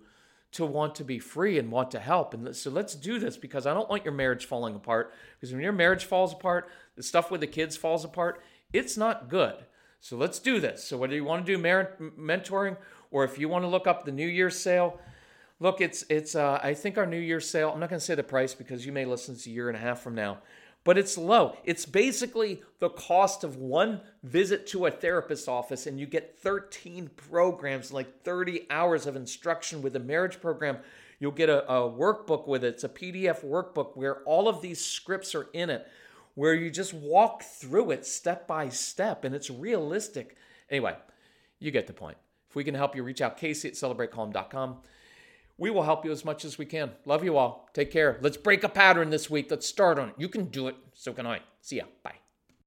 to 0.52 0.64
want 0.64 0.94
to 0.96 1.04
be 1.04 1.18
free 1.18 1.58
and 1.58 1.70
want 1.70 1.90
to 1.92 2.00
help? 2.00 2.34
And 2.34 2.54
so 2.56 2.70
let's 2.70 2.94
do 2.94 3.18
this 3.18 3.36
because 3.36 3.66
I 3.66 3.74
don't 3.74 3.88
want 3.88 4.04
your 4.04 4.14
marriage 4.14 4.46
falling 4.46 4.74
apart. 4.74 5.12
Because 5.38 5.52
when 5.52 5.62
your 5.62 5.72
marriage 5.72 6.04
falls 6.04 6.32
apart, 6.32 6.68
the 6.96 7.02
stuff 7.02 7.30
with 7.30 7.40
the 7.40 7.46
kids 7.46 7.76
falls 7.76 8.04
apart, 8.04 8.42
it's 8.72 8.96
not 8.96 9.28
good. 9.28 9.54
So 10.00 10.16
let's 10.16 10.38
do 10.38 10.60
this. 10.60 10.84
So 10.84 10.96
whether 10.96 11.14
you 11.14 11.24
want 11.24 11.44
to 11.44 11.52
do 11.52 11.58
merit 11.58 11.98
mentoring 12.18 12.76
or 13.10 13.24
if 13.24 13.38
you 13.38 13.48
want 13.48 13.64
to 13.64 13.68
look 13.68 13.86
up 13.86 14.04
the 14.04 14.12
New 14.12 14.26
Year's 14.26 14.58
sale, 14.58 14.98
look, 15.60 15.80
it's 15.80 16.04
it's 16.08 16.34
uh, 16.34 16.60
I 16.62 16.74
think 16.74 16.98
our 16.98 17.06
New 17.06 17.18
Year's 17.18 17.48
sale. 17.48 17.70
I'm 17.72 17.80
not 17.80 17.90
going 17.90 18.00
to 18.00 18.04
say 18.04 18.14
the 18.14 18.22
price 18.22 18.54
because 18.54 18.86
you 18.86 18.92
may 18.92 19.04
listen 19.04 19.36
to 19.36 19.50
a 19.50 19.52
year 19.52 19.68
and 19.68 19.76
a 19.76 19.80
half 19.80 20.00
from 20.00 20.14
now, 20.14 20.38
but 20.88 20.96
it's 20.96 21.18
low. 21.18 21.54
It's 21.64 21.84
basically 21.84 22.62
the 22.78 22.88
cost 22.88 23.44
of 23.44 23.56
one 23.56 24.00
visit 24.22 24.66
to 24.68 24.86
a 24.86 24.90
therapist's 24.90 25.46
office, 25.46 25.86
and 25.86 26.00
you 26.00 26.06
get 26.06 26.38
13 26.38 27.10
programs, 27.14 27.92
like 27.92 28.22
30 28.22 28.66
hours 28.70 29.06
of 29.06 29.14
instruction 29.14 29.82
with 29.82 29.94
a 29.96 30.00
marriage 30.00 30.40
program. 30.40 30.78
You'll 31.20 31.32
get 31.32 31.50
a, 31.50 31.70
a 31.70 31.90
workbook 31.90 32.48
with 32.48 32.64
it. 32.64 32.68
It's 32.68 32.84
a 32.84 32.88
PDF 32.88 33.44
workbook 33.44 33.98
where 33.98 34.22
all 34.22 34.48
of 34.48 34.62
these 34.62 34.82
scripts 34.82 35.34
are 35.34 35.48
in 35.52 35.68
it 35.68 35.86
where 36.36 36.54
you 36.54 36.70
just 36.70 36.94
walk 36.94 37.42
through 37.42 37.90
it 37.90 38.06
step 38.06 38.46
by 38.46 38.70
step 38.70 39.24
and 39.24 39.34
it's 39.34 39.50
realistic. 39.50 40.38
Anyway, 40.70 40.96
you 41.58 41.70
get 41.70 41.86
the 41.86 41.92
point. 41.92 42.16
If 42.48 42.56
we 42.56 42.64
can 42.64 42.74
help 42.74 42.96
you, 42.96 43.02
reach 43.02 43.20
out 43.20 43.36
Casey 43.36 43.68
at 43.68 43.74
celebratecalm.com. 43.74 44.78
We 45.58 45.70
will 45.70 45.82
help 45.82 46.04
you 46.04 46.12
as 46.12 46.24
much 46.24 46.44
as 46.44 46.56
we 46.56 46.64
can. 46.64 46.92
Love 47.04 47.24
you 47.24 47.36
all. 47.36 47.68
Take 47.74 47.90
care. 47.90 48.18
Let's 48.20 48.36
break 48.36 48.62
a 48.62 48.68
pattern 48.68 49.10
this 49.10 49.28
week. 49.28 49.50
Let's 49.50 49.66
start 49.66 49.98
on 49.98 50.10
it. 50.10 50.14
You 50.16 50.28
can 50.28 50.46
do 50.46 50.68
it. 50.68 50.76
So 50.94 51.12
can 51.12 51.26
I. 51.26 51.40
See 51.60 51.76
ya. 51.76 51.84
Bye. 52.04 52.27